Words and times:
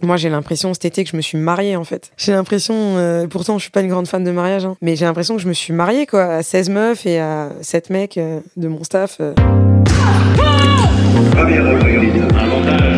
Moi, 0.00 0.16
j'ai 0.16 0.28
l'impression 0.28 0.72
cet 0.74 0.84
été 0.84 1.02
que 1.02 1.10
je 1.10 1.16
me 1.16 1.22
suis 1.22 1.38
mariée 1.38 1.74
en 1.74 1.82
fait. 1.82 2.12
J'ai 2.16 2.30
l'impression, 2.30 2.74
euh, 2.76 3.26
pourtant, 3.26 3.58
je 3.58 3.62
suis 3.62 3.72
pas 3.72 3.80
une 3.80 3.88
grande 3.88 4.06
fan 4.06 4.22
de 4.22 4.30
mariage, 4.30 4.64
hein, 4.64 4.76
mais 4.80 4.94
j'ai 4.94 5.04
l'impression 5.04 5.34
que 5.34 5.42
je 5.42 5.48
me 5.48 5.52
suis 5.52 5.72
mariée 5.72 6.06
quoi, 6.06 6.24
à 6.36 6.42
16 6.44 6.68
meufs 6.70 7.04
et 7.04 7.18
à 7.18 7.50
7 7.62 7.90
mecs 7.90 8.16
euh, 8.16 8.38
de 8.56 8.68
mon 8.68 8.84
staff. 8.84 9.16
euh. 9.20 9.34
Championne 11.34 12.97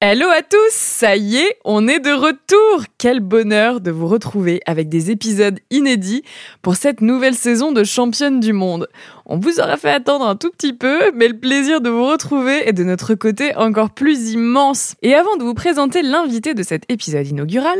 Hello 0.00 0.26
à 0.28 0.42
tous, 0.42 0.70
ça 0.70 1.16
y 1.16 1.36
est, 1.36 1.56
on 1.64 1.88
est 1.88 2.00
de 2.00 2.10
retour. 2.10 2.84
Quel 2.98 3.20
bonheur 3.20 3.80
de 3.80 3.90
vous 3.90 4.06
retrouver 4.06 4.60
avec 4.66 4.90
des 4.90 5.10
épisodes 5.10 5.58
inédits 5.70 6.24
pour 6.60 6.76
cette 6.76 7.00
nouvelle 7.00 7.34
saison 7.34 7.72
de 7.72 7.84
Championne 7.84 8.38
du 8.38 8.52
Monde. 8.52 8.88
On 9.24 9.38
vous 9.38 9.60
aura 9.60 9.78
fait 9.78 9.90
attendre 9.90 10.26
un 10.26 10.36
tout 10.36 10.50
petit 10.50 10.74
peu, 10.74 11.10
mais 11.14 11.28
le 11.28 11.38
plaisir 11.38 11.80
de 11.80 11.88
vous 11.88 12.06
retrouver 12.06 12.68
est 12.68 12.74
de 12.74 12.84
notre 12.84 13.14
côté 13.14 13.56
encore 13.56 13.90
plus 13.90 14.32
immense. 14.32 14.94
Et 15.00 15.14
avant 15.14 15.36
de 15.36 15.44
vous 15.44 15.54
présenter 15.54 16.02
l'invité 16.02 16.52
de 16.52 16.62
cet 16.62 16.84
épisode 16.92 17.26
inaugural, 17.26 17.78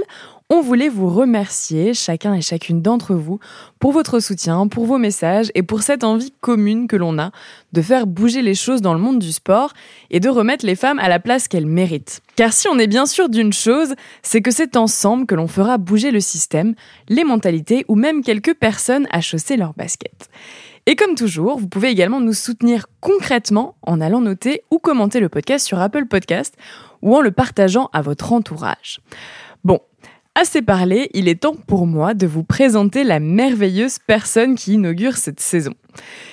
on 0.54 0.62
voulait 0.62 0.88
vous 0.88 1.08
remercier, 1.08 1.94
chacun 1.94 2.32
et 2.32 2.40
chacune 2.40 2.80
d'entre 2.80 3.14
vous, 3.14 3.40
pour 3.80 3.90
votre 3.90 4.20
soutien, 4.20 4.68
pour 4.68 4.86
vos 4.86 4.98
messages 4.98 5.50
et 5.54 5.64
pour 5.64 5.82
cette 5.82 6.04
envie 6.04 6.32
commune 6.40 6.86
que 6.86 6.94
l'on 6.94 7.18
a 7.18 7.32
de 7.72 7.82
faire 7.82 8.06
bouger 8.06 8.40
les 8.40 8.54
choses 8.54 8.80
dans 8.80 8.94
le 8.94 9.00
monde 9.00 9.18
du 9.18 9.32
sport 9.32 9.72
et 10.10 10.20
de 10.20 10.28
remettre 10.28 10.64
les 10.64 10.76
femmes 10.76 11.00
à 11.00 11.08
la 11.08 11.18
place 11.18 11.48
qu'elles 11.48 11.66
méritent. 11.66 12.20
Car 12.36 12.52
si 12.52 12.68
on 12.68 12.78
est 12.78 12.86
bien 12.86 13.04
sûr 13.04 13.28
d'une 13.28 13.52
chose, 13.52 13.94
c'est 14.22 14.42
que 14.42 14.52
c'est 14.52 14.76
ensemble 14.76 15.26
que 15.26 15.34
l'on 15.34 15.48
fera 15.48 15.76
bouger 15.76 16.12
le 16.12 16.20
système, 16.20 16.74
les 17.08 17.24
mentalités 17.24 17.84
ou 17.88 17.96
même 17.96 18.22
quelques 18.22 18.54
personnes 18.54 19.08
à 19.10 19.20
chausser 19.20 19.56
leurs 19.56 19.74
baskets. 19.74 20.30
Et 20.86 20.94
comme 20.94 21.16
toujours, 21.16 21.58
vous 21.58 21.66
pouvez 21.66 21.88
également 21.88 22.20
nous 22.20 22.34
soutenir 22.34 22.86
concrètement 23.00 23.74
en 23.82 24.00
allant 24.00 24.20
noter 24.20 24.62
ou 24.70 24.78
commenter 24.78 25.18
le 25.18 25.28
podcast 25.28 25.66
sur 25.66 25.80
Apple 25.80 26.06
Podcast 26.06 26.54
ou 27.02 27.16
en 27.16 27.22
le 27.22 27.32
partageant 27.32 27.88
à 27.92 28.02
votre 28.02 28.32
entourage. 28.32 29.00
Bon, 29.64 29.80
Assez 30.36 30.62
parlé, 30.62 31.10
il 31.14 31.28
est 31.28 31.42
temps 31.42 31.54
pour 31.54 31.86
moi 31.86 32.12
de 32.12 32.26
vous 32.26 32.42
présenter 32.42 33.04
la 33.04 33.20
merveilleuse 33.20 34.00
personne 34.04 34.56
qui 34.56 34.72
inaugure 34.72 35.16
cette 35.16 35.38
saison. 35.38 35.74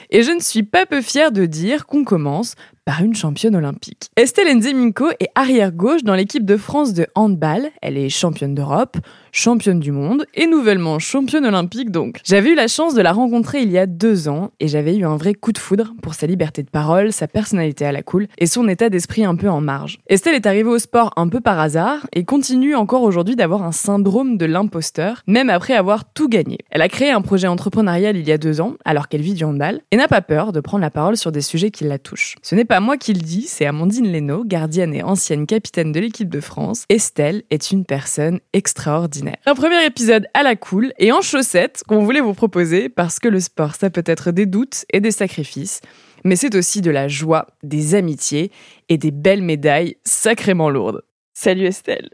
Et 0.10 0.24
je 0.24 0.32
ne 0.32 0.40
suis 0.40 0.64
pas 0.64 0.88
peu 0.88 1.02
fière 1.02 1.32
de 1.32 1.46
dire 1.46 1.86
qu'on 1.86 2.04
commence 2.04 2.56
par 2.84 3.04
une 3.04 3.14
championne 3.14 3.56
olympique. 3.56 4.10
Estelle 4.16 4.58
Nzeminko 4.58 5.12
est 5.20 5.30
arrière-gauche 5.36 6.04
dans 6.04 6.16
l'équipe 6.16 6.46
de 6.46 6.58
France 6.58 6.94
de 6.94 7.06
handball. 7.14 7.70
Elle 7.84 7.96
est 7.96 8.10
championne 8.10 8.56
d'Europe, 8.56 8.98
championne 9.32 9.80
du 9.80 9.92
monde 9.92 10.26
et 10.34 10.48
nouvellement 10.48 11.00
championne 11.00 11.46
olympique 11.46 11.92
donc. 11.92 12.20
J'avais 12.24 12.52
eu 12.52 12.56
la 12.56 12.68
chance 12.68 12.94
de 12.94 13.02
la 13.02 13.12
rencontrer 13.12 13.62
il 13.62 13.72
y 13.72 13.78
a 13.78 13.86
deux 13.86 14.28
ans 14.30 14.52
et 14.60 14.68
j'avais 14.68 14.96
eu 14.96 15.06
un 15.06 15.18
vrai 15.18 15.34
coup 15.34 15.52
de 15.52 15.58
foudre 15.58 15.94
pour 16.02 16.14
sa 16.14 16.28
liberté 16.28 16.64
de 16.64 16.70
parole, 16.70 17.12
sa 17.12 17.28
personnalité 17.28 17.86
à 17.86 17.92
la 17.92 18.04
cool 18.04 18.28
et 18.38 18.46
son 18.46 18.68
état 18.68 18.90
d'esprit 18.90 19.24
un 19.24 19.36
peu 19.36 19.50
en 19.50 19.62
marge. 19.62 20.00
Estelle 20.08 20.36
est 20.36 20.46
arrivée 20.46 20.70
au 20.70 20.80
sport 20.80 21.12
un 21.16 21.28
peu 21.28 21.40
par 21.40 21.60
hasard 21.60 22.08
et 22.14 22.26
continue 22.26 22.76
encore 22.76 23.04
aujourd'hui 23.04 23.36
d'avoir 23.36 23.64
un 23.64 23.72
syndrome 23.72 24.38
de 24.38 24.46
l'imposteur, 24.46 25.24
même 25.28 25.50
après 25.50 25.74
avoir 25.74 26.12
tout 26.12 26.28
gagné. 26.28 26.58
Elle 26.70 26.82
a 26.82 26.90
créé 26.90 27.12
un 27.12 27.22
projet 27.22 27.48
entrepreneurial 27.48 28.18
il 28.18 28.28
y 28.28 28.32
a 28.32 28.38
deux 28.38 28.62
ans 28.62 28.76
alors 28.86 29.08
qu'elle 29.08 29.22
vit 29.22 29.34
du 29.34 29.44
handball 29.44 29.82
et 29.92 29.98
n'a 29.98 30.08
pas 30.08 30.22
peur 30.22 30.52
de 30.52 30.60
prendre 30.60 30.82
la 30.82 30.92
parole 30.92 31.18
sur 31.18 31.32
des 31.32 31.42
sujets 31.42 31.72
qui 31.72 31.84
la 31.84 32.00
touchent. 32.00 32.36
Ce 32.42 32.56
n'est 32.56 32.66
pas 32.66 32.80
moi 32.80 32.98
qui 32.98 33.14
le 33.14 33.22
dis, 33.22 33.44
c'est 33.44 33.66
Amandine 33.66 34.12
Leno, 34.12 34.44
gardienne 34.46 34.94
et 34.94 35.04
ancienne 35.04 35.46
capitaine 35.46 35.92
de 35.92 36.00
l'équipe 36.00 36.30
de 36.30 36.40
France. 36.42 36.84
Estelle 36.90 37.44
est 37.50 37.72
une 37.72 37.86
personne 37.86 38.40
extraordinaire. 38.54 39.21
Un 39.46 39.56
premier 39.56 39.86
épisode 39.86 40.28
à 40.34 40.44
la 40.44 40.56
cool 40.56 40.94
et 40.98 41.12
en 41.12 41.22
chaussettes 41.22 41.84
qu'on 41.88 42.04
voulait 42.04 42.20
vous 42.22 42.34
proposer 42.34 42.90
parce 42.90 43.20
que 43.20 43.28
le 43.28 43.40
sport, 43.40 43.76
ça 43.76 43.90
peut 43.90 44.04
être 44.06 44.32
des 44.32 44.46
doutes 44.46 44.86
et 44.92 45.00
des 45.00 45.12
sacrifices, 45.12 45.82
mais 46.24 46.36
c'est 46.36 46.56
aussi 46.56 46.82
de 46.82 46.92
la 46.92 47.08
joie, 47.08 47.48
des 47.64 47.96
amitiés 47.96 48.52
et 48.90 48.98
des 48.98 49.12
belles 49.12 49.42
médailles 49.44 49.98
sacrément 50.04 50.70
lourdes. 50.70 51.04
Salut 51.34 51.66
Estelle, 51.66 52.10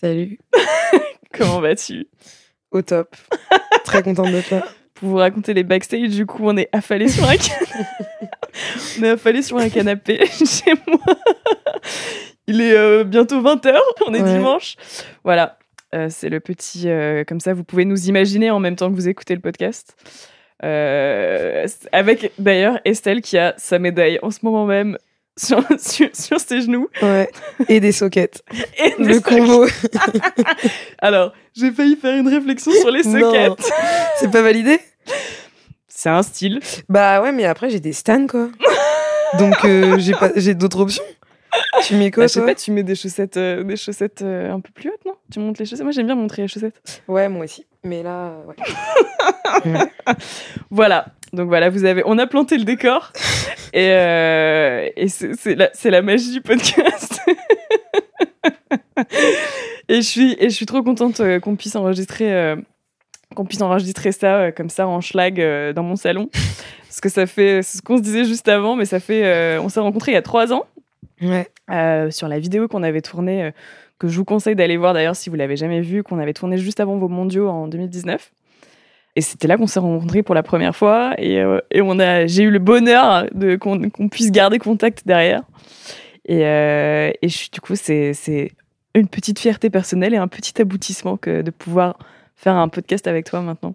Salut, 0.00 0.38
comment 1.36 1.60
vas-tu? 1.60 2.06
Au 2.70 2.82
top. 2.82 3.16
Très 3.84 4.02
contente 4.02 4.30
d'être 4.30 4.50
là. 4.50 4.64
Pour 4.94 5.08
vous 5.10 5.16
raconter 5.16 5.54
les 5.54 5.62
backstage, 5.64 6.10
du 6.10 6.26
coup, 6.26 6.42
on 6.44 6.56
est 6.56 6.68
affalé 6.72 7.08
sur 7.08 7.24
un 7.24 7.36
canapé. 7.36 7.84
on 8.98 9.02
est 9.04 9.08
affalé 9.10 9.42
sur 9.42 9.56
un 9.58 9.68
canapé 9.68 10.26
chez 10.26 10.72
moi. 10.86 11.16
Il 12.46 12.60
est 12.60 12.72
euh, 12.76 13.04
bientôt 13.04 13.40
20h, 13.42 13.76
on 14.06 14.14
est 14.14 14.22
Ouais. 14.22 14.32
dimanche. 14.34 14.76
Voilà, 15.24 15.58
Euh, 15.94 16.08
c'est 16.10 16.28
le 16.28 16.40
petit. 16.40 16.88
euh, 16.88 17.24
comme 17.24 17.40
ça, 17.40 17.54
vous 17.54 17.64
pouvez 17.64 17.84
nous 17.84 18.08
imaginer 18.08 18.50
en 18.50 18.60
même 18.60 18.76
temps 18.76 18.90
que 18.90 18.94
vous 18.94 19.08
écoutez 19.08 19.34
le 19.34 19.40
podcast. 19.40 19.96
Euh, 20.64 21.66
avec 21.92 22.32
d'ailleurs 22.38 22.80
Estelle 22.84 23.20
qui 23.20 23.38
a 23.38 23.54
sa 23.58 23.78
médaille 23.78 24.18
en 24.22 24.30
ce 24.32 24.40
moment 24.42 24.66
même 24.66 24.98
sur, 25.38 25.62
sur, 25.78 26.08
sur 26.14 26.40
ses 26.40 26.62
genoux. 26.62 26.88
Ouais. 27.00 27.28
Et 27.68 27.80
des 27.80 27.92
sockets. 27.92 28.42
Et 28.78 29.02
des 29.02 29.14
Le 29.14 29.20
combo. 29.20 29.66
Alors, 30.98 31.32
j'ai 31.54 31.70
failli 31.70 31.96
faire 31.96 32.16
une 32.16 32.28
réflexion 32.28 32.72
sur 32.72 32.90
les 32.90 33.02
sockets. 33.04 33.72
C'est 34.16 34.30
pas 34.30 34.42
validé? 34.42 34.80
C'est 35.86 36.10
un 36.10 36.22
style. 36.22 36.60
Bah 36.88 37.22
ouais, 37.22 37.32
mais 37.32 37.44
après 37.44 37.70
j'ai 37.70 37.80
des 37.80 37.92
stands 37.92 38.26
quoi. 38.26 38.50
Donc 39.38 39.54
j'ai 40.36 40.54
d'autres 40.54 40.80
options. 40.80 41.04
Tu 41.82 41.94
mets 41.96 42.10
quoi 42.10 42.24
Bah, 42.24 42.26
je 42.28 42.32
sais 42.32 42.44
pas, 42.44 42.54
tu 42.54 42.70
mets 42.72 42.82
des 42.82 42.94
chaussettes, 42.94 43.36
euh, 43.36 43.62
des 43.62 43.76
chaussettes 43.76 44.22
euh, 44.22 44.52
un 44.52 44.60
peu 44.60 44.70
plus 44.72 44.90
hautes, 44.90 45.04
non? 45.06 45.14
Tu 45.30 45.38
montes 45.38 45.58
les 45.58 45.64
chaussettes? 45.64 45.84
Moi, 45.84 45.92
j'aime 45.92 46.06
bien 46.06 46.14
montrer 46.14 46.42
les 46.42 46.48
chaussettes. 46.48 47.02
Ouais, 47.06 47.28
moi 47.28 47.44
aussi. 47.44 47.66
Mais 47.84 48.02
là, 48.02 48.32
ouais. 48.46 48.56
Voilà. 50.70 51.06
Donc 51.32 51.48
voilà, 51.48 51.68
vous 51.68 51.84
avez, 51.84 52.02
on 52.06 52.16
a 52.18 52.26
planté 52.26 52.56
le 52.56 52.64
décor 52.64 53.12
et, 53.74 53.90
euh, 53.90 54.88
et 54.96 55.08
c'est 55.08 55.54
la, 55.54 55.70
la 55.84 56.02
magie 56.02 56.32
du 56.32 56.40
podcast. 56.40 57.20
et 59.88 59.96
je 59.96 60.00
suis 60.00 60.36
et 60.38 60.48
je 60.48 60.54
suis 60.54 60.64
trop 60.64 60.82
contente 60.82 61.20
qu'on 61.40 61.54
puisse 61.54 61.76
enregistrer 61.76 62.56
qu'on 63.34 63.44
puisse 63.44 63.60
enregistrer 63.60 64.12
ça 64.12 64.52
comme 64.52 64.70
ça 64.70 64.88
en 64.88 65.02
schlag 65.02 65.38
dans 65.74 65.82
mon 65.82 65.96
salon 65.96 66.30
parce 66.86 67.00
que 67.02 67.10
ça 67.10 67.26
fait 67.26 67.62
c'est 67.62 67.76
ce 67.76 67.82
qu'on 67.82 67.98
se 67.98 68.02
disait 68.02 68.24
juste 68.24 68.48
avant, 68.48 68.74
mais 68.74 68.86
ça 68.86 68.98
fait 68.98 69.58
on 69.58 69.68
s'est 69.68 69.80
rencontrés 69.80 70.12
il 70.12 70.14
y 70.14 70.18
a 70.18 70.22
trois 70.22 70.50
ans. 70.54 70.64
Ouais. 71.22 71.48
euh, 71.70 72.10
sur 72.10 72.28
la 72.28 72.38
vidéo 72.38 72.68
qu'on 72.68 72.82
avait 72.82 73.00
tournée, 73.02 73.44
euh, 73.44 73.50
que 73.98 74.08
je 74.08 74.16
vous 74.16 74.24
conseille 74.24 74.54
d'aller 74.54 74.76
voir 74.76 74.94
d'ailleurs 74.94 75.16
si 75.16 75.30
vous 75.30 75.36
l'avez 75.36 75.56
jamais 75.56 75.80
vue, 75.80 76.02
qu'on 76.02 76.18
avait 76.18 76.32
tournée 76.34 76.58
juste 76.58 76.80
avant 76.80 76.96
vos 76.96 77.08
mondiaux 77.08 77.48
en 77.48 77.66
2019. 77.68 78.32
Et 79.16 79.20
c'était 79.20 79.48
là 79.48 79.56
qu'on 79.56 79.66
s'est 79.66 79.80
rencontrés 79.80 80.22
pour 80.22 80.34
la 80.36 80.44
première 80.44 80.76
fois 80.76 81.14
et, 81.18 81.40
euh, 81.40 81.58
et 81.72 81.80
on 81.82 81.98
a, 81.98 82.26
j'ai 82.26 82.44
eu 82.44 82.50
le 82.50 82.60
bonheur 82.60 83.26
de 83.34 83.56
qu'on 83.56 83.90
qu'on 83.90 84.08
puisse 84.08 84.30
garder 84.30 84.58
contact 84.60 85.02
derrière. 85.06 85.42
Et, 86.26 86.40
et 86.42 87.28
je 87.28 87.36
suis- 87.36 87.50
du 87.50 87.60
coup, 87.60 87.74
c'est 87.74 88.12
c'est 88.14 88.52
une 88.94 89.08
petite 89.08 89.38
fierté 89.38 89.70
personnelle 89.70 90.14
et 90.14 90.18
un 90.18 90.28
petit 90.28 90.60
aboutissement 90.60 91.16
que 91.16 91.42
de 91.42 91.50
pouvoir 91.50 91.98
faire 92.36 92.54
un 92.54 92.68
podcast 92.68 93.06
avec 93.06 93.24
toi 93.26 93.40
maintenant. 93.40 93.74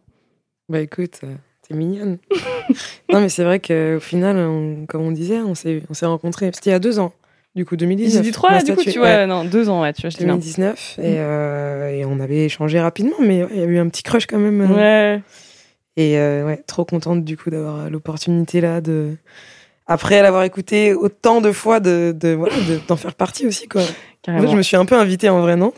Bah 0.69 0.80
écoute, 0.80 1.19
t'es 1.68 1.74
mignonne. 1.75 2.19
non 3.12 3.19
mais 3.22 3.30
c'est 3.30 3.44
vrai 3.44 3.60
qu'au 3.60 4.00
final, 4.00 4.38
on- 4.38 4.86
comme 4.86 5.01
on 5.01 5.12
disait, 5.12 5.39
on 5.39 5.56
s'est, 5.56 5.81
on 5.89 5.94
s'est 5.94 6.06
rencontrés. 6.06 6.51
C'était 6.54 6.69
il 6.69 6.74
y 6.74 6.75
a 6.75 6.80
deux 6.80 7.00
ans. 7.00 7.12
Du 7.56 7.66
coup, 7.66 7.76
2019. 7.76 8.24
J'ai 8.24 8.30
dit 8.30 8.34
trois, 8.34 8.52
ma 8.52 8.64
du 8.64 8.74
coup, 8.74 8.82
tu 8.84 8.98
vois, 8.98 9.08
Ouais. 9.10 9.28
non, 9.28 9.46
deux 9.46 9.70
ans, 9.70 9.82
ouais, 9.84 9.94
tu 9.94 10.02
vois, 10.02 10.10
je 10.10 10.18
dis 10.18 10.26
bien. 10.26 10.34
2019 10.34 10.96
et, 11.00 11.02
euh, 11.20 11.90
et 11.92 12.04
on 12.06 12.20
avait 12.20 12.46
échangé 12.46 12.80
rapidement, 12.80 13.18
mais 13.20 13.44
ouais, 13.44 13.50
il 13.54 13.60
y 13.60 13.62
a 13.62 13.66
eu 13.66 13.78
un 13.78 13.88
petit 13.90 14.02
crush 14.02 14.26
quand 14.26 14.40
même. 14.40 14.62
euh. 14.62 14.68
Ouais. 15.18 15.22
Et 15.96 16.18
euh, 16.18 16.46
ouais, 16.48 16.58
trop 16.66 16.84
contente 16.86 17.24
du 17.24 17.38
coup 17.38 17.52
d'avoir 17.52 17.88
l'opportunité 17.92 18.60
là 18.62 18.82
de, 18.82 19.16
après 19.86 20.24
l'avoir 20.24 20.44
écouté 20.44 20.96
autant 20.96 21.40
de 21.42 21.52
fois, 21.52 21.80
de, 21.80 22.16
de 22.20 22.30
voilà, 22.30 22.56
de- 22.56 22.80
d'en 22.88 22.96
faire 22.96 23.14
partie 23.14 23.46
aussi 23.46 23.68
quoi. 23.68 23.84
En 23.84 23.86
Carrément. 24.24 24.46
fait, 24.48 24.52
je 24.54 24.58
me 24.58 24.64
suis 24.64 24.76
un 24.78 24.86
peu 24.86 24.96
invitée 24.98 25.30
en 25.30 25.42
vrai, 25.42 25.56
non? 25.56 25.72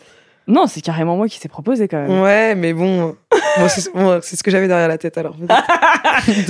Non, 0.48 0.68
c'est 0.68 0.82
carrément 0.82 1.18
moi 1.18 1.28
qui 1.28 1.40
t'ai 1.40 1.50
proposé 1.50 1.88
quand 1.88 2.08
même. 2.08 2.22
Ouais, 2.22 2.56
mais 2.56 2.74
bon, 2.74 3.16
bon, 3.32 3.68
c'est 3.68 3.92
bon, 3.94 4.20
ce 4.22 4.44
que 4.44 4.52
j'avais 4.52 4.68
derrière 4.68 4.88
la 4.88 4.98
tête 4.98 5.18
alors. 5.18 5.36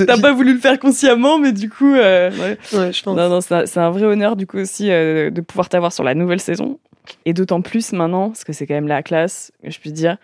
T'as 0.06 0.20
pas 0.20 0.32
voulu 0.32 0.54
le 0.54 0.60
faire 0.60 0.78
consciemment, 0.78 1.38
mais 1.38 1.52
du 1.52 1.70
coup, 1.70 1.94
euh, 1.94 2.30
ouais. 2.30 2.58
Ouais, 2.78 2.92
je 2.92 3.02
pense. 3.02 3.16
non, 3.16 3.28
non, 3.28 3.40
c'est 3.40 3.78
un, 3.78 3.90
vrai 3.90 4.04
honneur 4.04 4.36
du 4.36 4.46
coup 4.46 4.58
aussi 4.58 4.90
euh, 4.90 5.30
de 5.30 5.40
pouvoir 5.40 5.68
t'avoir 5.68 5.92
sur 5.92 6.04
la 6.04 6.14
nouvelle 6.14 6.40
saison. 6.40 6.78
Et 7.24 7.32
d'autant 7.32 7.62
plus 7.62 7.92
maintenant, 7.92 8.28
parce 8.28 8.44
que 8.44 8.52
c'est 8.52 8.66
quand 8.66 8.74
même 8.74 8.88
la 8.88 9.02
classe, 9.02 9.52
je 9.62 9.78
puis 9.78 9.92
dire, 9.92 10.18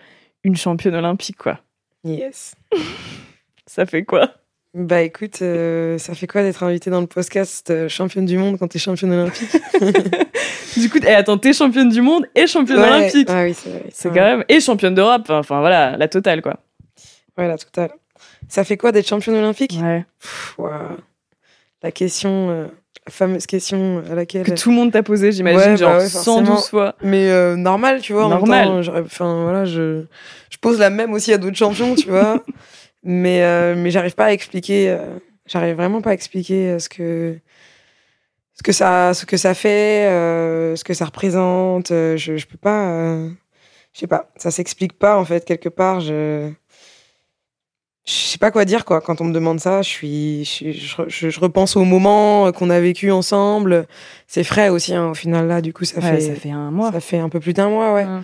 une 0.44 0.56
championne 0.56 0.94
olympique, 0.94 1.36
quoi. 1.36 1.60
Yes. 2.04 2.54
Ça 3.66 3.86
fait 3.86 4.04
quoi? 4.04 4.34
Bah 4.74 5.02
écoute, 5.02 5.42
euh, 5.42 5.98
ça 5.98 6.14
fait 6.14 6.26
quoi 6.26 6.42
d'être 6.42 6.62
invité 6.62 6.88
dans 6.88 7.02
le 7.02 7.06
podcast 7.06 7.68
euh, 7.70 7.90
championne 7.90 8.24
du 8.24 8.38
monde 8.38 8.58
quand 8.58 8.68
t'es 8.68 8.78
championne 8.78 9.12
olympique 9.12 9.50
Du 10.78 10.88
coup, 10.88 10.98
et 11.06 11.12
attends, 11.14 11.36
t'es 11.36 11.52
championne 11.52 11.90
du 11.90 12.00
monde 12.00 12.26
et 12.34 12.46
championne 12.46 12.78
Ouais, 12.80 12.88
olympique. 12.88 13.28
Ah 13.30 13.42
oui, 13.44 13.52
c'est 13.52 13.68
vrai. 13.68 13.82
C'est 13.92 14.08
Ouais. 14.08 14.14
quand 14.14 14.24
même. 14.24 14.44
Et 14.48 14.60
championne 14.60 14.94
d'Europe. 14.94 15.26
Enfin, 15.28 15.60
voilà, 15.60 15.98
la 15.98 16.08
totale, 16.08 16.40
quoi. 16.40 16.58
Ouais, 17.36 17.46
la 17.48 17.58
totale. 17.58 17.90
Ça 18.48 18.64
fait 18.64 18.78
quoi 18.78 18.92
d'être 18.92 19.06
championne 19.06 19.36
olympique? 19.36 19.78
Ouais. 19.82 20.06
Pff. 20.20 20.56
La 21.82 21.90
question, 21.92 22.48
euh, 22.50 22.66
la 23.06 23.12
fameuse 23.12 23.44
question 23.44 24.02
à 24.10 24.14
laquelle. 24.14 24.44
Que 24.46 24.52
tout 24.52 24.70
le 24.70 24.76
monde 24.76 24.92
t'a 24.92 25.02
posé, 25.02 25.32
j'imagine, 25.32 25.58
Ouais, 25.60 25.66
bah 25.70 25.76
genre 25.76 25.96
ouais, 25.98 26.08
forcément. 26.08 26.46
112 26.46 26.68
fois. 26.70 26.94
Mais 27.02 27.28
euh, 27.28 27.56
normal, 27.56 28.00
tu 28.00 28.14
vois. 28.14 28.28
Normal. 28.28 28.82
Enfin, 29.04 29.42
voilà, 29.42 29.66
je, 29.66 30.04
je 30.48 30.56
pose 30.58 30.78
la 30.78 30.88
même 30.88 31.12
aussi 31.12 31.30
à 31.34 31.36
d'autres 31.38 31.56
champions, 31.58 31.94
tu 31.94 32.08
vois. 32.08 32.42
mais 33.02 33.42
euh, 33.42 33.74
mais 33.76 33.90
j'arrive 33.90 34.14
pas 34.14 34.26
à 34.26 34.32
expliquer. 34.32 34.90
euh, 34.90 35.18
j'arrive 35.46 35.76
vraiment 35.76 36.00
pas 36.00 36.10
à 36.10 36.14
expliquer 36.14 36.70
euh, 36.70 36.78
ce 36.78 36.88
que 36.88 37.38
ce 38.54 38.62
que 38.62 38.72
ça 38.72 39.14
ce 39.14 39.26
que 39.26 39.36
ça 39.36 39.54
fait, 39.54 40.06
ce 40.76 40.84
que 40.84 40.94
ça 40.94 41.04
représente. 41.06 41.88
je 41.88 42.16
je 42.36 42.46
peux 42.46 42.58
pas. 42.58 43.16
je 43.92 43.98
sais 44.00 44.06
pas. 44.06 44.30
Ça 44.36 44.50
s'explique 44.50 44.98
pas 44.98 45.18
en 45.18 45.24
fait 45.24 45.44
quelque 45.44 45.68
part. 45.68 46.00
Je 46.00 46.50
je 48.04 48.12
sais 48.12 48.38
pas 48.38 48.50
quoi 48.50 48.64
dire 48.64 48.84
quoi 48.84 49.00
quand 49.00 49.20
on 49.20 49.24
me 49.24 49.32
demande 49.32 49.60
ça. 49.60 49.80
Je 49.82 49.88
suis 49.88 50.44
je, 50.44 50.72
je, 50.72 51.02
je- 51.08 51.30
je 51.30 51.40
repense 51.40 51.76
au 51.76 51.84
moment 51.84 52.50
qu'on 52.52 52.68
a 52.70 52.80
vécu 52.80 53.10
ensemble. 53.12 53.86
C'est 54.26 54.42
frais 54.44 54.68
aussi 54.70 54.92
hein, 54.94 55.08
au 55.10 55.14
final 55.14 55.46
là. 55.46 55.60
Du 55.60 55.72
coup 55.72 55.84
ça 55.84 56.00
Ouais, 56.00 56.16
fait 56.16 56.20
ça 56.20 56.34
fait 56.34 56.50
un 56.50 56.70
mois. 56.72 56.90
ça 56.92 57.00
fait 57.00 57.18
un 57.18 57.28
peu 57.28 57.38
plus 57.40 57.52
d'un 57.52 57.68
mois, 57.68 57.94
ouais. 57.94 58.04
Ouais. 58.04 58.20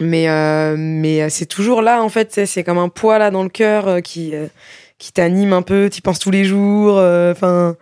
Mais, 0.00 0.28
euh, 0.28 0.76
mais 0.78 1.22
euh, 1.22 1.26
c'est 1.28 1.46
toujours 1.46 1.82
là, 1.82 2.02
en 2.02 2.08
fait. 2.08 2.40
C'est 2.46 2.62
comme 2.64 2.78
un 2.78 2.88
poids 2.88 3.18
là 3.18 3.30
dans 3.30 3.42
le 3.42 3.48
cœur 3.48 3.88
euh, 3.88 4.00
qui, 4.00 4.34
euh, 4.34 4.46
qui 4.98 5.12
t'anime 5.12 5.52
un 5.52 5.62
peu. 5.62 5.90
Tu 5.92 6.02
penses 6.02 6.18
tous 6.18 6.30
les 6.30 6.44
jours. 6.44 6.98
euh, 6.98 7.32
Enfin, 7.32 7.76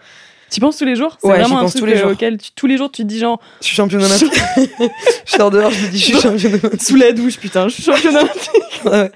Tu 0.51 0.61
penses 0.61 0.79
tous 0.79 0.85
les 0.85 0.97
jours? 0.97 1.19
C'est 1.21 1.29
Ouais, 1.29 1.39
vraiment 1.39 1.59
un 1.59 1.67
truc 1.67 1.81
tous 1.81 1.87
les 1.87 1.95
euh, 1.95 2.03
jours. 2.03 2.11
auquel 2.13 2.39
tu- 2.39 2.53
tous 2.55 2.67
les 2.67 2.77
jours 2.79 2.91
tu 2.91 3.03
te 3.03 3.07
dis 3.09 3.19
genre 3.19 3.41
je 3.61 3.67
suis 3.67 3.77
championne 3.77 4.03
olympique. 4.05 4.33
je 5.27 5.33
sors 5.37 5.51
dehors, 5.51 5.71
je 5.71 5.85
me 5.87 5.91
dis, 5.91 5.99
je 5.99 6.05
suis 6.05 6.13
championne 6.21 6.55
olympique. 6.55 6.83
sous 6.83 6.97
la 6.97 7.13
douche, 7.13 7.39
putain, 7.39 7.69
je 7.69 7.75
suis 7.75 7.83
championne 7.83 8.17
olympique. 8.17 8.51
ouais. 8.85 9.11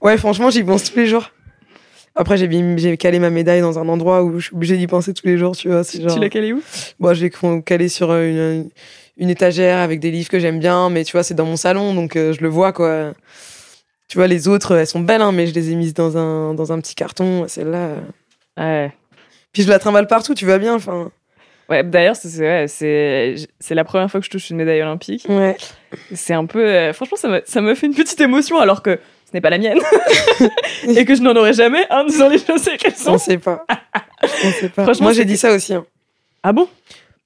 Ouais, 0.00 0.16
franchement, 0.16 0.50
j'y 0.50 0.62
pense 0.62 0.84
tous 0.84 0.96
les 0.98 1.06
jours. 1.06 1.30
Après, 2.14 2.36
j'ai 2.36 2.48
j'ai 2.78 2.96
calé 2.96 3.18
ma 3.20 3.30
médaille 3.30 3.60
dans 3.60 3.78
un 3.78 3.88
endroit 3.88 4.22
où 4.24 4.38
je 4.40 4.46
suis 4.46 4.54
obligée 4.56 4.76
d'y 4.76 4.86
penser 4.88 5.14
tous 5.14 5.26
les 5.26 5.36
jours, 5.38 5.56
tu 5.56 5.68
vois. 5.68 5.82
Genre. 5.82 6.14
Tu 6.14 6.20
l'as 6.20 6.28
calé 6.28 6.52
où? 6.52 6.60
Bon, 6.98 7.14
je 7.14 7.22
l'ai 7.24 7.30
calé 7.64 7.88
sur 7.88 8.10
euh, 8.10 8.24
une, 8.28 8.70
une 9.18 9.30
étagère 9.30 9.78
avec 9.78 10.00
des 10.00 10.10
livres 10.10 10.28
que 10.28 10.38
j'aime 10.38 10.58
bien, 10.58 10.88
mais 10.90 11.04
tu 11.04 11.12
vois, 11.12 11.22
c'est 11.22 11.34
dans 11.34 11.44
mon 11.44 11.56
salon, 11.56 11.92
donc 11.94 12.16
euh, 12.16 12.32
je 12.32 12.40
le 12.40 12.48
vois, 12.48 12.72
quoi. 12.72 13.12
Tu 14.08 14.16
vois, 14.16 14.26
les 14.26 14.48
autres, 14.48 14.74
elles 14.76 14.86
sont 14.86 15.00
belles, 15.00 15.20
hein, 15.20 15.32
mais 15.32 15.46
je 15.46 15.52
les 15.54 15.70
ai 15.70 15.74
mises 15.74 15.92
dans 15.94 16.16
un, 16.16 16.54
dans 16.54 16.72
un 16.72 16.80
petit 16.80 16.94
carton. 16.94 17.46
Celle-là. 17.46 17.96
euh. 18.58 18.86
Ouais. 18.86 18.92
Puis 19.52 19.62
je 19.64 19.68
la 19.68 19.78
trimballe 19.78 20.06
partout, 20.06 20.34
tu 20.34 20.46
vas 20.46 20.58
bien, 20.58 20.74
enfin. 20.74 21.10
Ouais, 21.68 21.84
d'ailleurs, 21.84 22.16
c'est 22.16 22.28
c'est- 22.30 22.40
ouais, 22.40 22.66
c'est 22.68 23.34
c'est 23.60 23.74
la 23.74 23.84
première 23.84 24.10
fois 24.10 24.20
que 24.20 24.24
je 24.26 24.30
touche 24.30 24.48
une 24.48 24.56
médaille 24.56 24.80
olympique. 24.80 25.26
Ouais. 25.28 25.54
C'est 26.14 26.32
un 26.32 26.46
peu. 26.46 26.64
euh, 26.64 26.92
franchement, 26.94 27.18
ça 27.44 27.60
m'a 27.60 27.74
fait 27.74 27.86
une 27.86 27.94
petite 27.94 28.20
émotion 28.22 28.58
alors 28.58 28.82
que 28.82 28.98
ce 29.26 29.30
n'est 29.34 29.42
pas 29.42 29.50
la 29.50 29.58
mienne. 29.58 29.78
Et 30.88 31.04
que 31.04 31.14
je 31.14 31.20
n'en 31.20 31.36
aurais 31.36 31.52
jamais 31.52 31.84
un 31.90 32.00
en 32.00 32.04
disant 32.06 32.30
les 32.30 32.38
choses 32.38 32.66
et 32.68 32.78
qu'elles 32.78 32.94
sont. 32.96 33.12
On 33.12 33.18
sait 33.18 33.36
pas. 33.36 33.66
On 34.22 34.50
sait 34.52 34.68
pas. 34.70 34.84
Franchement, 34.84 35.04
Moi, 35.04 35.12
j'ai 35.12 35.18
c'est- 35.22 35.24
dit 35.26 35.36
ça 35.36 35.52
aussi. 35.52 35.74
hein. 35.74 35.84
Ah 36.42 36.52
bon? 36.54 36.66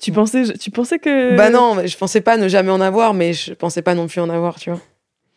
Tu 0.03 0.13
pensais, 0.13 0.43
tu 0.59 0.71
pensais 0.71 0.99
que. 0.99 1.37
Bah 1.37 1.49
non, 1.51 1.87
je 1.87 1.97
pensais 1.97 2.21
pas 2.21 2.37
ne 2.37 2.49
jamais 2.49 2.71
en 2.71 2.81
avoir, 2.81 3.15
mais 3.15 3.33
je 3.33 3.55
pensais 3.55 3.81
pas 3.83 3.95
non 3.95 4.07
plus 4.09 4.21
en 4.21 4.29
avoir, 4.29 4.59
tu 4.59 4.71
vois. 4.71 4.81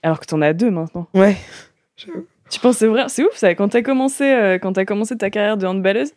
Alors 0.03 0.19
que 0.19 0.25
t'en 0.25 0.41
as 0.41 0.53
deux 0.53 0.71
maintenant. 0.71 1.07
Ouais. 1.13 1.38
Tu 2.50 2.59
pensais 2.59 2.88
vrai 2.88 3.06
C'est 3.07 3.23
ouf 3.23 3.35
ça. 3.35 3.56
Quand 3.56 3.69
t'as 3.69 3.81
commencé, 3.81 4.23
euh, 4.23 4.57
quand 4.59 4.73
t'as 4.73 4.85
commencé 4.85 5.17
ta 5.17 5.29
carrière 5.29 5.57
de 5.57 5.65
handballeuse, 5.65 6.12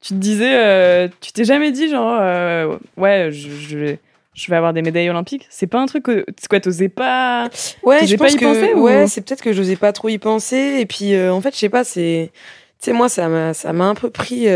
tu 0.00 0.14
te 0.14 0.18
disais, 0.18 0.52
euh, 0.54 1.08
tu 1.20 1.32
t'es 1.32 1.44
jamais 1.44 1.72
dit 1.72 1.88
genre, 1.88 2.18
euh, 2.20 2.76
ouais, 2.96 3.30
je, 3.32 3.48
je, 3.50 3.78
vais- 3.78 3.98
je 4.34 4.50
vais 4.50 4.56
avoir 4.56 4.72
des 4.74 4.82
médailles 4.82 5.08
olympiques. 5.10 5.46
C'est 5.50 5.66
pas 5.66 5.80
un 5.80 5.86
truc 5.86 6.04
que, 6.04 6.24
c'est 6.38 6.48
quoi, 6.48 6.60
t'osais 6.60 6.88
pas. 6.90 7.48
Ouais, 7.82 8.06
je 8.06 8.16
pas 8.16 8.24
pense 8.24 8.34
y 8.34 8.36
que 8.36 8.44
penser, 8.44 8.74
ou- 8.74 8.82
ouais, 8.82 9.06
c'est 9.08 9.22
peut-être 9.22 9.42
que 9.42 9.52
j'osais 9.52 9.76
pas 9.76 9.92
trop 9.92 10.08
y 10.08 10.18
penser 10.18 10.76
et 10.80 10.86
puis 10.86 11.18
en 11.28 11.40
fait, 11.40 11.54
je 11.54 11.58
sais 11.58 11.68
pas, 11.70 11.82
c'est 11.84 12.30
tu 12.78 12.90
sais 12.90 12.92
moi 12.92 13.08
ça 13.08 13.28
m'a 13.28 13.54
ça 13.54 13.72
m'a 13.72 13.86
un 13.86 13.94
peu 13.94 14.10
pris 14.10 14.46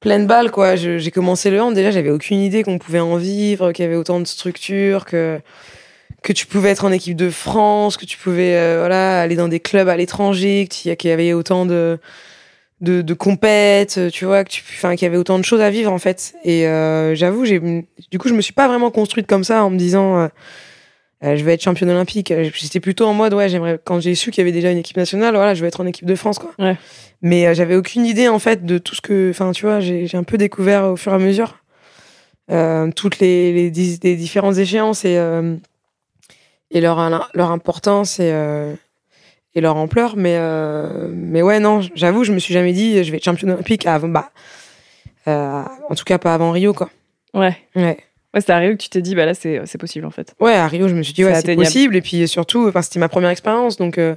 pleine 0.00 0.26
balle 0.26 0.50
quoi. 0.50 0.76
J'ai 0.76 1.10
commencé 1.10 1.50
le 1.50 1.60
hand 1.60 1.74
déjà, 1.74 1.90
j'avais 1.90 2.10
aucune 2.10 2.40
idée 2.40 2.62
qu'on 2.62 2.78
pouvait 2.78 3.00
en 3.00 3.16
vivre, 3.16 3.72
qu'il 3.72 3.84
y 3.84 3.86
avait 3.86 3.96
autant 3.96 4.20
de 4.20 4.26
structures 4.26 5.04
que 5.04 5.40
que 6.22 6.32
tu 6.34 6.46
pouvais 6.46 6.70
être 6.70 6.84
en 6.84 6.92
équipe 6.92 7.16
de 7.16 7.30
France, 7.30 7.96
que 7.96 8.04
tu 8.04 8.18
pouvais 8.18 8.54
euh, 8.54 8.80
voilà, 8.80 9.22
aller 9.22 9.36
dans 9.36 9.48
des 9.48 9.60
clubs 9.60 9.88
à 9.88 9.96
l'étranger, 9.96 10.66
qu'il 10.68 10.90
y 10.90 11.12
avait 11.12 11.32
autant 11.32 11.64
de 11.66 11.98
de, 12.80 13.02
de 13.02 13.14
compètes, 13.14 14.00
tu 14.10 14.24
vois, 14.24 14.42
que 14.44 14.50
tu, 14.50 14.62
qu'il 14.62 15.02
y 15.02 15.04
avait 15.04 15.16
autant 15.18 15.38
de 15.38 15.44
choses 15.44 15.60
à 15.60 15.70
vivre 15.70 15.92
en 15.92 15.98
fait. 15.98 16.34
Et 16.44 16.66
euh, 16.66 17.14
j'avoue, 17.14 17.44
du 17.44 18.18
coup, 18.18 18.28
je 18.28 18.34
me 18.34 18.40
suis 18.40 18.54
pas 18.54 18.68
vraiment 18.68 18.90
construite 18.90 19.26
comme 19.26 19.44
ça 19.44 19.64
en 19.64 19.70
me 19.70 19.76
disant, 19.76 20.18
euh, 20.18 20.28
euh, 21.22 21.36
je 21.36 21.44
vais 21.44 21.54
être 21.54 21.62
championne 21.62 21.90
olympique. 21.90 22.30
Euh, 22.30 22.48
J'étais 22.54 22.80
plutôt 22.80 23.06
en 23.06 23.14
mode, 23.14 23.34
ouais, 23.34 23.48
j'aimerais. 23.48 23.78
Quand 23.84 24.00
j'ai 24.00 24.14
su 24.14 24.30
qu'il 24.30 24.40
y 24.40 24.44
avait 24.44 24.52
déjà 24.52 24.70
une 24.70 24.78
équipe 24.78 24.96
nationale, 24.96 25.34
voilà, 25.34 25.54
je 25.54 25.60
vais 25.62 25.68
être 25.68 25.80
en 25.80 25.86
équipe 25.86 26.06
de 26.06 26.14
France, 26.14 26.38
quoi. 26.38 26.50
Ouais. 26.58 26.76
Mais 27.22 27.46
euh, 27.46 27.54
j'avais 27.54 27.76
aucune 27.76 28.06
idée 28.06 28.28
en 28.28 28.38
fait 28.38 28.64
de 28.64 28.78
tout 28.78 28.94
ce 28.94 29.00
que, 29.00 29.30
enfin, 29.30 29.52
tu 29.52 29.66
vois, 29.66 29.80
j'ai 29.80 30.08
un 30.14 30.22
peu 30.22 30.38
découvert 30.38 30.84
au 30.84 30.96
fur 30.96 31.12
et 31.12 31.16
à 31.16 31.18
mesure 31.18 31.58
euh, 32.50 32.90
toutes 32.96 33.18
les, 33.20 33.52
les, 33.52 33.70
dis- 33.70 34.00
les 34.02 34.16
différentes 34.16 34.56
échéances 34.58 35.04
et 35.04 35.18
et 36.72 36.80
leur 36.80 37.28
leur 37.34 37.50
importance 37.50 38.18
et 38.20 38.32
et 39.54 39.60
leur 39.60 39.76
ampleur. 39.76 40.16
Mais 40.16 40.38
mais 41.12 41.42
ouais, 41.42 41.60
non, 41.60 41.80
j'avoue, 41.94 42.24
je 42.24 42.32
me 42.32 42.38
suis 42.38 42.54
jamais 42.54 42.72
dit, 42.72 43.04
je 43.04 43.10
vais 43.10 43.18
être 43.18 43.24
championne 43.24 43.50
olympique 43.50 43.86
avant, 43.86 44.08
bah, 44.08 44.30
en 45.26 45.94
tout 45.94 46.04
cas 46.04 46.18
pas 46.18 46.32
avant 46.34 46.50
Rio, 46.52 46.72
quoi. 46.72 46.90
Ouais. 47.34 47.56
Ouais. 47.76 47.98
Ouais, 48.34 48.40
c'est 48.40 48.50
à 48.52 48.58
Rio 48.58 48.72
que 48.72 48.76
tu 48.82 48.88
t'es 48.88 49.02
dit, 49.02 49.14
bah 49.14 49.26
là, 49.26 49.34
c'est 49.34 49.60
c'est 49.66 49.78
possible 49.78 50.06
en 50.06 50.10
fait. 50.10 50.34
Ouais, 50.40 50.54
à 50.54 50.66
Rio, 50.68 50.86
je 50.88 50.94
me 50.94 51.02
suis 51.02 51.12
dit, 51.14 51.24
ouais, 51.24 51.34
C'est 51.40 51.56
possible. 51.56 51.96
Et 51.96 52.00
puis 52.00 52.28
surtout, 52.28 52.68
enfin, 52.68 52.80
c'était 52.82 53.00
ma 53.00 53.08
première 53.08 53.30
expérience, 53.30 53.76
donc 53.76 53.98
euh, 53.98 54.14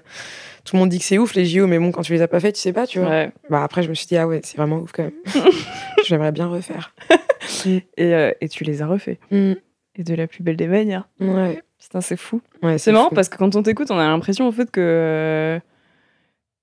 tout 0.65 0.75
le 0.75 0.79
monde 0.81 0.89
dit 0.89 0.99
que 0.99 1.05
c'est 1.05 1.17
ouf 1.17 1.33
les 1.33 1.45
JO, 1.45 1.65
mais 1.67 1.79
bon, 1.79 1.91
quand 1.91 2.03
tu 2.03 2.13
les 2.13 2.21
as 2.21 2.27
pas 2.27 2.39
fait, 2.39 2.51
tu 2.51 2.59
sais 2.61 2.73
pas, 2.73 2.85
tu 2.85 2.99
vois. 2.99 3.09
Ouais. 3.09 3.31
Bah 3.49 3.63
après, 3.63 3.81
je 3.83 3.89
me 3.89 3.95
suis 3.95 4.05
dit, 4.07 4.15
ah 4.17 4.27
ouais, 4.27 4.41
c'est 4.43 4.57
vraiment 4.57 4.77
ouf 4.77 4.91
quand 4.91 5.03
même. 5.03 5.13
J'aimerais 6.05 6.31
bien 6.31 6.47
refaire. 6.47 6.93
Et, 7.65 7.81
euh, 7.99 8.31
et 8.39 8.47
tu 8.49 8.63
les 8.63 8.81
as 8.81 8.87
refaits. 8.87 9.17
Mm. 9.31 9.53
Et 9.97 10.03
de 10.03 10.15
la 10.15 10.27
plus 10.27 10.43
belle 10.43 10.55
des 10.55 10.67
manières. 10.67 11.07
Ouais. 11.19 11.61
Putain, 11.81 11.99
c'est 12.01 12.15
fou. 12.17 12.41
ouais 12.61 12.77
C'est 12.77 12.91
marrant 12.93 13.09
fou. 13.09 13.15
parce 13.15 13.27
que 13.29 13.37
quand 13.37 13.55
on 13.55 13.63
t'écoute, 13.63 13.91
on 13.91 13.99
a 13.99 14.07
l'impression 14.07 14.47
en 14.47 14.51
fait 14.51 14.71
que 14.71 15.59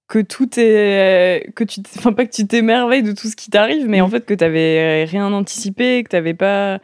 que 0.08 0.18
tout 0.20 0.48
est 0.58 1.52
que 1.54 1.62
tu 1.64 1.80
enfin 1.98 2.12
pas 2.12 2.24
que 2.26 2.32
tu 2.32 2.46
t'émerveilles 2.46 3.02
de 3.04 3.12
tout 3.12 3.28
ce 3.28 3.36
qui 3.36 3.50
t'arrive, 3.50 3.86
mais 3.88 4.00
en 4.00 4.08
Mm. 4.08 4.10
fait 4.10 4.24
que 4.26 4.34
t'avais 4.34 5.04
rien 5.04 5.30
anticipé, 5.32 6.02
que 6.02 6.08
t'avais 6.08 6.34
pas. 6.34 6.80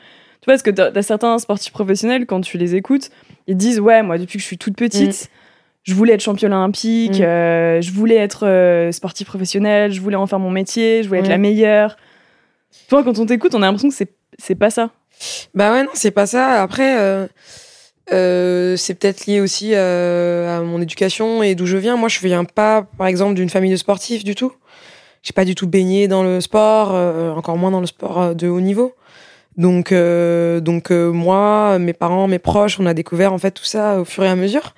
Tu 0.46 0.52
vois, 0.52 0.54
parce 0.54 0.62
que 0.62 0.70
t'as 0.70 1.02
certains 1.02 1.36
sportifs 1.40 1.72
professionnels 1.72 2.24
quand 2.24 2.40
tu 2.40 2.56
les 2.56 2.76
écoutes, 2.76 3.10
ils 3.48 3.56
disent 3.56 3.80
ouais 3.80 4.04
moi 4.04 4.16
depuis 4.16 4.34
que 4.38 4.42
je 4.42 4.46
suis 4.46 4.58
toute 4.58 4.76
petite. 4.76 5.28
Je 5.82 5.92
voulais 5.92 6.12
être 6.12 6.20
championne 6.20 6.52
olympique, 6.52 7.18
Mm. 7.18 7.22
euh, 7.24 7.80
je 7.80 7.90
voulais 7.90 8.14
être 8.14 8.46
euh, 8.46 8.92
sportif 8.92 9.26
professionnel, 9.26 9.90
je 9.92 10.00
voulais 10.00 10.14
en 10.14 10.28
faire 10.28 10.38
mon 10.38 10.50
métier, 10.52 11.02
je 11.02 11.08
voulais 11.08 11.18
être 11.20 11.28
la 11.28 11.38
meilleure. 11.38 11.96
Toi, 12.88 13.02
quand 13.02 13.18
on 13.18 13.26
t'écoute, 13.26 13.54
on 13.56 13.62
a 13.62 13.66
l'impression 13.66 13.88
que 13.88 13.94
c'est 14.38 14.54
pas 14.54 14.70
ça. 14.70 14.90
Bah 15.54 15.72
ouais, 15.72 15.82
non, 15.82 15.90
c'est 15.94 16.12
pas 16.12 16.26
ça. 16.26 16.62
Après, 16.62 16.96
euh, 16.98 17.26
euh, 18.12 18.76
c'est 18.76 18.94
peut-être 18.94 19.26
lié 19.26 19.40
aussi 19.40 19.72
euh, 19.74 20.58
à 20.58 20.60
mon 20.62 20.80
éducation 20.80 21.42
et 21.42 21.56
d'où 21.56 21.66
je 21.66 21.76
viens. 21.76 21.96
Moi, 21.96 22.08
je 22.08 22.20
viens 22.20 22.44
pas, 22.44 22.86
par 22.98 23.08
exemple, 23.08 23.34
d'une 23.34 23.50
famille 23.50 23.72
de 23.72 23.76
sportifs 23.76 24.22
du 24.22 24.36
tout. 24.36 24.52
J'ai 25.22 25.32
pas 25.32 25.44
du 25.44 25.56
tout 25.56 25.66
baigné 25.66 26.06
dans 26.06 26.22
le 26.22 26.40
sport, 26.40 26.90
euh, 26.94 27.32
encore 27.32 27.56
moins 27.56 27.72
dans 27.72 27.80
le 27.80 27.86
sport 27.86 28.34
de 28.34 28.46
haut 28.48 28.60
niveau. 28.60 28.94
Donc, 29.56 29.92
euh, 29.92 30.60
donc 30.60 30.90
euh, 30.90 31.12
moi, 31.12 31.78
mes 31.78 31.92
parents, 31.92 32.28
mes 32.28 32.38
proches, 32.38 32.78
on 32.78 32.86
a 32.86 32.94
découvert 32.94 33.32
en 33.32 33.38
fait 33.38 33.52
tout 33.52 33.64
ça 33.64 34.00
au 34.00 34.04
fur 34.04 34.25
et 34.25 34.28
à 34.28 34.36
mesure. 34.36 34.75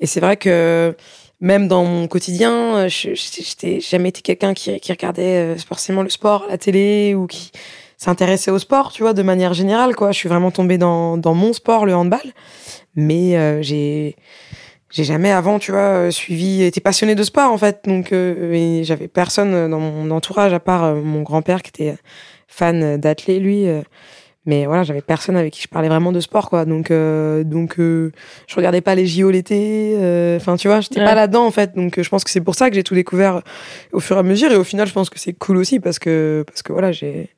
Et 0.00 0.06
c'est 0.06 0.20
vrai 0.20 0.36
que 0.36 0.94
même 1.40 1.68
dans 1.68 1.84
mon 1.84 2.08
quotidien, 2.08 2.88
j'étais 2.88 3.80
jamais 3.80 4.10
été 4.10 4.22
quelqu'un 4.22 4.54
qui, 4.54 4.78
qui 4.80 4.92
regardait 4.92 5.54
euh, 5.54 5.56
forcément 5.56 6.02
le 6.02 6.10
sport 6.10 6.46
la 6.48 6.58
télé 6.58 7.14
ou 7.14 7.26
qui 7.26 7.52
s'intéressait 7.96 8.50
au 8.50 8.58
sport, 8.58 8.92
tu 8.92 9.02
vois, 9.02 9.12
de 9.12 9.22
manière 9.22 9.54
générale, 9.54 9.96
quoi. 9.96 10.12
Je 10.12 10.18
suis 10.18 10.28
vraiment 10.28 10.50
tombée 10.50 10.78
dans, 10.78 11.16
dans 11.16 11.34
mon 11.34 11.52
sport, 11.52 11.84
le 11.84 11.94
handball. 11.94 12.32
Mais 12.94 13.36
euh, 13.36 13.60
j'ai 13.62 14.16
j'ai 14.90 15.04
jamais 15.04 15.30
avant, 15.30 15.58
tu 15.58 15.72
vois, 15.72 15.80
euh, 15.80 16.10
suivi, 16.10 16.62
été 16.62 16.80
passionnée 16.80 17.14
de 17.14 17.22
sport, 17.22 17.52
en 17.52 17.58
fait. 17.58 17.84
Donc, 17.84 18.12
euh, 18.12 18.82
j'avais 18.84 19.08
personne 19.08 19.70
dans 19.70 19.80
mon 19.80 20.10
entourage, 20.10 20.52
à 20.54 20.60
part 20.60 20.84
euh, 20.84 20.94
mon 21.02 21.22
grand-père 21.22 21.62
qui 21.62 21.68
était 21.68 21.96
fan 22.48 22.96
d'athlé, 22.96 23.38
lui. 23.38 23.68
euh, 23.68 23.82
mais 24.46 24.64
voilà, 24.64 24.82
j'avais 24.82 25.02
personne 25.02 25.36
avec 25.36 25.52
qui 25.52 25.60
je 25.62 25.68
parlais 25.68 25.88
vraiment 25.88 26.10
de 26.10 26.20
sport, 26.20 26.48
quoi. 26.48 26.64
Donc, 26.64 26.90
euh, 26.90 27.44
donc 27.44 27.78
euh, 27.78 28.12
je 28.46 28.54
regardais 28.56 28.80
pas 28.80 28.94
les 28.94 29.06
JO 29.06 29.30
l'été. 29.30 29.94
euh, 29.98 30.36
Enfin, 30.38 30.56
tu 30.56 30.68
vois, 30.68 30.80
j'étais 30.80 31.00
Ouais. 31.00 31.04
pas 31.04 31.14
là-dedans, 31.14 31.44
en 31.44 31.50
fait. 31.50 31.74
Donc, 31.74 31.98
euh, 31.98 32.02
je 32.02 32.08
pense 32.08 32.24
que 32.24 32.30
c'est 32.30 32.40
pour 32.40 32.54
ça 32.54 32.70
que 32.70 32.74
j'ai 32.74 32.82
tout 32.82 32.94
découvert 32.94 33.42
au 33.92 34.00
fur 34.00 34.16
et 34.16 34.20
à 34.20 34.22
mesure. 34.22 34.50
Et 34.50 34.56
au 34.56 34.64
final, 34.64 34.86
je 34.88 34.94
pense 34.94 35.10
que 35.10 35.18
c'est 35.18 35.34
cool 35.34 35.58
aussi 35.58 35.80
parce 35.80 35.98
que, 35.98 36.44
parce 36.46 36.62
que 36.62 36.72
voilà, 36.72 36.92
j'ai, 36.92 37.28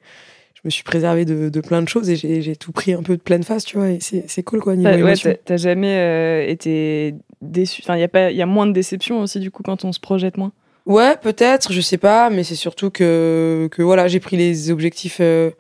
je 0.55 0.61
me 0.65 0.71
suis 0.71 0.85
préservé 0.85 1.25
de, 1.25 1.49
de 1.49 1.61
plein 1.61 1.83
de 1.83 1.89
choses 1.89 2.09
et 2.11 2.15
j'ai 2.43 2.55
tout 2.55 2.71
pris 2.71 2.93
un 2.93 3.03
peu 3.03 3.17
de 3.17 3.23
pleine 3.23 3.43
face, 3.43 3.65
tu 3.65 3.77
vois. 3.77 3.89
Et 3.89 3.99
c'est 4.01 4.43
cool, 4.45 4.61
quoi, 4.61 4.77
niveau 4.77 4.89
T'as 4.91 5.03
ouais, 5.03 5.41
t'as- 5.45 5.57
jamais 5.57 5.97
euh, 5.99 6.47
été 6.49 7.17
déçu. 7.43 7.83
Enfin, 7.85 7.97
il 7.97 8.01
y 8.01 8.05
a 8.05 8.09
pas, 8.09 8.31
il 8.31 8.37
y 8.37 8.43
a 8.43 8.47
moins 8.47 8.69
de 8.69 8.73
déception 8.73 9.21
aussi 9.21 9.41
du 9.41 9.51
coup 9.51 9.65
quand 9.65 9.85
on 9.85 9.93
se 9.93 9.99
projette 9.99 10.37
moins. 10.37 10.53
Ouais, 10.91 11.17
peut-être, 11.17 11.73
je 11.73 11.81
sais 11.81 11.99
pas, 11.99 12.31
mais 12.31 12.43
c'est 12.43 12.57
surtout 12.57 12.91
que, 12.91 13.69
que 13.71 13.81
voilà, 13.81 14.09
j'ai 14.09 14.19
pris 14.19 14.37
les 14.37 14.73
objectifs 14.73 15.19
euh, 15.21 15.51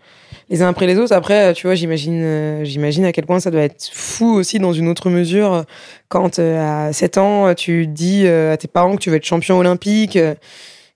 les 0.48 0.60
uns 0.62 0.68
après 0.68 0.88
les 0.88 0.98
autres. 0.98 1.12
Après, 1.14 1.52
tu 1.54 1.68
vois, 1.68 1.76
j'imagine, 1.76 2.20
euh, 2.20 2.64
j'imagine 2.64 3.04
à 3.04 3.12
quel 3.12 3.26
point 3.26 3.38
ça 3.38 3.52
doit 3.52 3.60
être 3.62 3.88
fou 3.92 4.34
aussi 4.34 4.58
dans 4.58 4.72
une 4.72 4.88
autre 4.88 5.08
mesure 5.08 5.64
quand 6.08 6.40
euh, 6.40 6.88
à 6.88 6.92
7 6.92 7.18
ans, 7.18 7.54
tu 7.54 7.86
dis 7.86 8.22
euh, 8.26 8.52
à 8.52 8.56
tes 8.56 8.66
parents 8.66 8.96
que 8.96 9.00
tu 9.00 9.10
veux 9.10 9.16
être 9.16 9.24
champion 9.24 9.56
olympique, 9.58 10.16
euh, 10.16 10.34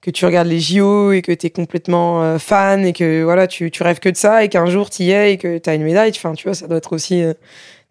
que 0.02 0.10
tu 0.10 0.24
regardes 0.26 0.48
les 0.48 0.58
JO 0.58 1.12
et 1.12 1.22
que 1.22 1.30
tu 1.30 1.46
es 1.46 1.50
complètement 1.50 2.36
fan 2.40 2.84
et 2.84 2.92
que 2.92 3.22
voilà, 3.22 3.46
tu, 3.46 3.70
tu 3.70 3.84
rêves 3.84 4.00
que 4.00 4.08
de 4.08 4.16
ça 4.16 4.42
et 4.42 4.48
qu'un 4.48 4.66
jour 4.66 4.90
tu 4.90 5.04
y 5.04 5.12
es 5.12 5.34
et 5.34 5.38
que 5.38 5.58
tu 5.58 5.70
as 5.70 5.74
une 5.74 5.84
médaille. 5.84 6.10
Enfin, 6.16 6.32
tu 6.34 6.48
vois, 6.48 6.54
ça 6.54 6.66
doit 6.66 6.76
être 6.78 6.92
aussi 6.92 7.22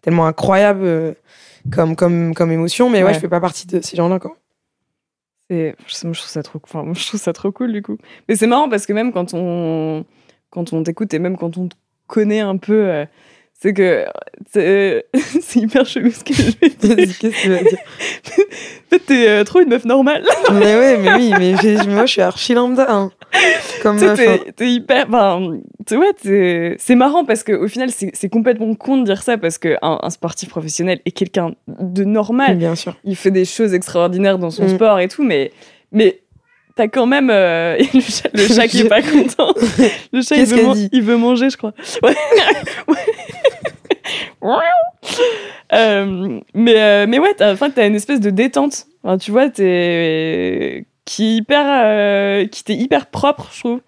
tellement 0.02 0.26
incroyable 0.26 1.16
comme, 1.72 1.96
comme, 1.96 2.34
comme 2.34 2.52
émotion. 2.52 2.88
Mais 2.90 2.98
ouais, 2.98 3.04
Ouais. 3.08 3.14
je 3.14 3.18
fais 3.18 3.28
pas 3.28 3.40
partie 3.40 3.66
de 3.66 3.80
ces 3.80 3.96
gens-là, 3.96 4.18
quoi. 4.20 4.36
C'est, 5.50 5.76
je, 5.86 5.98
trouve 6.00 6.16
ça 6.16 6.42
trop, 6.42 6.58
enfin, 6.62 6.84
je 6.94 7.06
trouve 7.06 7.20
ça 7.20 7.32
trop 7.32 7.52
cool 7.52 7.72
du 7.72 7.82
coup. 7.82 7.98
Mais 8.28 8.36
c'est 8.36 8.46
marrant 8.46 8.68
parce 8.68 8.86
que 8.86 8.92
même 8.92 9.12
quand 9.12 9.34
on, 9.34 10.04
quand 10.50 10.72
on 10.72 10.82
t'écoute 10.82 11.12
et 11.12 11.18
même 11.18 11.36
quand 11.36 11.58
on 11.58 11.68
te 11.68 11.76
connaît 12.06 12.40
un 12.40 12.56
peu, 12.56 12.88
euh, 12.88 13.04
c'est 13.52 13.74
que 13.74 14.06
c'est, 14.50 15.06
c'est 15.40 15.60
hyper 15.60 15.84
chelou 15.84 16.10
ce 16.10 16.24
que 16.24 16.34
je 16.34 16.52
vais 16.60 16.68
dire. 16.70 16.96
Vas-y, 16.96 17.14
Qu'est-ce 17.14 17.42
que 17.42 17.42
tu 17.42 17.48
vas 17.50 17.62
dire? 17.62 17.78
En 18.86 18.96
fait, 18.96 19.06
t'es 19.06 19.28
euh, 19.28 19.44
trop 19.44 19.60
une 19.60 19.70
meuf 19.70 19.84
normale. 19.84 20.24
mais 20.52 20.76
ouais, 20.76 20.98
mais 20.98 21.14
oui, 21.14 21.32
mais 21.38 21.54
moi 21.88 22.06
je 22.06 22.12
suis 22.12 22.20
archi 22.20 22.54
lambda. 22.54 22.86
Hein. 22.88 23.10
Comme 23.82 23.98
t'es, 23.98 24.70
hyper. 24.72 25.06
Sais, 25.88 25.96
ouais, 25.96 26.76
c'est 26.78 26.94
marrant 26.94 27.24
parce 27.24 27.42
qu'au 27.44 27.66
final, 27.68 27.90
c'est, 27.90 28.28
complètement 28.28 28.74
con 28.74 28.98
de 28.98 29.04
dire 29.04 29.22
ça 29.22 29.36
parce 29.38 29.58
qu'un 29.58 29.76
un 29.82 30.10
sportif 30.10 30.48
professionnel 30.48 31.00
est 31.04 31.10
quelqu'un 31.10 31.54
de 31.68 32.04
normal. 32.04 32.56
Bien 32.56 32.74
sûr. 32.74 32.96
Il 33.04 33.16
fait 33.16 33.30
des 33.30 33.44
choses 33.44 33.74
extraordinaires 33.74 34.38
dans 34.38 34.50
son 34.50 34.64
Mm. 34.64 34.68
sport 34.68 35.00
et 35.00 35.08
tout, 35.08 35.22
mais, 35.24 35.52
mais 35.92 36.20
t'as 36.76 36.88
quand 36.88 37.06
même. 37.06 37.30
euh, 37.30 37.76
le 37.94 38.00
chat, 38.00 38.30
le 38.32 38.46
chat 38.46 38.68
qui 38.68 38.80
est 38.80 38.88
pas 38.88 39.02
content. 39.02 39.52
Le 40.12 40.22
chat, 40.22 40.36
il 40.36 40.44
veut, 40.46 40.56
qu'elle 40.56 40.66
man- 40.66 40.74
dit? 40.74 40.88
il 40.92 41.02
veut 41.02 41.16
manger, 41.16 41.50
je 41.50 41.56
crois. 41.56 41.74
Ouais. 42.02 42.14
Euh, 45.72 46.38
mais, 46.54 46.74
euh, 46.80 47.06
mais 47.08 47.18
ouais, 47.18 47.34
enfin, 47.40 47.68
t'as 47.70 47.86
une 47.86 47.96
espèce 47.96 48.20
de 48.20 48.30
détente. 48.30 48.86
Enfin, 49.02 49.18
tu 49.18 49.30
vois, 49.32 49.48
t'es 49.48 50.84
qui 51.04 51.24
est 51.24 51.36
hyper, 51.36 51.64
euh, 51.66 52.46
qui 52.46 52.64
t'est 52.64 52.74
hyper 52.76 53.06
propre, 53.06 53.50
je 53.52 53.60
trouve, 53.60 53.80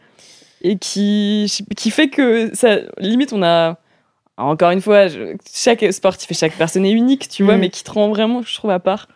et 0.63 0.77
qui, 0.79 1.51
qui 1.77 1.91
fait 1.91 2.09
que 2.09 2.55
ça, 2.55 2.79
limite, 2.99 3.33
on 3.33 3.43
a 3.43 3.79
encore 4.39 4.71
une 4.71 4.83
fois, 4.83 5.09
je- 5.09 5.35
chaque 5.55 5.83
sportif 5.93 6.31
et 6.31 6.35
chaque 6.35 6.53
personne 6.57 6.85
est 6.85 6.91
unique, 6.93 7.29
tu 7.29 7.43
vois, 7.43 7.57
Mm. 7.57 7.61
mais 7.61 7.71
qui 7.71 7.83
te 7.85 7.91
rend 7.91 8.11
vraiment, 8.11 8.43
je 8.43 8.55
trouve, 8.55 8.71
à 8.71 8.79
part. 8.81 9.09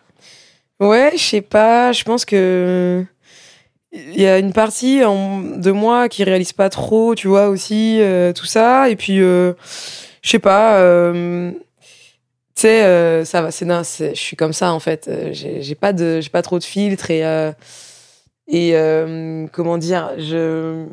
Ouais, 0.81 1.13
je 1.15 1.23
sais 1.23 1.43
pas. 1.43 1.93
Je 1.93 2.03
pense 2.05 2.25
que 2.25 3.05
il 3.93 4.19
y 4.21 4.27
a 4.27 4.39
une 4.39 4.53
partie 4.55 5.05
en- 5.05 5.41
de 5.43 5.71
moi 5.73 6.09
qui 6.09 6.25
réalise 6.25 6.53
pas 6.55 6.71
trop, 6.71 7.15
tu 7.15 7.29
vois 7.29 7.49
aussi 7.49 7.99
euh, 8.01 8.33
tout 8.33 8.47
ça. 8.47 8.89
Et 8.89 8.97
puis 8.97 9.21
euh, 9.21 9.53
je 10.23 10.31
sais 10.31 10.39
pas. 10.39 10.77
euh, 10.79 11.51
tu 12.55 12.63
sais, 12.63 13.25
ça 13.27 13.43
va. 13.43 13.51
C'est 13.51 14.15
je 14.15 14.21
suis 14.21 14.37
comme 14.37 14.53
ça 14.55 14.73
en 14.73 14.81
fait. 14.81 15.11
J'ai 15.33 15.75
pas 15.75 15.93
de, 15.93 16.21
j'ai 16.23 16.31
pas 16.31 16.41
trop 16.43 16.59
de 16.59 16.65
filtres 16.65 17.11
et 17.11 17.23
et 18.51 18.73
euh, 18.75 19.47
comment 19.53 19.79
dire, 19.79 20.11
je 20.19 20.85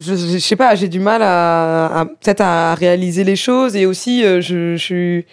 je, 0.00 0.14
je 0.14 0.38
sais 0.38 0.56
pas, 0.56 0.74
j'ai 0.74 0.88
du 0.88 0.98
mal 1.00 1.20
à, 1.22 2.00
à- 2.00 2.04
peut-être 2.06 2.40
à 2.40 2.74
réaliser 2.74 3.22
les 3.22 3.36
choses 3.36 3.76
et 3.76 3.84
aussi 3.84 4.24
euh, 4.24 4.40
je, 4.40 4.76
je 4.76 4.82
suis 4.82 5.26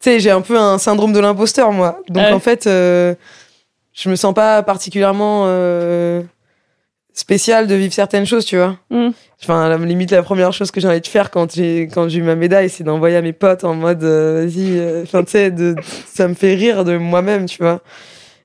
tu 0.00 0.10
sais, 0.10 0.20
j'ai 0.20 0.30
un 0.30 0.42
peu 0.42 0.58
un 0.58 0.76
syndrome 0.78 1.12
de 1.14 1.18
l'imposteur, 1.18 1.72
moi. 1.72 1.98
Donc, 2.10 2.24
Ouais. 2.24 2.32
en 2.32 2.38
fait, 2.38 2.66
euh, 2.66 3.14
je 3.94 4.10
me 4.10 4.16
sens 4.16 4.34
pas 4.34 4.62
particulièrement 4.62 5.44
euh, 5.46 6.20
spéciale 7.14 7.66
de 7.66 7.74
vivre 7.74 7.94
certaines 7.94 8.26
choses, 8.26 8.44
tu 8.44 8.56
vois. 8.58 8.76
Mm. 8.90 9.10
Enfin, 9.42 9.66
la, 9.68 9.78
limite, 9.78 10.10
la 10.10 10.22
première 10.22 10.52
chose 10.52 10.70
que 10.70 10.78
j'ai 10.80 10.88
envie 10.88 11.00
de 11.00 11.06
faire 11.06 11.30
quand 11.30 11.54
j'ai 11.54 11.88
quand 11.92 12.08
j'ai 12.08 12.18
eu 12.18 12.22
ma 12.22 12.34
médaille, 12.34 12.68
c'est 12.68 12.84
d'envoyer 12.84 13.16
à 13.16 13.22
mes 13.22 13.32
potes 13.32 13.64
en 13.64 13.74
mode, 13.74 14.04
euh, 14.04 14.46
vas-y, 14.46 15.02
enfin, 15.02 15.24
tu 15.24 15.30
sais, 15.32 15.52
ça 16.06 16.28
me 16.28 16.34
fait 16.34 16.54
rire 16.54 16.84
de 16.84 16.98
moi-même, 16.98 17.46
tu 17.46 17.62
vois. 17.62 17.80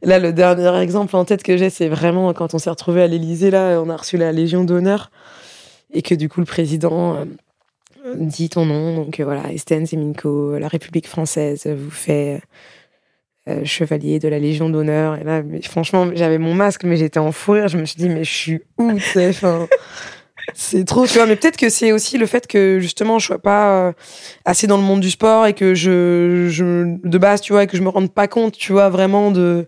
Là, 0.01 0.20
le 0.20 0.32
dernier 0.32 0.77
exemple 0.82 1.15
en 1.15 1.25
tête 1.25 1.44
que 1.44 1.58
j'ai, 1.58 1.70
c'est 1.70 1.89
vraiment 1.89 2.32
quand 2.34 2.53
on 2.53 2.58
s'est 2.58 2.70
retrouvé 2.70 3.01
à 3.01 3.08
l'Élysée, 3.08 3.51
là, 3.51 3.82
on 3.82 3.89
a 3.89 3.98
reçu 3.98 4.18
la 4.18 4.32
Légion 4.32 4.63
d'honneur 4.63 5.12
et 5.91 6.01
que 6.01 6.15
du 6.15 6.29
coup, 6.29 6.39
le 6.39 6.46
président 6.46 7.15
euh, 7.15 7.25
dit 8.15 8.50
ton 8.50 8.65
nom. 8.65 8.96
Donc 8.96 9.20
euh, 9.20 9.25
voilà, 9.25 9.51
Estelle 9.51 9.86
Zeminko, 9.86 10.58
la 10.58 10.68
République 10.68 11.08
française 11.08 11.68
vous 11.68 11.91
fait 11.91 12.41
euh, 13.48 13.65
chevalier 13.65 14.20
de 14.20 14.27
la 14.27 14.38
Légion 14.38 14.70
d'honneur. 14.70 15.15
Et 15.15 15.24
là, 15.24 15.41
franchement, 15.63 16.10
j'avais 16.13 16.38
mon 16.38 16.53
masque, 16.53 16.84
mais 16.84 16.98
j'étais 16.98 17.20
en 17.20 17.32
fou 17.32 17.53
rire. 17.53 17.68
Je 17.68 17.77
me 17.77 17.86
suis 17.86 17.98
dit, 17.98 18.10
mais 18.10 18.24
je 18.24 18.34
suis 18.34 18.62
où, 18.77 18.91
C'est 20.53 20.86
trop, 20.86 21.06
tu 21.08 21.13
vois. 21.18 21.25
Mais 21.25 21.36
peut-être 21.36 21.58
que 21.58 21.70
c'est 21.70 21.91
aussi 21.91 22.18
le 22.18 22.25
fait 22.25 22.48
que 22.48 22.79
justement 22.79 23.20
je 23.20 23.25
sois 23.27 23.39
pas 23.39 23.70
euh, 23.88 23.91
assez 24.46 24.68
dans 24.68 24.77
le 24.77 24.84
monde 24.84 25.00
du 25.00 25.10
sport 25.10 25.46
et 25.46 25.53
que 25.53 25.74
je, 25.74 26.48
je 26.50 26.96
de 27.03 27.18
base, 27.18 27.41
tu 27.41 27.53
vois, 27.53 27.63
et 27.63 27.68
que 27.68 27.77
je 27.77 27.82
me 27.82 27.89
rende 27.89 28.12
pas 28.12 28.27
compte, 28.27 28.53
tu 28.58 28.72
vois, 28.72 28.89
vraiment 28.89 29.32
de 29.32 29.65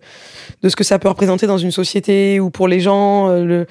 de 0.62 0.68
ce 0.68 0.76
que 0.76 0.84
ça 0.84 0.98
peut 0.98 1.08
représenter 1.08 1.46
dans 1.46 1.58
une 1.58 1.70
société 1.72 2.40
ou 2.40 2.50
pour 2.50 2.68
les 2.68 2.80
gens, 2.80 3.28
euh, 3.30 3.44
le 3.44 3.66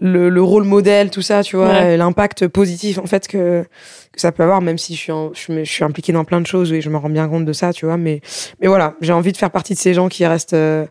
le, 0.00 0.28
le 0.28 0.42
rôle 0.42 0.64
modèle, 0.64 1.10
tout 1.10 1.22
ça, 1.22 1.42
tu 1.42 1.56
vois, 1.56 1.68
Ouais. 1.68 1.96
l'impact 1.96 2.46
positif 2.48 2.98
en 2.98 3.06
fait 3.06 3.26
que 3.28 3.64
que 4.12 4.20
ça 4.20 4.32
peut 4.32 4.42
avoir, 4.42 4.60
même 4.60 4.78
si 4.78 4.94
je 4.94 5.00
suis 5.00 5.12
en- 5.12 5.32
je, 5.34 5.38
suis- 5.40 5.64
je 5.64 5.70
suis 5.72 5.84
impliquée 5.84 6.12
dans 6.12 6.24
plein 6.24 6.40
de 6.40 6.46
choses 6.46 6.72
et 6.72 6.80
je 6.80 6.88
me 6.90 6.96
rends 6.96 7.10
bien 7.10 7.28
compte 7.28 7.44
de 7.44 7.52
ça, 7.52 7.72
tu 7.72 7.86
vois. 7.86 7.96
Mais 7.96 8.20
mais 8.60 8.68
voilà, 8.68 8.94
j'ai 9.00 9.12
envie 9.12 9.32
de 9.32 9.36
faire 9.36 9.50
partie 9.50 9.74
de 9.74 9.78
ces 9.78 9.94
gens 9.94 10.08
qui 10.08 10.24
restent 10.26 10.54
euh, 10.54 10.86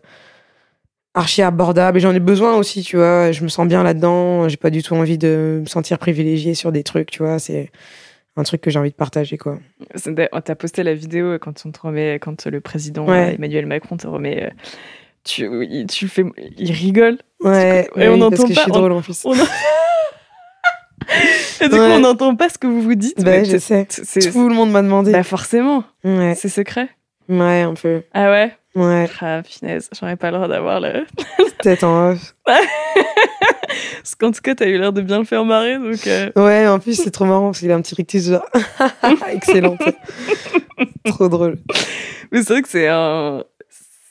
archi 1.18 1.42
abordables 1.42 1.98
et 1.98 2.00
j'en 2.00 2.14
ai 2.14 2.20
besoin 2.20 2.56
aussi, 2.56 2.82
tu 2.82 2.96
vois. 2.96 3.32
Je 3.32 3.42
me 3.42 3.48
sens 3.48 3.66
bien 3.68 3.82
là-dedans. 3.82 4.48
J'ai 4.48 4.56
pas 4.56 4.70
du 4.70 4.82
tout 4.82 4.94
envie 4.94 5.18
de 5.18 5.60
me 5.62 5.66
sentir 5.66 5.98
privilégiée 5.98 6.54
sur 6.54 6.72
des 6.72 6.82
trucs, 6.82 7.10
tu 7.10 7.22
vois. 7.22 7.38
C'est 7.38 7.70
un 8.36 8.42
truc 8.44 8.60
que 8.60 8.70
j'ai 8.70 8.78
envie 8.78 8.90
de 8.90 8.94
partager, 8.96 9.36
quoi. 9.36 9.58
T'as 10.44 10.54
posté 10.54 10.82
la 10.82 10.94
vidéo 10.94 11.38
quand 11.40 11.64
on 11.66 11.72
te 11.72 11.80
remet, 11.80 12.18
quand 12.20 12.46
le 12.46 12.60
président 12.60 13.06
Ouais. 13.06 13.30
euh, 13.30 13.34
Emmanuel 13.34 13.66
Macron 13.66 13.96
te 13.96 14.06
remet. 14.06 14.44
euh, 14.44 14.50
tu, 15.24 15.48
tu 15.88 16.04
le 16.04 16.10
fais, 16.10 16.24
il 16.56 16.72
rigole. 16.72 17.18
Ouais, 17.44 17.88
Et 17.96 18.08
on 18.08 18.14
oui, 18.14 18.18
n'entend 18.20 18.44
que 18.44 18.50
je 18.50 18.54
pas, 18.54 18.62
suis 18.62 18.70
on- 18.70 18.74
drôle 18.78 18.92
en 18.92 19.02
plus. 19.02 19.24
on 19.24 19.34
Et 21.60 21.68
du 21.68 21.74
coup, 21.74 21.80
on 21.80 22.00
n'entend 22.00 22.34
pas 22.36 22.48
ce 22.48 22.58
que 22.58 22.66
vous 22.66 22.82
vous 22.82 22.94
dites. 22.94 23.22
Bah, 23.24 23.30
mais 23.38 23.44
je 23.44 23.56
sais. 23.58 23.86
Tout 23.86 24.48
le 24.48 24.54
monde 24.54 24.70
m'a 24.70 24.82
demandé. 24.82 25.12
bah 25.12 25.22
forcément, 25.22 25.84
Ouais, 26.04 26.34
c'est 26.36 26.48
secret. 26.48 26.88
ouais, 27.28 27.62
un 27.62 27.74
peu. 27.74 28.02
Ah 28.12 28.30
ouais? 28.30 28.56
Ouais, 28.74 29.08
Ah 29.20 29.42
finesse, 29.42 29.88
j'aurais 29.98 30.16
pas 30.16 30.30
le 30.30 30.36
droit 30.36 30.48
d'avoir 30.48 30.80
le. 30.80 31.04
peut-être 31.62 31.84
en 31.84 32.10
off. 32.12 32.34
Parce 32.46 34.14
qu'en 34.14 34.30
tout 34.30 34.40
cas, 34.40 34.54
t'as 34.54 34.66
eu 34.66 34.78
l'air 34.78 34.92
de 34.92 35.00
bien 35.02 35.18
le 35.18 35.24
faire 35.24 35.44
marrer, 35.44 35.78
donc. 35.78 36.06
euh, 36.06 36.30
Ouais, 36.36 36.66
en 36.66 36.78
plus, 36.78 36.94
c'est 37.02 37.10
trop 37.10 37.24
marrant 37.24 37.46
parce 37.46 37.58
qu'il 37.60 37.70
a 37.70 37.74
un 37.74 37.80
petit 37.82 37.94
rictus 37.94 38.28
genre. 38.28 38.46
Excellent. 39.30 39.76
trop 41.04 41.28
drôle. 41.28 41.58
Mais 42.32 42.42
c'est 42.42 42.52
vrai 42.54 42.62
que 42.62 42.68
c'est 42.68 42.88
un. 42.88 43.44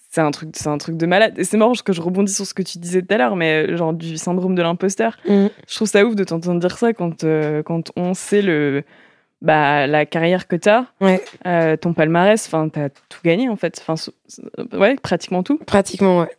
C'est 0.09 0.21
un, 0.21 0.31
truc, 0.31 0.49
c'est 0.53 0.67
un 0.69 0.77
truc 0.79 0.97
de 0.97 1.05
malade. 1.05 1.33
Et 1.37 1.43
c'est 1.43 1.57
marrant 1.57 1.71
parce 1.71 1.83
que 1.83 1.93
je 1.93 2.01
rebondis 2.01 2.33
sur 2.33 2.45
ce 2.45 2.53
que 2.55 2.63
tu 2.63 2.79
disais 2.79 3.03
tout 3.03 3.13
à 3.13 3.17
l'heure, 3.17 3.35
mais 3.35 3.67
euh, 3.67 3.77
genre 3.77 3.93
du 3.93 4.17
syndrome 4.17 4.55
de 4.55 4.63
l'imposteur. 4.63 5.15
Mm. 5.27 5.47
Je 5.67 5.75
trouve 5.75 5.87
ça 5.87 6.03
ouf 6.03 6.15
de 6.15 6.23
t'entendre 6.23 6.59
dire 6.59 6.75
ça 6.77 6.91
quand, 6.93 7.23
euh, 7.23 7.61
quand 7.61 7.91
on 7.95 8.15
sait 8.15 8.41
le, 8.41 8.83
bah, 9.41 9.85
la 9.87 10.05
carrière 10.05 10.47
que 10.47 10.55
t'as, 10.55 10.85
Ouais, 11.01 11.23
euh, 11.45 11.77
ton 11.77 11.93
palmarès, 11.93 12.43
enfin, 12.47 12.69
t'as 12.69 12.89
tout 12.89 13.19
gagné 13.23 13.49
en 13.49 13.55
fait. 13.55 13.79
Enfin, 13.85 13.95
ouais, 14.73 14.95
pratiquement 14.95 15.43
tout. 15.43 15.57
pratiquement, 15.59 16.21
ouais. 16.21 16.29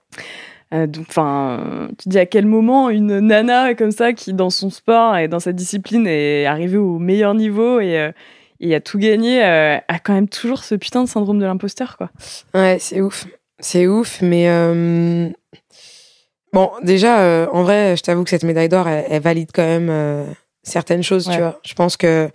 Euh, 0.75 0.87
donc, 0.87 1.07
enfin, 1.09 1.89
tu 1.99 2.09
dis 2.11 2.19
à 2.19 2.27
quel 2.27 2.45
moment 2.45 2.91
une 2.91 3.21
nana 3.21 3.75
comme 3.75 3.91
ça 3.93 4.13
qui, 4.13 4.35
dans 4.35 4.51
son 4.51 4.69
sport 4.69 5.17
et 5.17 5.27
dans 5.29 5.41
sa 5.41 5.53
discipline, 5.53 6.07
est 6.07 6.45
arrivée 6.45 6.77
au 6.77 6.99
meilleur 6.99 7.33
niveau 7.35 7.81
et, 7.81 7.99
euh, 7.99 8.13
et 8.61 8.75
a 8.75 8.81
tout 8.81 8.99
gagné, 8.99 9.43
a 9.43 9.81
quand 10.03 10.13
même 10.13 10.29
toujours 10.29 10.65
ce 10.65 10.75
putain 10.75 11.05
de 11.05 11.09
syndrome 11.09 11.39
de 11.39 11.47
l'imposteur, 11.47 11.97
quoi. 11.97 12.11
Ouais, 12.53 12.77
c'est 12.81 13.01
ouf. 13.01 13.27
C'est 13.61 13.87
ouf, 13.87 14.21
mais 14.21 14.47
bon, 16.53 16.71
déjà, 16.83 17.49
en 17.53 17.63
vrai, 17.63 17.97
je 17.97 18.03
t'avoue 18.03 18.25
que 18.25 18.31
cette 18.31 18.45
médaille 18.45 18.69
d'or, 18.69 18.89
elle, 18.89 19.05
elle 19.09 19.23
valide 19.23 19.51
quand 19.55 19.63
même 19.67 20.27
certaines 20.63 21.03
choses, 21.03 21.29
Ouais. 21.29 21.35
tu 21.35 21.41
vois. 21.41 21.61
Je 21.65 21.75
pense 21.75 21.97
que 21.97 22.29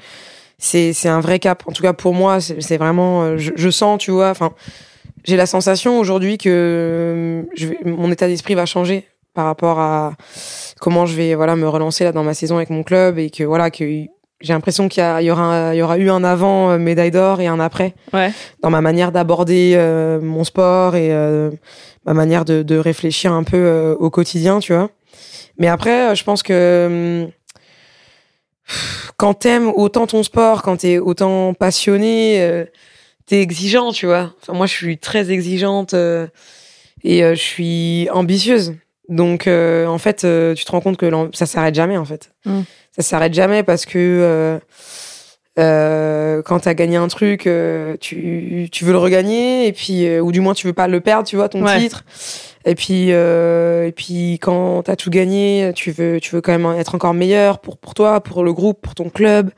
c'est 0.63 0.93
c'est 0.93 1.09
un 1.09 1.19
vrai 1.19 1.39
cap. 1.39 1.63
En 1.67 1.71
tout 1.73 1.83
cas, 1.83 1.93
pour 1.93 2.13
moi, 2.13 2.39
c'est 2.39 2.77
vraiment, 2.77 3.23
euh, 3.23 3.37
je, 3.37 3.51
je 3.55 3.69
sens, 3.69 3.97
tu 3.99 4.11
vois. 4.11 4.29
Enfin, 4.29 4.51
j'ai 5.25 5.35
la 5.35 5.45
sensation 5.45 5.99
aujourd'hui 5.99 6.37
que 6.37 6.49
euh, 6.49 7.41
je 7.55 7.67
vais, 7.67 7.77
mon 7.85 8.11
état 8.11 8.27
d'esprit 8.27 8.55
va 8.55 8.65
changer 8.65 9.05
par 9.33 9.45
rapport 9.45 9.79
à 9.79 10.13
comment 10.79 11.05
je 11.05 11.15
vais, 11.15 11.35
voilà, 11.35 11.55
me 11.55 11.67
relancer 11.67 12.03
là 12.03 12.11
dans 12.11 12.23
ma 12.23 12.33
saison 12.33 12.57
avec 12.57 12.69
mon 12.69 12.83
club 12.83 13.17
et 13.19 13.29
que 13.29 13.43
voilà 13.43 13.71
que 13.71 13.83
j'ai 14.41 14.53
l'impression 14.53 14.89
qu'il 14.89 15.01
y, 15.21 15.31
aura 15.31 15.73
il 15.73 15.77
y 15.77 15.81
aura 15.81 15.97
eu 15.97 16.09
un 16.09 16.23
avant 16.23 16.69
euh, 16.71 16.77
médaille 16.77 17.11
d'or 17.11 17.41
et 17.41 17.47
un 17.47 17.59
après 17.59 17.93
Ouais. 18.13 18.31
dans 18.61 18.69
ma 18.69 18.81
manière 18.81 19.11
d'aborder 19.11 19.73
euh, 19.75 20.19
mon 20.21 20.43
sport 20.43 20.95
et 20.95 21.11
euh, 21.13 21.49
ma 22.05 22.13
manière 22.13 22.45
de, 22.45 22.61
de 22.63 22.77
réfléchir 22.77 23.31
un 23.33 23.43
peu 23.43 23.57
euh, 23.57 23.95
au 23.95 24.09
quotidien, 24.09 24.59
tu 24.59 24.73
vois. 24.73 24.89
Mais 25.57 25.67
après, 25.67 26.15
je 26.15 26.23
pense 26.23 26.43
que 26.43 27.23
hum, 27.25 27.31
quand 29.17 29.33
t'aimes 29.35 29.69
autant 29.69 30.07
ton 30.07 30.23
sport, 30.23 30.61
quand 30.61 30.77
t'es 30.77 30.97
autant 30.97 31.53
passionné, 31.53 32.41
euh, 32.41 32.65
t'es 33.25 33.41
exigeant, 33.41 33.91
tu 33.91 34.05
vois. 34.05 34.33
Enfin, 34.41 34.53
moi, 34.53 34.65
je 34.65 34.73
suis 34.73 34.97
très 34.97 35.31
exigeante 35.31 35.93
euh, 35.93 36.27
et 37.03 37.23
euh, 37.23 37.35
je 37.35 37.41
suis 37.41 38.07
ambitieuse. 38.11 38.75
Donc, 39.09 39.47
en 39.47 39.97
fait, 39.97 40.25
tu 40.55 40.65
te 40.65 40.71
rends 40.71 40.79
compte 40.81 40.97
que 40.97 41.11
ça 41.33 41.45
s'arrête 41.45 41.75
jamais, 41.75 41.97
en 41.97 42.05
fait. 42.05 42.31
Mm. 42.45 42.61
Ça 42.95 43.01
s'arrête 43.01 43.33
jamais 43.33 43.61
parce 43.63 43.85
que 43.85 44.59
quand 45.57 46.59
t'as 46.59 46.73
gagné 46.73 46.95
un 46.95 47.07
truc, 47.09 47.49
tu, 47.99 48.69
tu 48.71 48.85
veux 48.85 48.91
le 48.93 48.97
regagner 48.97 49.67
et 49.67 49.73
puis 49.73 50.19
ou 50.19 50.31
du 50.31 50.39
moins 50.39 50.53
tu 50.53 50.67
veux 50.67 50.73
pas 50.73 50.87
le 50.87 51.01
perdre, 51.01 51.27
tu 51.27 51.35
vois, 51.35 51.49
ton 51.49 51.63
Ouais. 51.65 51.79
titre. 51.79 52.05
Et 52.65 52.75
puis 52.75 53.07
euh, 53.11 53.87
et 53.87 53.91
puis 53.91 54.39
quand 54.41 54.83
t'as 54.83 54.95
tout 54.95 55.09
gagné, 55.09 55.71
tu 55.75 55.91
veux 55.91 56.19
tu 56.21 56.33
veux 56.35 56.41
quand 56.41 56.57
même 56.57 56.79
être 56.79 56.95
encore 56.95 57.13
meilleur 57.13 57.59
pour 57.59 57.77
pour 57.77 57.93
toi, 57.93 58.21
pour 58.21 58.43
le 58.43 58.53
groupe, 58.53 58.81
pour 58.81 58.95
ton 58.95 59.09
club. 59.09 59.51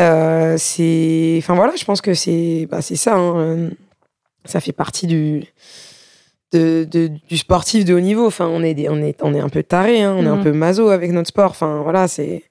Euh, 0.00 0.56
c'est 0.58 1.36
enfin 1.38 1.54
voilà, 1.54 1.74
je 1.76 1.84
pense 1.84 2.00
que 2.00 2.14
c'est 2.14 2.66
bah 2.70 2.82
c'est 2.82 2.96
ça. 2.96 3.16
hein, 3.16 3.70
ça 4.44 4.60
fait 4.60 4.72
partie 4.72 5.06
du 5.06 5.44
de, 6.52 6.84
de- 6.90 7.10
du 7.28 7.36
sportif 7.36 7.84
de 7.84 7.94
haut 7.94 8.00
niveau. 8.00 8.26
Enfin, 8.26 8.48
on 8.50 8.62
est 8.62 8.74
des- 8.74 8.88
on 8.88 8.96
est 9.02 9.22
on 9.22 9.34
est 9.34 9.40
un 9.40 9.48
peu 9.48 9.62
taré, 9.62 10.02
hein, 10.02 10.14
on 10.18 10.24
est 10.24 10.28
un 10.28 10.36
Mhm. 10.36 10.44
peu 10.44 10.52
maso 10.52 10.88
avec 10.88 11.10
notre 11.12 11.28
sport. 11.28 11.50
Enfin 11.50 11.82
voilà, 11.82 12.08
c'est 12.08 12.42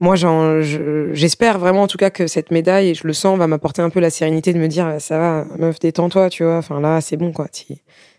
moi 0.00 0.16
je- 0.16 1.10
j'espère 1.12 1.58
vraiment 1.58 1.82
en 1.82 1.86
tout 1.86 1.98
cas 1.98 2.10
que 2.10 2.26
cette 2.26 2.50
médaille 2.50 2.90
et 2.90 2.94
je 2.94 3.06
le 3.06 3.12
sens 3.12 3.38
va 3.38 3.46
m'apporter 3.46 3.82
un 3.82 3.90
peu 3.90 4.00
la 4.00 4.10
sérénité 4.10 4.52
de 4.52 4.58
me 4.58 4.66
dire 4.68 4.96
ça 4.98 5.16
va 5.18 5.44
meuf 5.58 5.78
détends-toi 5.78 6.28
tu 6.28 6.42
vois 6.44 6.56
enfin 6.56 6.80
là 6.80 7.00
c'est 7.00 7.16
bon 7.16 7.30
quoi 7.32 7.46
Tu- 7.48 7.74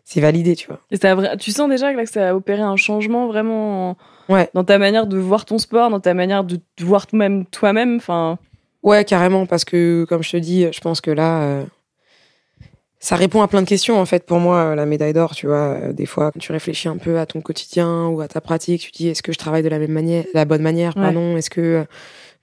c'est 0.05 0.21
validé 0.21 0.55
tu 0.55 0.67
vois 0.67 0.79
Et 0.91 0.97
ça 0.97 1.37
tu 1.37 1.51
sens 1.51 1.69
déjà 1.69 1.91
que, 1.91 1.97
là, 1.97 2.03
que 2.03 2.09
ça 2.11 2.29
a 2.29 2.35
opéré 2.35 2.61
un 2.61 2.75
changement 2.75 3.27
vraiment 3.27 3.91
en- 3.91 3.97
Ouais. 4.29 4.49
dans 4.53 4.63
ta 4.63 4.77
manière 4.77 5.05
de 5.07 5.17
voir 5.17 5.43
ton 5.45 5.57
sport, 5.57 5.89
dans 5.89 5.99
ta 5.99 6.13
manière 6.13 6.43
de 6.43 6.59
voir 6.81 7.07
toi-même. 7.07 7.45
toi-même. 7.47 7.97
Enfin, 7.97 8.37
Ouais, 8.83 9.03
carrément, 9.05 9.45
parce 9.45 9.63
que, 9.65 10.05
comme 10.09 10.23
je 10.23 10.31
te 10.31 10.37
dis, 10.37 10.67
je 10.71 10.79
pense 10.81 10.99
que 11.01 11.11
là, 11.11 11.41
euh, 11.43 11.63
ça 12.99 13.15
répond 13.17 13.41
à 13.41 13.47
plein 13.47 13.61
de 13.61 13.67
questions, 13.67 13.99
en 13.99 14.05
fait, 14.05 14.25
pour 14.25 14.39
moi, 14.39 14.57
euh, 14.57 14.75
la 14.75 14.85
médaille 14.85 15.11
d'or, 15.13 15.35
tu 15.35 15.47
vois. 15.47 15.75
Euh, 15.75 15.93
Des 15.93 16.05
fois, 16.05 16.31
quand 16.31 16.39
tu 16.39 16.51
réfléchis 16.53 16.87
un 16.87 16.97
peu 16.97 17.19
à 17.19 17.25
ton 17.25 17.41
quotidien 17.41 18.07
ou 18.07 18.21
à 18.21 18.27
ta 18.29 18.39
pratique, 18.41 18.81
tu 18.81 18.91
te 18.91 18.97
dis, 18.97 19.07
est-ce 19.09 19.21
que 19.23 19.33
je 19.33 19.37
travaille 19.37 19.63
de 19.63 19.69
la 19.69 19.79
même 19.79 19.91
manière, 19.91 20.23
la 20.33 20.45
bonne 20.45 20.61
manière, 20.61 20.95
Ouais. 20.95 21.03
pardon, 21.03 21.35
est-ce 21.37 21.49
que 21.49 21.61
euh, 21.61 21.83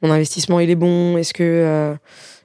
mon 0.02 0.10
investissement, 0.10 0.60
il 0.60 0.70
est 0.70 0.74
bon, 0.76 1.16
est-ce 1.16 1.32
que, 1.34 1.42
euh, 1.44 1.94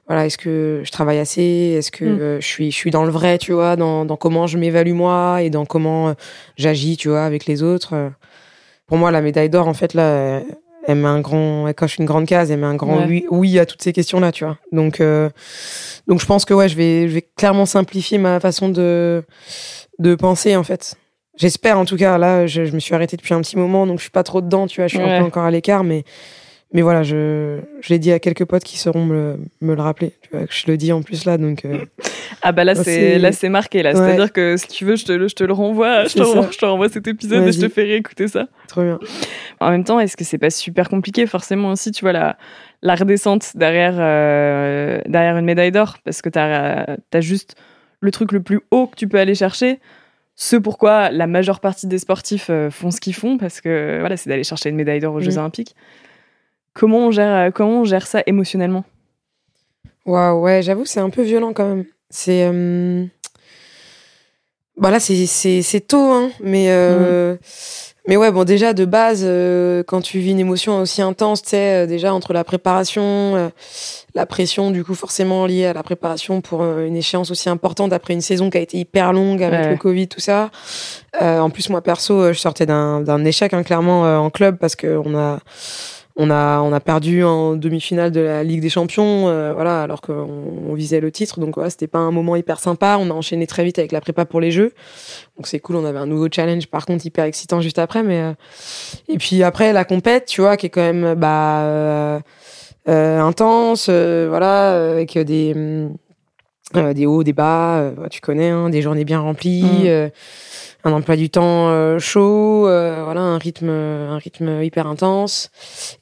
voilà, 0.06 0.26
est-ce 0.26 0.38
que 0.38 0.82
je 0.84 0.90
travaille 0.92 1.18
assez, 1.18 1.42
est-ce 1.78 1.90
que 1.90 2.04
Mm. 2.04 2.18
euh, 2.20 2.40
je 2.40 2.46
suis, 2.46 2.70
je 2.70 2.76
suis 2.76 2.90
dans 2.90 3.04
le 3.04 3.10
vrai, 3.10 3.38
tu 3.38 3.52
vois, 3.52 3.76
dans, 3.76 4.04
dans 4.04 4.16
comment 4.16 4.46
je 4.46 4.56
m'évalue 4.58 4.92
moi 4.92 5.42
et 5.42 5.50
dans 5.50 5.64
comment 5.66 6.08
euh, 6.10 6.12
j'agis, 6.56 6.96
tu 6.96 7.08
vois, 7.08 7.24
avec 7.24 7.46
les 7.46 7.62
autres. 7.62 7.94
euh. 7.94 8.08
Pour 8.86 8.98
moi, 8.98 9.10
la 9.10 9.20
médaille 9.20 9.50
d'or, 9.50 9.66
en 9.66 9.74
fait, 9.74 9.94
là, 9.94 10.40
elle 10.86 10.98
met 10.98 11.08
un 11.08 11.20
grand, 11.20 11.66
elle 11.66 11.74
coche 11.74 11.98
une 11.98 12.04
grande 12.04 12.26
case, 12.26 12.52
elle 12.52 12.60
met 12.60 12.66
un 12.66 12.76
grand 12.76 12.98
Ouais. 12.98 13.06
oui, 13.08 13.26
oui 13.32 13.58
à 13.58 13.66
toutes 13.66 13.82
ces 13.82 13.92
questions-là, 13.92 14.30
tu 14.30 14.44
vois. 14.44 14.58
Donc, 14.70 15.00
euh, 15.00 15.28
donc 16.06 16.20
je 16.20 16.26
pense 16.26 16.44
que 16.44 16.54
ouais, 16.54 16.68
je 16.68 16.76
vais, 16.76 17.08
je 17.08 17.14
vais 17.14 17.26
clairement 17.36 17.66
simplifier 17.66 18.18
ma 18.18 18.38
façon 18.38 18.68
de, 18.68 19.24
de 19.98 20.14
penser, 20.14 20.54
en 20.54 20.62
fait. 20.62 20.94
J'espère, 21.36 21.78
en 21.80 21.84
tout 21.84 21.96
cas, 21.96 22.16
là, 22.16 22.46
je, 22.46 22.64
je 22.64 22.72
me 22.72 22.78
suis 22.78 22.94
arrêtée 22.94 23.16
depuis 23.16 23.34
un 23.34 23.40
petit 23.40 23.58
moment, 23.58 23.86
donc 23.88 23.98
je 23.98 24.02
suis 24.02 24.10
pas 24.12 24.22
trop 24.22 24.40
dedans, 24.40 24.68
tu 24.68 24.80
vois, 24.80 24.86
je 24.86 24.96
suis 24.96 25.04
Ouais. 25.04 25.16
un 25.16 25.18
peu 25.20 25.26
encore 25.26 25.42
à 25.44 25.50
l'écart, 25.50 25.82
mais, 25.82 26.04
mais 26.72 26.82
voilà, 26.82 27.02
je, 27.02 27.60
je 27.80 27.88
l'ai 27.90 27.98
dit 27.98 28.12
à 28.12 28.18
quelques 28.18 28.44
potes 28.44 28.64
qui 28.64 28.76
sauront 28.78 29.04
me, 29.04 29.14
le- 29.14 29.38
me 29.60 29.74
le 29.74 29.80
rappeler, 29.80 30.12
tu 30.22 30.30
vois, 30.32 30.46
que 30.46 30.52
je 30.52 30.64
le 30.66 30.76
dis 30.76 30.92
en 30.92 31.02
plus 31.02 31.24
là, 31.24 31.38
donc, 31.38 31.64
euh, 31.64 31.78
ah 32.42 32.52
bah 32.52 32.64
là, 32.64 32.74
c'est 32.74 33.18
là 33.18 33.32
c'est 33.32 33.48
marqué 33.48 33.82
là. 33.82 33.90
Ouais. 33.90 33.96
C'est-à-dire 33.96 34.32
que 34.32 34.56
si 34.56 34.66
tu 34.68 34.84
veux, 34.84 34.96
je 34.96 35.04
te, 35.04 35.12
le- 35.12 35.28
je 35.28 35.34
te 35.34 35.44
le 35.44 35.52
renvoie. 35.52 36.04
Je 36.04 36.14
te, 36.14 36.22
renvoie, 36.22 36.48
je 36.50 36.58
te 36.58 36.64
renvoie 36.64 36.88
cet 36.88 37.06
épisode 37.06 37.46
et 37.46 37.52
je 37.52 37.60
te 37.60 37.68
fais 37.68 37.82
réécouter 37.84 38.28
ça. 38.28 38.46
trop 38.68 38.82
bien. 38.82 38.98
En 39.60 39.70
même 39.70 39.84
temps, 39.84 40.00
est-ce 40.00 40.16
que 40.16 40.24
c'est 40.24 40.38
pas 40.38 40.50
super 40.50 40.88
compliqué 40.88 41.26
forcément 41.26 41.70
aussi, 41.70 41.92
tu 41.92 42.02
vois, 42.04 42.12
la, 42.12 42.36
la 42.82 42.94
redescente 42.94 43.52
derrière, 43.56 43.94
euh, 43.98 45.00
derrière 45.06 45.36
une 45.38 45.46
médaille 45.46 45.72
d'or? 45.72 45.96
Parce 46.04 46.20
que 46.20 46.28
t'as 46.28 46.84
as 47.12 47.20
juste 47.20 47.54
le 48.00 48.10
truc 48.10 48.32
le 48.32 48.42
plus 48.42 48.60
haut 48.70 48.86
que 48.88 48.96
tu 48.96 49.08
peux 49.08 49.18
aller 49.18 49.34
chercher. 49.34 49.78
Ce 50.34 50.56
pourquoi 50.56 51.10
la 51.10 51.26
majeure 51.26 51.60
partie 51.60 51.86
des 51.86 51.96
sportifs 51.98 52.48
euh, 52.50 52.70
font 52.70 52.90
ce 52.90 53.00
qu'ils 53.00 53.14
font, 53.14 53.38
parce 53.38 53.62
que 53.62 53.96
voilà, 54.00 54.18
c'est 54.18 54.28
d'aller 54.28 54.44
chercher 54.44 54.68
une 54.68 54.76
médaille 54.76 55.00
d'or 55.00 55.14
aux 55.14 55.20
Jeux 55.20 55.30
Mhm. 55.32 55.38
Olympiques. 55.38 55.74
Comment 56.78 57.06
on 57.06 57.10
gère, 57.10 57.34
euh, 57.46 57.50
comment 57.50 57.80
on 57.80 57.84
gère 57.84 58.06
ça 58.06 58.22
émotionnellement? 58.26 58.84
Waouh, 60.04 60.40
ouais, 60.42 60.62
j'avoue, 60.62 60.84
c'est 60.84 61.00
un 61.00 61.10
peu 61.10 61.22
violent 61.22 61.52
quand 61.52 61.66
même. 61.66 61.84
C'est. 62.10 62.46
Euh... 62.52 63.04
Bah 64.76 64.90
là, 64.90 65.00
c'est- 65.00 65.86
tôt, 65.88 66.12
hein, 66.12 66.30
mais. 66.40 66.66
Euh... 66.68 67.36
Mais 68.08 68.16
ouais, 68.16 68.30
bon, 68.30 68.44
déjà, 68.44 68.72
de 68.72 68.84
base, 68.84 69.22
euh, 69.24 69.82
quand 69.84 70.00
tu 70.00 70.20
vis 70.20 70.30
une 70.30 70.38
émotion 70.38 70.80
aussi 70.80 71.02
intense, 71.02 71.42
tu 71.42 71.48
sais, 71.48 71.88
déjà, 71.88 72.14
entre 72.14 72.32
la 72.32 72.44
préparation, 72.44 73.50
la 74.14 74.26
pression, 74.26 74.70
du 74.70 74.84
coup, 74.84 74.94
forcément 74.94 75.44
liée 75.44 75.66
à 75.66 75.72
la 75.72 75.82
préparation 75.82 76.40
pour 76.40 76.62
une 76.62 76.94
échéance 76.94 77.32
aussi 77.32 77.48
importante 77.48 77.92
après 77.92 78.14
une 78.14 78.20
saison 78.20 78.48
qui 78.48 78.58
a 78.58 78.60
été 78.60 78.78
hyper 78.78 79.12
longue 79.12 79.42
avec 79.42 79.60
Ouais. 79.60 79.70
le 79.70 79.76
Covid, 79.76 80.06
tout 80.06 80.20
ça. 80.20 80.50
En 81.20 81.50
plus, 81.50 81.68
moi, 81.68 81.80
perso, 81.82 82.32
je 82.32 82.38
sortais 82.38 82.64
d'un 82.66 83.00
d'un 83.00 83.24
échec, 83.24 83.52
hein, 83.54 83.64
clairement, 83.64 84.02
en 84.24 84.30
club 84.30 84.56
parce 84.58 84.76
qu'on 84.76 85.18
a. 85.18 85.40
On 86.18 86.30
a, 86.30 86.60
on 86.60 86.72
a 86.72 86.80
perdu 86.80 87.22
en 87.24 87.56
demi-finale 87.56 88.10
de 88.10 88.20
la 88.20 88.42
Ligue 88.42 88.62
des 88.62 88.70
Champions, 88.70 89.28
euh, 89.28 89.52
voilà, 89.52 89.82
alors 89.82 90.00
qu'on 90.00 90.26
on 90.66 90.72
visait 90.72 91.00
le 91.00 91.12
titre. 91.12 91.40
Donc, 91.40 91.58
ouais, 91.58 91.68
c'était 91.68 91.86
pas 91.86 91.98
un 91.98 92.10
moment 92.10 92.36
hyper 92.36 92.58
sympa. 92.58 92.96
On 92.98 93.10
a 93.10 93.12
enchaîné 93.12 93.46
très 93.46 93.64
vite 93.64 93.78
avec 93.78 93.92
la 93.92 94.00
prépa 94.00 94.24
pour 94.24 94.40
les 94.40 94.50
Jeux. 94.50 94.72
Donc, 95.36 95.46
c'est 95.46 95.60
cool. 95.60 95.76
On 95.76 95.84
avait 95.84 95.98
un 95.98 96.06
nouveau 96.06 96.28
challenge, 96.32 96.68
par 96.68 96.86
contre, 96.86 97.04
hyper 97.04 97.26
excitant 97.26 97.60
juste 97.60 97.78
après. 97.78 98.02
Mais, 98.02 98.22
euh, 98.22 98.32
et 99.08 99.18
puis 99.18 99.42
après, 99.42 99.74
la 99.74 99.84
compète, 99.84 100.24
tu 100.24 100.40
vois, 100.40 100.56
qui 100.56 100.66
est 100.66 100.70
quand 100.70 100.80
même, 100.80 101.14
bah, 101.16 101.60
euh, 101.64 102.20
euh, 102.88 103.20
intense, 103.20 103.90
voilà, 103.90 104.92
avec 104.92 105.18
des, 105.18 105.52
hum, 105.54 105.96
euh, 106.74 106.92
des 106.94 107.06
hauts, 107.06 107.22
des 107.22 107.32
bas, 107.32 107.76
euh, 107.78 107.90
bah, 107.92 108.08
tu 108.10 108.20
connais, 108.20 108.50
hein, 108.50 108.68
des 108.70 108.82
journées 108.82 109.04
bien 109.04 109.20
remplies, 109.20 109.62
Mm. 109.84 109.86
euh, 109.86 110.08
un 110.84 110.92
emploi 110.92 111.16
du 111.16 111.30
temps 111.30 111.68
euh, 111.68 111.98
chaud, 111.98 112.66
euh, 112.66 113.02
voilà, 113.04 113.20
un 113.20 113.38
rythme, 113.38 113.68
un 113.70 114.18
rythme 114.18 114.62
hyper 114.62 114.86
intense. 114.86 115.50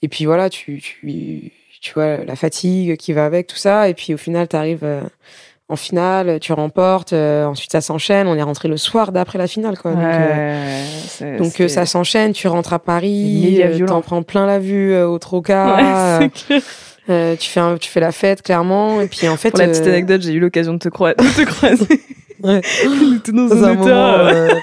Et 0.02 0.08
puis 0.08 0.24
voilà, 0.24 0.48
tu, 0.50 0.80
tu, 0.80 1.52
tu 1.80 1.92
vois 1.94 2.18
la 2.24 2.36
fatigue 2.36 2.96
qui 2.96 3.12
va 3.12 3.24
avec 3.26 3.46
tout 3.46 3.56
ça. 3.56 3.88
Et 3.88 3.94
puis 3.94 4.14
au 4.14 4.18
final, 4.18 4.48
tu 4.48 4.56
arrives 4.56 4.86
en 5.70 5.76
finale, 5.76 6.38
tu 6.40 6.52
remportes. 6.52 7.14
euh, 7.14 7.46
ensuite, 7.46 7.72
ça 7.72 7.80
s'enchaîne. 7.80 8.26
On 8.26 8.34
est 8.34 8.42
rentré 8.42 8.68
le 8.68 8.76
soir 8.76 9.12
d'après 9.12 9.38
la 9.38 9.46
finale, 9.46 9.78
quoi. 9.78 9.92
Donc, 9.92 10.02
euh, 10.04 10.84
c'est- 11.06 11.36
donc, 11.38 11.58
euh, 11.60 11.68
ça 11.68 11.86
s'enchaîne, 11.86 12.32
tu 12.32 12.48
rentres 12.48 12.74
à 12.74 12.78
Paris, 12.78 13.60
euh, 13.62 13.86
t'en 13.86 14.02
prends 14.02 14.22
plein 14.22 14.44
la 14.46 14.58
vue 14.58 14.92
euh, 14.92 15.06
au 15.08 15.18
Troca, 15.18 16.18
Ouais. 16.20 16.30
euh, 17.10 17.36
tu 17.36 17.48
fais 17.50 17.60
un- 17.60 17.76
tu 17.76 17.88
fais 17.90 18.00
la 18.00 18.12
fête 18.12 18.42
clairement 18.42 19.00
et 19.00 19.08
puis 19.08 19.28
en 19.28 19.36
fait 19.36 19.50
Pour 19.50 19.60
la 19.60 19.68
petite 19.68 19.86
euh, 19.86 19.90
anecdote, 19.90 20.22
j'ai 20.22 20.32
eu 20.32 20.40
l'occasion 20.40 20.72
de 20.74 20.78
te, 20.78 20.88
croi- 20.88 21.14
de 21.14 21.44
te 21.44 21.44
croiser. 21.46 22.00
Ouais. 22.42 22.58
Était 23.16 23.32
dans 23.32 23.46
dans 23.46 23.64
un, 23.64 23.70
un 23.70 23.74
moment 23.74 24.18
euh, 24.18 24.54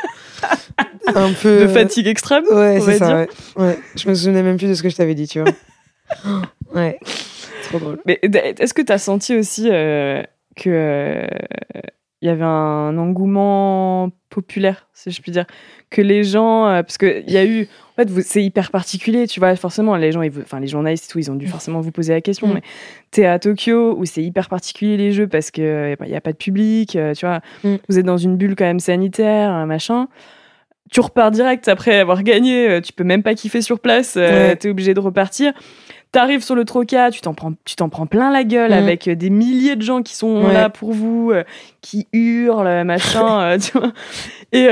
un 1.15 1.31
peu 1.33 1.61
de 1.61 1.67
fatigue 1.67 2.05
extrême. 2.05 2.43
Ouais, 2.51 2.79
c'est 2.79 2.99
ça. 2.99 3.15
Ouais. 3.15 3.27
ouais. 3.55 3.79
Je 3.95 4.07
me 4.07 4.13
souvenais 4.13 4.43
même 4.43 4.57
plus 4.57 4.67
de 4.67 4.75
ce 4.75 4.83
que 4.83 4.89
je 4.89 4.95
t'avais 4.95 5.15
dit, 5.15 5.27
tu 5.27 5.41
vois. 5.41 5.51
ouais. 6.75 6.99
Trop 7.69 7.79
drôle. 7.79 7.99
Mais 8.05 8.19
est-ce 8.21 8.75
que 8.75 8.83
tu 8.83 8.91
as 8.91 8.99
senti 8.99 9.35
aussi 9.35 9.69
euh, 9.71 10.21
que 10.55 11.25
il 12.21 12.27
y 12.27 12.29
avait 12.29 12.43
un 12.43 12.97
engouement 12.97 14.09
populaire, 14.29 14.87
si 14.93 15.11
je 15.11 15.21
puis 15.21 15.31
dire, 15.31 15.45
que 15.89 16.01
les 16.01 16.23
gens, 16.23 16.67
euh, 16.67 16.83
parce 16.83 16.97
que 16.97 17.23
il 17.27 17.31
y 17.33 17.37
a 17.37 17.45
eu, 17.45 17.67
en 17.97 18.03
fait, 18.03 18.21
c'est 18.21 18.43
hyper 18.43 18.71
particulier, 18.71 19.27
tu 19.27 19.39
vois, 19.39 19.55
forcément, 19.55 19.95
les 19.95 20.11
gens, 20.11 20.21
enfin, 20.41 20.59
les 20.59 20.67
journalistes, 20.67 21.09
et 21.09 21.11
tout, 21.11 21.19
ils 21.19 21.29
ont 21.31 21.35
dû 21.35 21.47
forcément 21.47 21.81
vous 21.81 21.91
poser 21.91 22.13
la 22.13 22.21
question, 22.21 22.47
Mm. 22.47 22.53
mais 22.53 22.61
t'es 23.11 23.25
à 23.25 23.39
Tokyo 23.39 23.95
où 23.97 24.05
c'est 24.05 24.23
hyper 24.23 24.47
particulier 24.49 24.97
les 24.97 25.11
jeux 25.11 25.27
parce 25.27 25.51
que 25.51 25.95
il 26.05 26.09
y 26.09 26.15
a 26.15 26.21
pas 26.21 26.31
de 26.31 26.37
public, 26.37 26.95
euh, 26.95 27.13
tu 27.13 27.25
vois, 27.25 27.41
Mm. 27.63 27.75
vous 27.89 27.99
êtes 27.99 28.05
dans 28.05 28.17
une 28.17 28.37
bulle 28.37 28.55
quand 28.55 28.65
même 28.65 28.79
sanitaire, 28.79 29.49
un 29.51 29.65
machin. 29.65 30.07
Tu 30.91 30.99
repars 30.99 31.31
direct 31.31 31.67
après 31.69 31.99
avoir 31.99 32.21
gagné, 32.21 32.69
euh, 32.69 32.81
tu 32.81 32.91
peux 32.93 33.05
même 33.05 33.23
pas 33.23 33.33
kiffer 33.33 33.61
sur 33.61 33.79
place, 33.79 34.15
euh, 34.17 34.49
Ouais. 34.49 34.55
t'es 34.57 34.69
obligé 34.69 34.93
de 34.93 34.99
repartir. 34.99 35.53
T'arrives 36.11 36.43
sur 36.43 36.55
le 36.55 36.65
Troca, 36.65 37.09
tu 37.09 37.21
t'en 37.21 37.33
prends, 37.33 37.53
tu 37.63 37.77
t'en 37.77 37.87
prends 37.87 38.05
plein 38.05 38.31
la 38.31 38.43
gueule 38.43 38.71
Mm. 38.71 38.73
avec 38.73 39.07
euh, 39.07 39.15
des 39.15 39.29
milliers 39.29 39.77
de 39.77 39.81
gens 39.81 40.01
qui 40.01 40.13
sont 40.13 40.43
Ouais. 40.43 40.53
là 40.53 40.69
pour 40.69 40.91
vous, 40.91 41.31
euh, 41.31 41.43
qui 41.81 42.05
hurlent, 42.11 42.83
machin, 42.83 43.39
euh, 43.53 43.57
tu 43.57 43.77
vois. 43.77 43.93
Et 44.51 44.67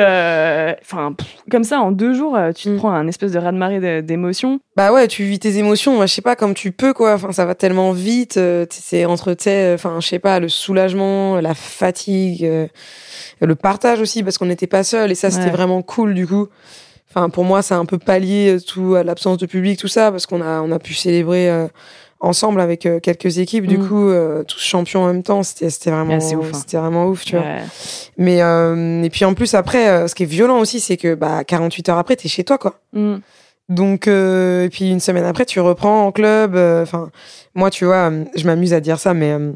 enfin, 0.82 1.15
comme 1.49 1.63
ça, 1.63 1.80
en 1.80 1.91
deux 1.93 2.13
jours, 2.13 2.38
tu 2.54 2.63
te 2.65 2.69
Mm. 2.69 2.78
prends 2.78 2.91
un 2.91 3.08
espèce 3.08 3.32
de 3.32 3.39
raz-de-marée 3.39 3.80
de- 3.80 4.02
d'émotions. 4.02 4.60
Bah 4.75 4.91
ouais, 4.91 5.08
tu 5.08 5.23
vis 5.23 5.39
tes 5.39 5.58
émotions, 5.58 6.02
je 6.02 6.08
sais 6.08 6.21
pas 6.21 6.36
comme 6.36 6.54
tu 6.54 6.73
peux 6.73 6.91
quoi, 6.93 7.13
enfin 7.13 7.32
ça 7.32 7.45
va 7.45 7.56
tellement 7.56 7.93
vite, 7.93 8.38
c'est 8.69 9.06
entre 9.06 9.34
tu 9.34 9.43
sais 9.45 9.73
enfin 9.73 9.97
je 10.02 10.08
sais 10.08 10.19
pas 10.19 10.41
le 10.41 10.49
soulagement, 10.49 11.39
la 11.39 11.54
fatigue, 11.54 12.45
le 13.41 13.56
partage 13.56 14.02
aussi 14.02 14.23
parce 14.23 14.38
qu'on 14.38 14.45
n'était 14.47 14.67
pas 14.67 14.84
seul 14.84 15.12
et 15.12 15.15
ça 15.15 15.32
c'était 15.32 15.49
vraiment 15.49 15.82
cool 15.82 16.13
du 16.13 16.28
coup. 16.28 16.47
Enfin 17.10 17.30
pour 17.30 17.43
moi 17.43 17.62
ça 17.62 17.76
a 17.76 17.78
un 17.80 17.86
peu 17.86 17.98
pallié 17.98 18.58
tout 18.65 18.95
à 18.95 19.04
l'absence 19.04 19.38
de 19.39 19.45
public 19.48 19.80
tout 19.80 19.88
ça 19.88 20.12
parce 20.12 20.26
qu'on 20.28 20.41
a 20.41 20.62
on 20.62 20.72
a 20.72 20.78
pu 20.80 20.93
célébrer 20.93 21.50
euh, 21.50 21.67
ensemble 22.19 22.60
avec 22.62 22.86
euh, 22.86 23.00
quelques 23.00 23.38
équipes. 23.39 23.65
Du 23.65 23.78
Mm. 23.78 23.88
coup, 23.88 24.10
euh, 24.10 24.43
tous 24.43 24.60
champions 24.62 25.04
en 25.04 25.08
même 25.08 25.24
temps, 25.24 25.41
c'était 25.41 25.69
c'était 25.69 25.89
vraiment, 25.89 26.17
ouf, 26.17 26.34
hein. 26.34 26.52
c'était 26.54 26.78
vraiment 26.78 27.08
ouf, 27.08 27.24
tu 27.26 27.36
vois. 27.38 27.45
Ouais. 27.45 27.62
Mais 28.17 28.41
euh, 28.41 29.02
et 29.04 29.10
puis 29.10 29.24
en 29.26 29.34
plus 29.34 29.54
après, 29.56 29.88
euh, 29.88 30.08
ce 30.08 30.15
qui 30.15 30.24
est 30.24 30.26
violent 30.28 30.60
aussi, 30.60 30.80
c'est 30.82 30.98
que 30.98 31.15
bah 31.15 31.43
48 31.45 31.89
heures 31.89 31.98
après, 31.98 32.15
t'es 32.17 32.28
chez 32.28 32.43
toi, 32.43 32.58
quoi. 32.58 32.80
Mm. 32.93 33.15
Donc 33.69 34.08
euh, 34.08 34.65
et 34.65 34.69
puis 34.69 34.89
une 34.89 35.00
semaine 35.00 35.24
après, 35.26 35.45
tu 35.45 35.60
reprends 35.62 36.06
en 36.06 36.12
club. 36.12 36.56
Enfin, 36.56 37.10
moi, 37.56 37.69
tu 37.69 37.86
vois, 37.86 38.12
je 38.36 38.45
m'amuse 38.45 38.74
à 38.74 38.82
dire 38.82 39.00
ça, 39.00 39.13
mais 39.13 39.32
euh, 39.32 39.54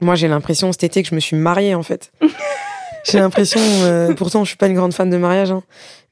moi, 0.00 0.14
j'ai 0.14 0.26
l'impression 0.28 0.72
cet 0.72 0.84
été 0.84 1.02
que 1.02 1.08
je 1.10 1.14
me 1.14 1.20
suis 1.20 1.36
mariée 1.36 1.74
en 1.74 1.82
fait. 1.82 2.12
j'ai 3.04 3.18
l'impression, 3.18 3.60
euh, 3.60 4.14
pourtant, 4.14 4.42
je 4.44 4.48
suis 4.48 4.56
pas 4.56 4.66
une 4.68 4.74
grande 4.74 4.94
fan 4.94 5.10
de 5.10 5.16
mariage, 5.18 5.50
hein, 5.50 5.62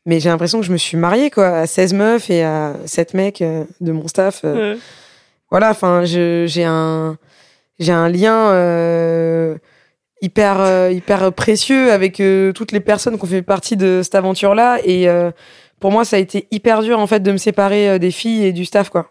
mais 0.06 0.20
j'ai 0.20 0.28
l'impression 0.28 0.60
que 0.60 0.66
je 0.66 0.72
me 0.72 0.76
suis 0.78 0.96
mariée 0.96 1.30
quoi, 1.30 1.48
à 1.48 1.66
16 1.66 1.92
meufs 1.94 2.30
et 2.30 2.42
à 2.42 2.74
7 2.86 3.14
mecs 3.14 3.40
euh, 3.42 3.64
de 3.80 3.92
mon 3.92 4.08
staff. 4.08 4.40
euh, 4.44 4.74
Ouais. 4.74 4.78
voilà, 5.50 5.70
enfin, 5.70 6.04
j'ai 6.04 6.64
un, 6.64 7.16
j'ai 7.78 7.92
un 7.92 8.08
lien 8.08 8.50
euh, 8.50 9.56
hyper, 10.20 10.60
euh, 10.60 10.90
hyper 10.92 11.32
précieux 11.32 11.92
avec 11.92 12.20
euh, 12.20 12.52
toutes 12.52 12.72
les 12.72 12.80
personnes 12.80 13.16
qui 13.18 13.24
ont 13.24 13.28
fait 13.28 13.42
partie 13.42 13.76
de 13.76 14.00
cette 14.02 14.14
aventure-là. 14.14 14.78
Et 14.84 15.06
pour 15.80 15.90
moi, 15.92 16.04
ça 16.04 16.16
a 16.16 16.18
été 16.20 16.46
hyper 16.50 16.82
dur 16.82 16.98
en 16.98 17.06
fait 17.06 17.20
de 17.20 17.32
me 17.32 17.36
séparer 17.38 17.98
des 17.98 18.10
filles 18.10 18.44
et 18.46 18.52
du 18.52 18.64
staff, 18.64 18.88
quoi. 18.88 19.10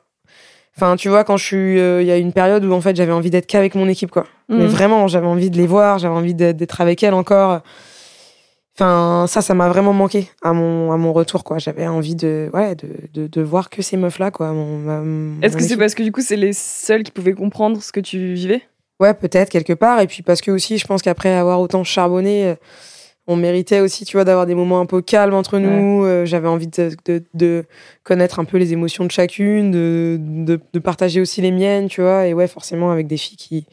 Enfin, 0.78 0.96
tu 0.96 1.10
vois, 1.10 1.26
quand 1.26 1.36
je 1.36 1.46
suis, 1.46 1.76
il 1.80 2.06
y 2.08 2.12
a 2.12 2.18
une 2.18 2.32
période 2.32 2.64
où 2.64 2.72
en 2.72 2.80
fait 2.80 2.96
j'avais 2.96 3.12
envie 3.12 3.30
d'être 3.30 3.46
qu'avec 3.46 3.76
mon 3.76 3.90
équipe, 3.90 4.10
quoi. 4.10 4.26
Mais 4.48 4.64
Mm. 4.64 4.68
vraiment, 4.68 5.08
j'avais 5.10 5.28
envie 5.28 5.50
de 5.50 5.58
les 5.58 5.68
voir, 5.68 6.00
j'avais 6.00 6.16
envie 6.16 6.34
d'être 6.34 6.80
avec 6.82 7.04
elles 7.04 7.14
encore. 7.14 7.60
Enfin, 8.82 9.28
ça, 9.28 9.42
ça 9.44 9.54
m'a 9.54 9.70
vraiment 9.70 9.94
manqué 9.94 10.28
à 10.42 10.54
mon, 10.54 10.92
à 10.92 10.98
mon 10.98 11.14
retour, 11.14 11.44
quoi. 11.44 11.60
J'avais 11.60 11.86
envie 11.86 12.16
de, 12.16 12.50
ouais, 12.52 12.74
de, 12.74 12.88
de, 13.14 13.28
de 13.28 13.42
voir 13.44 13.70
que 13.70 13.84
ces 13.84 13.96
meufs-là, 13.96 14.32
quoi. 14.32 14.56
Est-ce 15.44 15.56
que 15.56 15.62
c'est 15.62 15.78
parce 15.78 15.94
que 15.94 16.02
du 16.02 16.12
coup, 16.12 16.22
c'est 16.22 16.36
les 16.36 16.52
seuls 16.52 17.04
qui 17.04 17.12
pouvaient 17.12 17.34
comprendre 17.36 17.80
ce 17.84 17.92
que 17.92 18.00
tu 18.00 18.34
vivais? 18.34 18.64
Ouais, 19.00 19.14
peut-être 19.14 19.50
quelque 19.52 19.74
part. 19.74 20.02
Et 20.02 20.08
puis 20.08 20.24
parce 20.24 20.42
que 20.42 20.50
aussi, 20.50 20.80
je 20.80 20.88
pense 20.88 21.04
qu'après 21.04 21.32
avoir 21.32 21.62
autant 21.62 21.84
charbonné, 21.84 22.48
euh, 22.48 22.56
on 23.28 23.36
méritait 23.36 23.82
aussi, 23.82 24.04
tu 24.04 24.18
vois, 24.18 24.24
d'avoir 24.24 24.48
des 24.48 24.56
moments 24.56 24.80
un 24.80 24.88
peu 24.88 25.04
calmes 25.04 25.36
entre 25.36 25.60
nous. 25.60 26.04
Euh, 26.04 26.26
J'avais 26.26 26.48
envie 26.48 26.66
de, 26.66 26.90
de, 27.06 27.24
de 27.36 27.66
connaître 28.02 28.40
un 28.40 28.46
peu 28.46 28.58
les 28.58 28.74
émotions 28.74 29.06
de 29.06 29.12
chacune, 29.12 29.70
de, 29.70 30.18
de, 30.20 30.60
de 30.74 30.80
partager 30.80 31.22
aussi 31.22 31.40
les 31.42 31.52
miennes, 31.52 31.88
tu 31.88 32.02
vois. 32.02 32.26
Et 32.26 32.34
ouais, 32.34 32.48
forcément 32.48 32.90
avec 32.90 33.06
des 33.06 33.18
filles 33.18 33.38
qui, 33.38 33.68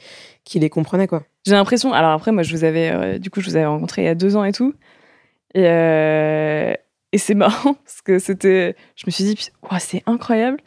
qui 0.44 0.58
les 0.58 0.68
comprenaient, 0.68 1.08
quoi. 1.08 1.22
J'ai 1.46 1.54
l'impression. 1.54 1.94
Alors 1.94 2.10
après, 2.10 2.30
moi, 2.30 2.42
je 2.42 2.54
vous 2.54 2.64
avais, 2.64 2.90
euh, 2.92 3.18
du 3.18 3.30
coup, 3.30 3.40
je 3.40 3.48
vous 3.48 3.56
avais 3.56 3.64
rencontré 3.64 4.02
il 4.02 4.04
y 4.04 4.08
a 4.08 4.14
deux 4.14 4.36
ans 4.36 4.44
et 4.44 4.52
tout. 4.52 4.74
Et, 5.54 5.64
euh, 5.66 6.72
et 7.12 7.18
c'est 7.18 7.34
marrant 7.34 7.74
parce 7.74 8.00
que 8.02 8.18
c'était. 8.18 8.76
Je 8.96 9.04
me 9.06 9.10
suis 9.10 9.24
dit, 9.24 9.50
c'est 9.78 10.02
incroyable. 10.06 10.58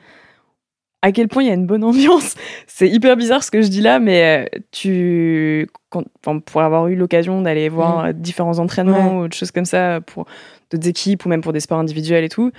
À 1.03 1.11
quel 1.11 1.27
point 1.29 1.41
il 1.41 1.47
y 1.47 1.49
a 1.49 1.55
une 1.55 1.65
bonne 1.65 1.83
ambiance. 1.83 2.35
C'est 2.67 2.87
hyper 2.87 3.17
bizarre 3.17 3.43
ce 3.43 3.49
que 3.49 3.63
je 3.63 3.69
dis 3.69 3.81
là, 3.81 3.97
mais 3.97 4.45
euh, 4.53 4.59
tu, 4.69 5.67
quand, 5.89 6.03
enfin, 6.23 6.37
pour 6.37 6.61
avoir 6.61 6.89
eu 6.89 6.95
l'occasion 6.95 7.41
d'aller 7.41 7.69
voir 7.69 8.05
euh, 8.05 8.11
différents 8.13 8.59
entraînements 8.59 9.17
ou 9.21 9.27
des 9.27 9.35
choses 9.35 9.49
comme 9.49 9.65
ça 9.65 9.99
pour 10.01 10.27
d'autres 10.69 10.87
équipes 10.87 11.25
ou 11.25 11.29
même 11.29 11.41
pour 11.41 11.53
des 11.53 11.59
sports 11.59 11.79
individuels 11.79 12.23
et 12.23 12.29
tout, 12.29 12.51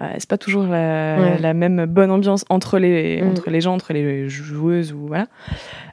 euh, 0.00 0.06
c'est 0.16 0.28
pas 0.28 0.38
toujours 0.38 0.62
la, 0.62 1.16
Ouais. 1.18 1.38
la 1.40 1.54
même 1.54 1.86
bonne 1.86 2.12
ambiance 2.12 2.44
entre 2.50 2.78
les, 2.78 3.20
Mm. 3.20 3.30
entre 3.30 3.50
les 3.50 3.60
gens, 3.60 3.74
entre 3.74 3.92
les 3.92 4.28
joueuses 4.28 4.92
ou 4.92 5.08
voilà. 5.08 5.26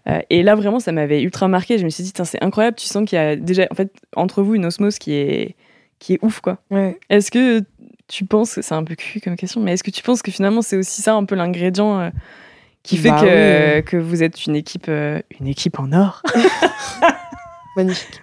Euh, 0.08 0.20
et 0.30 0.44
là, 0.44 0.54
vraiment, 0.54 0.80
ça 0.80 0.92
m'avait 0.92 1.24
ultra 1.24 1.48
marqué. 1.48 1.80
Je 1.80 1.86
me 1.86 1.90
suis 1.90 2.04
dit, 2.04 2.14
c'est 2.24 2.44
incroyable. 2.44 2.78
Tu 2.78 2.86
sens 2.86 3.10
qu'il 3.10 3.18
y 3.18 3.20
a 3.20 3.36
déjà, 3.36 3.66
en 3.72 3.74
fait, 3.74 3.92
entre 4.16 4.44
vous, 4.44 4.54
une 4.54 4.68
osmose 4.68 5.00
qui 5.00 5.14
est, 5.14 5.56
qui 6.00 6.14
est 6.14 6.20
ouf, 6.22 6.40
quoi. 6.42 6.58
Ouais. 6.72 7.00
Est-ce 7.10 7.32
que 7.32 7.64
tu 8.08 8.26
penses, 8.26 8.60
c'est 8.62 8.76
un 8.76 8.84
peu 8.84 8.96
cul 8.96 9.20
comme 9.22 9.36
question, 9.36 9.62
mais 9.62 9.74
est-ce 9.74 9.84
que 9.84 9.92
tu 9.92 10.04
penses 10.04 10.22
que 10.22 10.32
finalement, 10.32 10.62
c'est 10.62 10.78
aussi 10.78 11.02
ça 11.02 11.14
un 11.16 11.26
peu 11.26 11.36
l'ingrédient 11.36 12.00
euh, 12.00 12.10
qui 12.84 12.98
fait 12.98 13.10
Bah 13.10 13.22
que, 13.22 13.78
oui. 13.78 13.84
que 13.84 13.98
vous 13.98 14.24
êtes 14.24 14.46
une 14.46 14.56
équipe, 14.56 14.86
euh, 14.90 15.22
une 15.40 15.48
équipe 15.48 15.80
en 15.80 15.92
or? 15.92 16.22
Magnifique. 17.76 18.22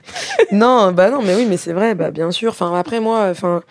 non, 0.50 0.92
bah 0.92 1.10
non, 1.10 1.20
mais 1.20 1.34
oui, 1.34 1.46
mais 1.46 1.58
c'est 1.58 1.74
vrai, 1.74 1.94
bah 1.94 2.10
bien 2.10 2.30
sûr. 2.30 2.52
Enfin, 2.52 2.74
après 2.74 3.00
moi, 3.00 3.28
enfin, 3.30 3.62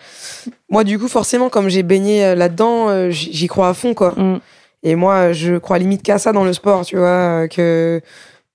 moi 0.70 0.84
du 0.84 0.96
coup, 0.98 1.08
forcément, 1.08 1.48
comme 1.48 1.68
j'ai 1.68 1.82
baigné 1.82 2.24
euh, 2.24 2.34
là-dedans, 2.36 2.88
euh, 2.88 3.10
j'y 3.10 3.32
j'y 3.32 3.46
crois 3.48 3.68
à 3.68 3.74
fond, 3.74 3.92
quoi. 3.92 4.12
Mm. 4.16 4.40
Et 4.84 4.94
moi, 4.94 5.32
je 5.32 5.56
crois 5.58 5.78
limite 5.78 6.02
qu'à 6.02 6.18
ça 6.18 6.32
dans 6.32 6.44
le 6.44 6.52
sport, 6.52 6.84
tu 6.84 6.96
vois, 6.96 7.48
que 7.48 8.00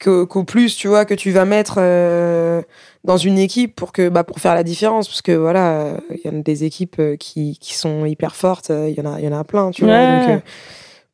qu'au 0.04 0.44
plus, 0.44 0.76
tu 0.76 0.88
vois, 0.88 1.06
que 1.06 1.14
tu 1.14 1.32
vas 1.32 1.46
mettre 1.46 1.76
euh, 1.80 2.62
dans 3.04 3.18
une 3.18 3.38
équipe 3.40 3.76
pour 3.76 3.92
que 3.92 4.10
bah 4.10 4.24
pour 4.24 4.40
faire 4.40 4.54
la 4.56 4.64
différence, 4.64 5.08
parce 5.08 5.22
que 5.22 5.32
voilà, 5.32 5.72
euh, 5.82 5.98
il 6.24 6.32
y 6.32 6.36
en 6.36 6.40
a 6.40 6.44
des 6.44 6.64
équipes 6.64 6.98
euh, 7.00 7.16
qui 7.16 7.58
qui 7.60 7.74
sont 7.76 8.06
hyper 8.06 8.36
fortes, 8.36 8.70
euh, 8.70 8.90
il 8.90 8.96
y 8.96 9.02
en 9.06 9.12
a 9.14 9.20
il 9.20 9.26
y 9.26 9.28
en 9.28 9.38
a 9.38 9.44
plein, 9.44 9.72
tu 9.72 9.86
vois. 9.86 9.94
Ouais. 9.94 10.20
Donc, 10.20 10.30
euh, 10.30 10.40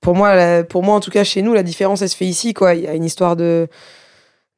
pour 0.01 0.15
moi, 0.15 0.35
la- 0.35 0.63
pour 0.65 0.83
moi 0.83 0.95
en 0.95 0.99
tout 0.99 1.11
cas 1.11 1.23
chez 1.23 1.41
nous, 1.41 1.53
la 1.53 1.63
différence 1.63 2.01
elle 2.01 2.09
se 2.09 2.17
fait 2.17 2.25
ici, 2.25 2.53
quoi. 2.53 2.75
Il 2.75 2.81
y 2.83 2.87
a 2.87 2.93
une 2.93 3.05
histoire 3.05 3.35
de 3.35 3.67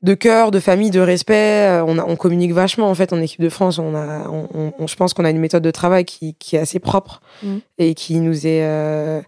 de 0.01 0.13
cœur, 0.13 0.51
de 0.51 0.59
famille, 0.59 0.91
de 0.91 0.99
respect. 0.99 1.67
Euh, 1.67 1.83
On, 1.85 1.97
a- 1.97 2.03
on 2.05 2.15
communique 2.15 2.51
vachement 2.53 2.89
en 2.89 2.95
fait 2.95 3.11
en 3.13 3.21
équipe 3.21 3.41
de 3.41 3.49
France. 3.49 3.79
On 3.79 3.95
a, 3.95 4.27
on, 4.29 4.87
je 4.87 4.95
pense 4.95 5.13
qu'on 5.13 5.25
a 5.25 5.29
une 5.31 5.39
méthode 5.39 5.63
de 5.63 5.71
travail 5.71 6.05
qui, 6.05 6.35
qui 6.35 6.55
est 6.55 6.59
assez 6.59 6.79
propre 6.79 7.21
Mhm. 7.43 7.59
et 7.79 7.93
qui 7.95 8.19
nous 8.19 8.45
est, 8.45 8.61
euh, 8.63 9.21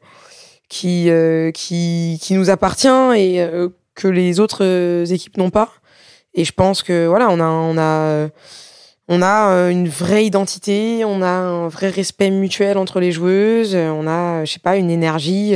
qui, 0.70 1.10
euh, 1.10 1.50
qui, 1.52 2.20
qui 2.22 2.34
nous 2.36 2.50
appartient 2.50 2.88
et 3.16 3.42
euh, 3.42 3.70
que 3.98 4.08
les 4.08 4.40
autres 4.40 4.64
euh, 4.64 5.06
équipes 5.06 5.38
n'ont 5.38 5.50
pas. 5.50 5.70
Et 6.34 6.46
je 6.46 6.54
pense 6.54 6.84
que 6.84 7.08
voilà, 7.08 7.30
on 7.30 7.40
a, 7.40 7.48
on 7.48 7.78
a, 7.78 7.82
euh, 7.82 8.30
on 9.10 9.22
a 9.22 9.50
euh, 9.50 9.70
une 9.70 9.90
vraie 9.90 10.26
identité, 10.26 11.04
on 11.04 11.22
a 11.22 11.28
un 11.28 11.68
vrai 11.68 11.90
respect 11.90 12.30
mutuel 12.30 12.78
entre 12.78 13.00
les 13.00 13.12
joueuses, 13.12 13.76
on 13.76 14.08
a, 14.08 14.46
je 14.46 14.54
sais 14.54 14.60
pas, 14.60 14.78
une 14.78 14.90
énergie. 14.92 15.56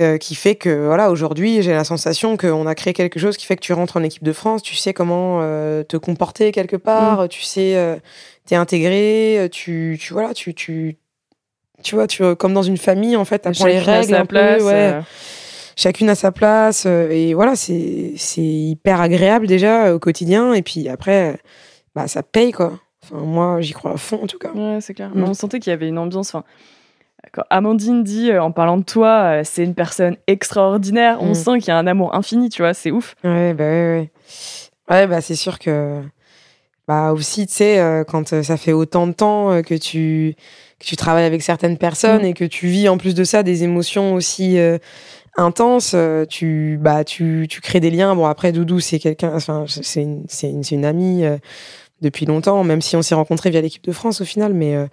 euh, 0.00 0.16
qui 0.16 0.34
fait 0.34 0.54
que 0.54 0.86
voilà 0.86 1.10
aujourd'hui 1.10 1.60
j'ai 1.60 1.74
la 1.74 1.84
sensation 1.84 2.38
qu'on 2.38 2.66
a 2.66 2.74
créé 2.74 2.94
quelque 2.94 3.20
chose 3.20 3.36
qui 3.36 3.44
fait 3.44 3.56
que 3.56 3.60
tu 3.60 3.74
rentres 3.74 3.98
en 3.98 4.02
équipe 4.02 4.22
de 4.24 4.32
France 4.32 4.62
tu 4.62 4.74
sais 4.74 4.94
comment 4.94 5.40
euh, 5.42 5.82
te 5.82 5.98
comporter 5.98 6.52
quelque 6.52 6.76
part 6.76 7.28
tu 7.28 7.42
sais 7.42 7.76
euh, 7.76 7.96
t'es 8.46 8.56
intégré 8.56 9.48
tu 9.52 9.98
tu 10.00 10.14
voilà 10.14 10.32
tu 10.32 10.54
tu 10.54 10.96
tu 11.82 11.94
vois 11.96 12.06
tu 12.06 12.34
comme 12.36 12.54
dans 12.54 12.62
une 12.62 12.78
famille 12.78 13.14
en 13.14 13.26
fait 13.26 13.40
t'apprends 13.40 13.66
les 13.66 13.78
règles 13.78 14.14
un 14.14 14.24
peu, 14.24 14.64
ouais. 14.64 15.00
Chacune 15.76 16.08
à 16.10 16.14
sa 16.14 16.32
place 16.32 16.84
euh, 16.86 17.08
et 17.10 17.34
voilà 17.34 17.56
c'est 17.56 18.14
hyper 18.36 19.00
agréable 19.00 19.46
déjà 19.46 19.86
euh, 19.86 19.94
au 19.94 19.98
quotidien 19.98 20.52
et 20.54 20.62
puis 20.62 20.88
après 20.88 21.32
euh, 21.32 21.36
bah 21.94 22.06
ça 22.08 22.22
paye 22.22 22.52
quoi 22.52 22.78
enfin 23.02 23.16
moi 23.24 23.60
j'y 23.60 23.72
crois 23.72 23.92
à 23.92 23.96
fond 23.96 24.20
en 24.22 24.26
tout 24.26 24.38
cas 24.38 24.50
Ouais, 24.54 24.78
c'est 24.80 24.94
clair. 24.94 25.10
Mm. 25.10 25.20
Mais 25.22 25.28
on 25.28 25.34
sentait 25.34 25.58
qu'il 25.60 25.70
y 25.70 25.74
avait 25.74 25.88
une 25.88 25.98
ambiance. 25.98 26.28
Enfin, 26.34 26.44
quand 27.32 27.44
Amandine 27.50 28.02
dit 28.04 28.30
euh, 28.30 28.42
en 28.42 28.50
parlant 28.52 28.76
de 28.78 28.82
toi, 28.84 29.40
euh, 29.40 29.42
c'est 29.44 29.62
une 29.64 29.74
personne 29.74 30.16
extraordinaire. 30.26 31.18
On 31.20 31.30
Mm. 31.30 31.34
sent 31.34 31.58
qu'il 31.60 31.68
y 31.68 31.70
a 31.70 31.78
un 31.78 31.86
amour 31.86 32.14
infini, 32.14 32.48
tu 32.48 32.62
vois. 32.62 32.74
C'est 32.74 32.90
ouf. 32.90 33.14
Ouais, 33.24 33.54
bah 33.54 33.64
ouais, 33.64 33.70
ouais. 33.70 34.10
Ouais, 34.90 35.06
bah 35.06 35.20
c'est 35.20 35.34
sûr 35.36 35.58
que. 35.58 36.00
Bah 36.88 37.12
aussi, 37.12 37.46
tu 37.46 37.54
sais, 37.54 37.78
euh, 37.78 38.02
quand 38.04 38.42
ça 38.42 38.56
fait 38.56 38.72
autant 38.72 39.06
de 39.06 39.12
temps 39.12 39.62
que 39.62 39.74
tu, 39.76 40.34
que 40.80 40.84
tu 40.84 40.96
travailles 40.96 41.24
avec 41.26 41.40
certaines 41.42 41.78
personnes 41.78 42.22
Mm. 42.22 42.26
et 42.26 42.34
que 42.34 42.44
tu 42.44 42.66
vis 42.66 42.88
en 42.88 42.98
plus 42.98 43.14
de 43.14 43.22
ça 43.24 43.42
des 43.42 43.62
émotions 43.64 44.14
aussi 44.14 44.56
intenses, 45.36 45.92
euh, 45.94 46.24
tu, 46.26 46.78
bah, 46.80 47.04
tu, 47.04 47.46
tu 47.48 47.60
crées 47.60 47.80
des 47.80 47.90
liens. 47.90 48.14
Bon, 48.14 48.26
après, 48.26 48.52
Doudou, 48.52 48.80
c'est 48.80 48.98
quelqu'un, 48.98 49.32
enfin, 49.34 49.64
c'est 49.68 50.02
une, 50.02 50.24
c'est 50.28 50.50
une, 50.50 50.84
amie 50.84 51.24
euh, 51.24 51.38
depuis 52.00 52.26
longtemps, 52.26 52.64
même 52.64 52.82
si 52.82 52.96
on 52.96 53.02
s'est 53.02 53.14
rencontrés 53.14 53.50
via 53.50 53.60
l'équipe 53.60 53.84
de 53.84 53.92
France 53.92 54.20
au 54.20 54.24
final. 54.24 54.54
Mais, 54.54 54.76
euh, 54.76 54.86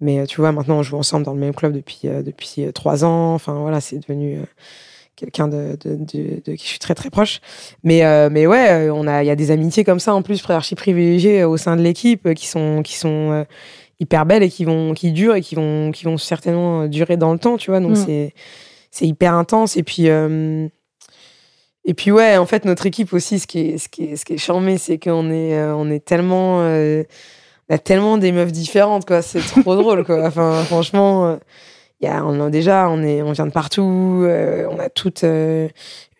mais 0.00 0.26
tu 0.26 0.40
vois, 0.40 0.52
maintenant, 0.52 0.78
on 0.78 0.82
joue 0.82 0.96
ensemble 0.96 1.24
dans 1.24 1.34
le 1.34 1.40
même 1.40 1.54
club 1.54 1.72
depuis, 1.72 2.02
euh, 2.04 2.22
depuis 2.22 2.66
trois 2.74 3.04
ans. 3.04 3.34
Enfin, 3.34 3.54
voilà, 3.54 3.80
c'est 3.80 3.98
devenu. 3.98 4.38
quelqu'un 5.16 5.46
de, 5.46 5.78
de, 5.84 5.94
de, 5.94 6.42
de 6.44 6.54
qui 6.56 6.64
je 6.64 6.70
suis 6.70 6.80
très 6.80 6.96
très 6.96 7.08
proche 7.08 7.40
mais 7.84 8.04
euh, 8.04 8.28
mais 8.32 8.48
ouais 8.48 8.90
on 8.90 9.06
a 9.06 9.22
il 9.22 9.26
y 9.28 9.30
a 9.30 9.36
des 9.36 9.52
amitiés 9.52 9.84
comme 9.84 10.00
ça 10.00 10.12
en 10.12 10.22
plus 10.22 10.42
archi 10.50 10.74
privilégiées 10.74 11.44
au 11.44 11.56
sein 11.56 11.76
de 11.76 11.82
l'équipe 11.82 12.34
qui 12.34 12.48
sont 12.48 12.82
qui 12.82 12.96
sont 12.96 13.30
euh, 13.30 13.44
hyper 14.00 14.26
belles 14.26 14.42
et 14.42 14.50
qui 14.50 14.64
vont 14.64 14.92
qui 14.92 15.12
durent 15.12 15.36
et 15.36 15.40
qui 15.40 15.54
vont 15.54 15.92
qui 15.92 16.04
vont 16.04 16.18
certainement 16.18 16.88
durer 16.88 17.16
dans 17.16 17.32
le 17.32 17.38
temps 17.38 17.56
tu 17.58 17.70
vois 17.70 17.78
donc 17.78 17.92
Mm. 17.92 18.04
c'est 18.04 18.34
c'est 18.94 19.06
hyper 19.06 19.34
intense 19.34 19.76
et 19.76 19.82
puis 19.82 20.08
euh, 20.08 20.68
et 21.84 21.94
puis 21.94 22.10
ouais 22.12 22.36
en 22.36 22.46
fait 22.46 22.64
notre 22.64 22.86
équipe 22.86 23.12
aussi 23.12 23.38
ce 23.40 23.46
qui 23.46 23.60
est 23.60 23.78
ce 23.78 23.88
qui 23.88 24.04
est 24.04 24.16
ce 24.16 24.24
qui 24.24 24.34
est 24.34 24.38
charmé 24.38 24.78
c'est 24.78 24.98
qu'on 24.98 25.30
est 25.30 25.54
euh, 25.58 25.74
on 25.74 25.90
est 25.90 26.04
tellement 26.04 26.60
euh, 26.62 27.02
on 27.68 27.74
a 27.74 27.78
tellement 27.78 28.18
des 28.18 28.30
meufs 28.32 28.52
différentes 28.52 29.04
quoi 29.06 29.20
c'est 29.20 29.40
trop 29.40 29.74
drôle 29.82 30.04
quoi 30.04 30.24
enfin 30.26 30.62
franchement 30.64 31.38
y 32.00 32.06
a, 32.06 32.22
on 32.24 32.38
a 32.44 32.50
déjà, 32.50 32.90
on 32.90 33.02
est, 33.02 33.22
on 33.22 33.32
vient 33.32 33.46
de 33.46 33.52
partout, 33.52 34.24
euh, 34.24 34.66
on 34.70 34.78
a 34.78 34.90
toute 34.90 35.24
euh, 35.24 35.68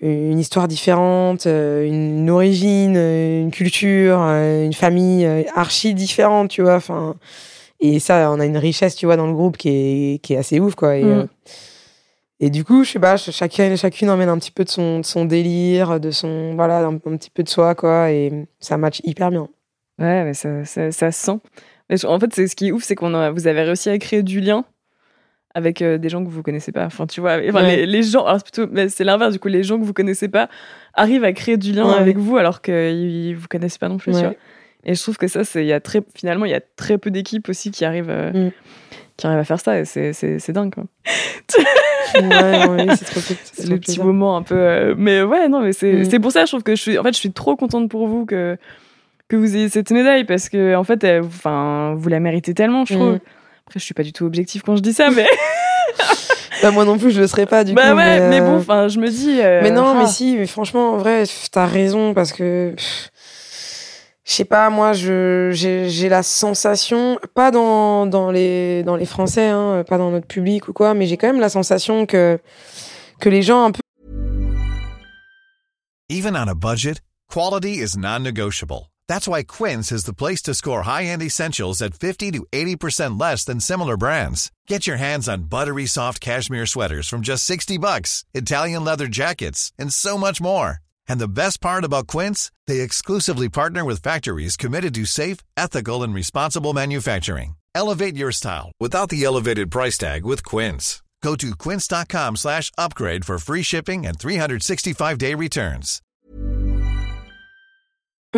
une 0.01 0.39
histoire 0.39 0.67
différente, 0.67 1.45
une, 1.45 2.31
origine, 2.31 2.97
une 2.97 3.51
culture, 3.51 4.19
une 4.19 4.73
famille 4.73 5.27
archi 5.55 5.93
différente, 5.93 6.49
tu 6.49 6.63
vois. 6.63 6.77
Enfin, 6.77 7.17
et 7.81 7.99
ça, 7.99 8.31
on 8.31 8.41
a 8.41 8.47
une 8.47 8.57
richesse, 8.57 8.97
tu 8.97 9.05
vois, 9.05 9.17
dans 9.17 9.27
le 9.27 9.35
groupe 9.35 9.59
qui 9.59 9.69
est, 9.69 10.19
qui 10.23 10.33
est 10.33 10.37
assez 10.39 10.59
ouf, 10.59 10.75
quoi. 10.75 10.97
Et, 10.97 11.05
Mm. 11.05 11.09
euh, 11.11 11.27
et 12.41 12.51
du 12.51 12.65
coup, 12.65 12.85
je 12.85 12.91
sais 12.93 12.99
pas, 12.99 13.17
ch- 13.17 13.35
chacune, 13.35 13.77
chacune 13.77 14.11
emmène 14.11 14.29
un 14.29 14.39
petit 14.39 14.51
peu 14.51 14.65
de 14.65 14.69
son, 14.71 15.01
de 15.01 15.05
son 15.05 15.25
délire, 15.25 16.01
de 16.01 16.11
son, 16.11 16.55
voilà, 16.55 16.81
un, 16.81 16.95
un 16.95 17.17
petit 17.17 17.31
peu 17.31 17.43
de 17.43 17.49
soi, 17.49 17.75
quoi. 17.75 18.11
Et 18.11 18.47
ça 18.61 18.77
match 18.77 19.01
hyper 19.05 19.31
bien. 19.31 19.49
Ouais, 20.01 20.25
mais 20.25 20.35
ça, 20.35 20.65
ça, 20.65 20.91
ça 20.91 21.13
se 21.13 21.25
sent. 21.25 21.39
Mais 21.91 22.05
en 22.05 22.19
fait, 22.19 22.35
ce 22.35 22.55
qui 22.57 22.69
est 22.69 22.73
ouf, 22.73 22.83
c'est 22.83 22.95
qu'on 22.97 23.15
a, 23.15 23.31
vous 23.31 23.47
avez 23.47 23.63
réussi 23.63 23.89
à 23.91 23.99
créer 23.99 24.23
du 24.23 24.41
lien 24.41 24.65
avec 25.55 25.83
euh, 25.83 25.99
des 25.99 26.09
gens 26.09 26.25
que 26.25 26.29
vous 26.31 26.43
connaissez 26.43 26.73
pas. 26.73 26.85
Enfin, 26.87 27.07
tu 27.07 27.21
vois, 27.21 27.35
enfin, 27.49 27.63
Ouais. 27.63 27.77
les, 27.77 27.87
les 27.87 28.03
gens, 28.03 28.25
alors 28.25 28.39
c'est 28.45 28.51
plutôt, 28.53 28.73
mais 28.73 28.89
c'est 28.89 29.05
l'inverse, 29.05 29.33
du 29.35 29.39
coup, 29.39 29.47
les 29.49 29.63
gens 29.63 29.79
que 29.79 29.85
vous 29.85 29.93
connaissez 29.93 30.27
pas 30.29 30.49
arrivent 30.95 31.23
à 31.25 31.33
créer 31.33 31.57
du 31.57 31.71
lien 31.73 31.87
Ouais. 31.89 31.95
avec 31.99 32.17
vous 32.19 32.37
alors 32.37 32.61
qu'ils 32.61 33.37
vous 33.37 33.47
connaissent 33.49 33.79
pas 33.79 33.89
non 33.89 33.99
plus, 33.99 34.11
tu 34.13 34.17
Ouais. 34.19 34.25
vois. 34.25 34.35
Et 34.87 34.95
je 34.97 35.01
trouve 35.03 35.17
que 35.17 35.29
ça, 35.29 35.45
c'est, 35.45 35.63
il 35.65 35.69
y 35.69 35.73
a 35.73 35.81
très, 35.81 36.03
finalement, 36.17 36.45
il 36.45 36.51
y 36.51 36.55
a 36.55 36.61
très 36.61 36.99
peu 36.99 37.11
d'équipes 37.13 37.49
aussi 37.49 37.71
qui 37.71 37.85
arrivent, 37.85 38.11
euh, 38.11 38.49
Mm. 38.49 38.51
Qui 39.17 39.27
arrivent 39.27 39.39
à 39.39 39.45
faire 39.45 39.61
ça, 39.61 39.79
et 39.79 39.85
c'est, 39.85 40.51
dingue, 40.51 40.75
quoi. 40.75 40.85
Ouais, 42.21 42.69
ouais, 42.69 42.97
c'est 42.97 43.05
trop, 43.05 43.21
C'est 43.53 43.67
le 43.69 43.79
petit 43.79 44.01
moment 44.01 44.37
un 44.37 44.43
peu. 44.43 44.55
euh, 44.57 44.95
mais 44.97 45.23
ouais, 45.23 45.49
non, 45.49 45.61
mais 45.61 45.73
c'est 45.73 45.93
Mm. 45.93 46.05
c'est 46.11 46.19
pour 46.21 46.33
ça, 46.33 46.45
je 46.45 46.51
trouve 46.51 46.63
que 46.63 46.75
je 46.77 46.81
suis. 46.81 46.99
En 46.99 47.03
fait, 47.03 47.13
je 47.13 47.19
suis 47.19 47.33
trop 47.33 47.57
contente 47.57 47.89
pour 47.91 48.07
vous 48.07 48.25
que, 48.27 48.57
que 49.29 49.37
vous 49.37 49.57
ayez 49.57 49.69
cette 49.69 49.91
médaille 49.91 50.25
parce 50.25 50.49
que, 50.49 50.75
en 50.77 50.85
fait, 50.85 51.05
enfin, 51.25 51.95
vous 51.97 52.09
la 52.09 52.21
méritez 52.21 52.55
tellement, 52.55 52.85
je 52.85 52.95
trouve. 52.95 53.13
Mm. 53.15 53.21
Après, 53.67 53.81
je 53.81 53.85
suis 53.85 53.95
pas 53.95 54.03
du 54.03 54.13
tout 54.13 54.25
objective 54.27 54.63
quand 54.63 54.77
je 54.77 54.83
dis 54.83 54.93
ça, 54.93 55.11
mais. 55.11 55.27
Bah, 56.63 56.71
moi 56.71 56.85
non 56.87 56.97
plus, 56.99 57.11
je 57.11 57.21
le 57.21 57.27
serais 57.27 57.45
pas 57.47 57.63
du 57.65 57.75
bah 57.75 57.91
coup. 57.91 57.97
ouais, 57.97 58.21
mais, 58.31 58.41
euh, 58.41 58.45
bon, 58.45 58.57
enfin, 58.57 58.89
je 58.89 58.99
me 58.99 59.09
dis. 59.09 59.41
euh, 59.43 59.61
Mais 59.63 59.71
non, 59.73 59.85
ah, 59.97 59.99
mais 59.99 60.07
si, 60.07 60.37
mais 60.39 60.47
franchement, 60.47 60.93
en 60.93 60.97
vrai, 60.97 61.25
t'as 61.51 61.67
raison 61.67 62.15
parce 62.15 62.33
que. 62.33 62.71
pff, 62.75 63.11
Je 64.25 64.33
sais 64.33 64.45
pas, 64.47 64.71
moi, 64.71 64.95
j'ai 64.95 65.53
j'ai 65.53 66.09
la 66.09 66.23
sensation, 66.23 67.19
pas 67.35 67.51
dans, 67.51 68.07
dans, 68.07 68.31
les, 68.31 68.83
dans 68.83 68.97
les 68.97 69.05
Français, 69.05 69.49
hein, 69.49 69.85
pas 69.87 69.99
dans 69.99 70.11
notre 70.11 70.27
public 70.27 70.67
ou 70.69 70.73
quoi, 70.73 70.95
mais 70.95 71.07
j'ai 71.07 71.19
quand 71.19 71.27
même 71.27 71.41
la 71.41 71.51
sensation 71.51 72.07
que, 72.07 72.39
que 73.21 73.29
les 73.29 73.43
gens 73.43 73.65
un 73.67 73.73
peu. 73.73 73.81
Even 76.09 76.37
on 76.37 76.49
a 76.49 76.55
budget, 76.55 77.03
quality 77.31 77.81
is 77.83 77.99
non-negotiable. 77.99 78.91
That's 79.09 79.29
why 79.29 79.43
Quince 79.43 79.93
is 79.93 80.05
the 80.05 80.15
place 80.15 80.41
to 80.43 80.55
score 80.55 80.83
high-end 80.83 81.23
essentials 81.23 81.83
at 81.83 81.95
50 81.95 82.33
to 82.33 82.47
80% 82.51 83.21
less 83.21 83.45
than 83.45 83.61
similar 83.61 83.99
brands. 83.99 84.51
Get 84.67 84.87
your 84.87 84.97
hands 84.97 85.29
on 85.29 85.51
buttery 85.51 85.87
soft 85.87 86.21
cashmere 86.21 86.67
sweaters 86.67 87.09
from 87.09 87.21
just 87.21 87.45
60 87.45 87.77
bucks, 87.79 88.25
Italian 88.33 88.85
leather 88.85 89.07
jackets, 89.07 89.73
and 89.79 89.93
so 89.93 90.17
much 90.17 90.41
more. 90.41 90.84
And 91.09 91.19
the 91.19 91.29
best 91.29 91.61
part 91.61 91.85
about 91.85 92.07
Quince, 92.07 92.53
they 92.67 92.81
exclusively 92.81 93.49
partner 93.49 93.85
with 93.85 94.03
factories 94.03 94.57
committed 94.57 94.95
to 94.95 95.05
safe, 95.05 95.39
ethical, 95.57 96.03
and 96.03 96.15
responsible 96.15 96.73
manufacturing. 96.73 97.57
Elevate 97.75 98.17
your 98.17 98.33
style 98.33 98.71
without 98.81 99.09
the 99.09 99.25
elevated 99.25 99.71
price 99.71 99.99
tag 99.99 100.25
with 100.25 100.45
Quince. 100.45 101.03
Go 101.25 101.35
to 101.37 101.57
quince.com 101.57 102.37
slash 102.37 102.71
upgrade 102.77 103.25
for 103.25 103.39
free 103.39 103.63
shipping 103.63 104.07
and 104.07 104.19
365-day 104.19 105.35
returns. 105.35 106.03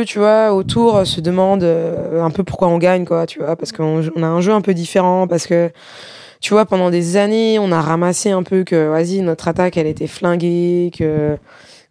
tu 0.06 0.18
vois, 0.20 0.52
autour 0.52 0.98
euh, 0.98 1.04
se 1.04 1.20
demandent 1.20 1.64
euh, 1.64 2.22
un 2.22 2.30
peu 2.30 2.44
pourquoi 2.44 2.68
on 2.68 2.78
gagne, 2.78 3.04
quoi, 3.04 3.26
tu 3.26 3.40
vois, 3.40 3.56
parce 3.56 3.72
qu'on 3.72 4.08
on 4.14 4.22
a 4.22 4.26
un 4.26 4.40
jeu 4.40 4.52
un 4.52 4.60
peu 4.60 4.72
différent, 4.72 5.26
parce 5.26 5.48
que, 5.48 5.72
tu 6.40 6.52
vois, 6.52 6.64
pendant 6.64 6.90
des 6.90 7.16
années, 7.16 7.58
on 7.58 7.72
a 7.72 7.80
ramassé 7.80 8.30
un 8.30 8.44
peu 8.44 8.62
que, 8.62 8.88
vas-y, 8.88 9.20
notre 9.22 9.48
attaque, 9.48 9.76
elle 9.76 9.88
était 9.88 10.06
flinguée, 10.06 10.92
que, 10.96 11.38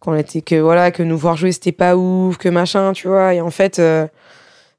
qu'on 0.06 0.16
était, 0.16 0.42
que, 0.42 0.56
voilà, 0.56 0.92
que 0.92 1.04
nous 1.04 1.18
voir 1.18 1.36
jouer, 1.36 1.52
c'était 1.52 1.72
pas 1.74 1.98
ouf, 1.98 2.38
que 2.38 2.48
machin, 2.50 2.94
tu 2.94 3.08
vois, 3.08 3.34
et 3.34 3.42
en 3.42 3.50
fait, 3.52 3.80
euh, 3.80 4.08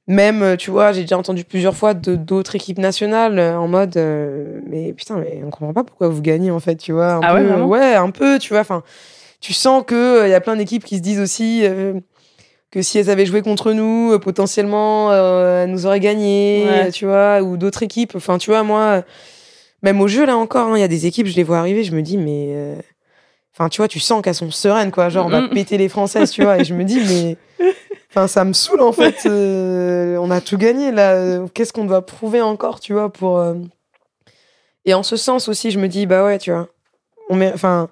même, 0.08 0.42
euh, 0.42 0.56
tu 0.56 0.70
vois, 0.70 0.92
j'ai 0.92 1.00
déjà 1.02 1.18
entendu 1.18 1.44
plusieurs 1.44 1.74
fois 1.76 1.92
de 1.92 2.14
d'autres 2.16 2.54
équipes 2.54 2.78
nationales 2.78 3.38
euh, 3.38 3.58
en 3.58 3.66
mode, 3.68 3.96
euh, 3.96 4.60
mais 4.68 4.92
putain, 4.92 5.16
mais 5.18 5.40
on 5.44 5.50
comprend 5.50 5.72
pas 5.74 5.84
pourquoi 5.84 6.08
vous 6.08 6.22
gagnez, 6.22 6.50
en 6.50 6.60
fait, 6.60 6.76
tu 6.76 6.92
vois, 6.92 7.14
un 7.14 7.20
Ah 7.22 7.34
ouais, 7.34 7.42
peu, 7.42 7.48
vraiment? 7.48 7.66
ouais, 7.66 7.94
un 7.94 8.10
peu, 8.10 8.38
tu 8.38 8.50
vois, 8.54 8.60
enfin, 8.60 8.82
tu 9.40 9.52
sens 9.52 9.82
que 9.86 10.26
il 10.26 10.30
y 10.30 10.34
a 10.34 10.40
plein 10.40 10.56
d'équipes 10.56 10.84
qui 10.84 10.96
se 10.96 11.02
disent 11.02 11.20
aussi, 11.20 11.64
que 12.70 12.82
si 12.82 12.98
elles 12.98 13.10
avaient 13.10 13.26
joué 13.26 13.42
contre 13.42 13.72
nous, 13.72 14.18
potentiellement, 14.20 15.12
elles 15.12 15.70
nous 15.70 15.86
auraient 15.86 16.00
gagné, 16.00 16.64
Ouais. 16.84 16.90
tu 16.92 17.04
vois, 17.06 17.42
ou 17.42 17.56
d'autres 17.56 17.82
équipes. 17.82 18.14
Enfin, 18.16 18.38
tu 18.38 18.50
vois, 18.50 18.62
moi, 18.62 19.02
même 19.82 20.00
au 20.00 20.08
jeu, 20.08 20.24
là 20.24 20.36
encore, 20.36 20.68
hein, 20.68 20.76
il 20.76 20.80
y 20.80 20.84
a 20.84 20.88
des 20.88 21.06
équipes, 21.06 21.26
je 21.26 21.36
les 21.36 21.42
vois 21.42 21.58
arriver, 21.58 21.82
je 21.84 21.94
me 21.94 22.02
dis, 22.02 22.16
mais. 22.16 22.76
Enfin, 23.58 23.68
tu 23.70 23.78
vois, 23.78 23.88
tu 23.88 24.00
sens 24.00 24.20
qu'elles 24.22 24.34
sont 24.34 24.50
sereines, 24.50 24.90
quoi. 24.90 25.08
Genre, 25.08 25.24
on 25.26 25.30
va 25.30 25.48
péter 25.48 25.78
les 25.78 25.88
Françaises, 25.88 26.30
tu 26.30 26.42
vois. 26.42 26.58
Et 26.58 26.64
je 26.64 26.74
me 26.74 26.84
dis, 26.84 27.00
mais. 27.08 27.36
Enfin, 28.10 28.26
ça 28.28 28.44
me 28.44 28.52
saoule, 28.52 28.82
en 28.82 28.92
fait. 28.92 29.24
euh, 29.26 30.16
on 30.18 30.30
a 30.30 30.40
tout 30.42 30.58
gagné, 30.58 30.92
là. 30.92 31.38
Qu'est-ce 31.54 31.72
qu'on 31.72 31.84
doit 31.86 32.04
prouver 32.04 32.42
encore, 32.42 32.80
tu 32.80 32.92
vois, 32.92 33.10
pour. 33.12 33.38
euh, 33.38 33.54
Et 34.84 34.92
en 34.94 35.02
ce 35.02 35.16
sens 35.16 35.48
aussi, 35.48 35.70
je 35.70 35.78
me 35.78 35.88
dis, 35.88 36.06
bah 36.06 36.24
ouais, 36.24 36.38
tu 36.38 36.50
vois. 36.52 36.68
On 37.30 37.36
mé- 37.36 37.50
Enfin, 37.54 37.88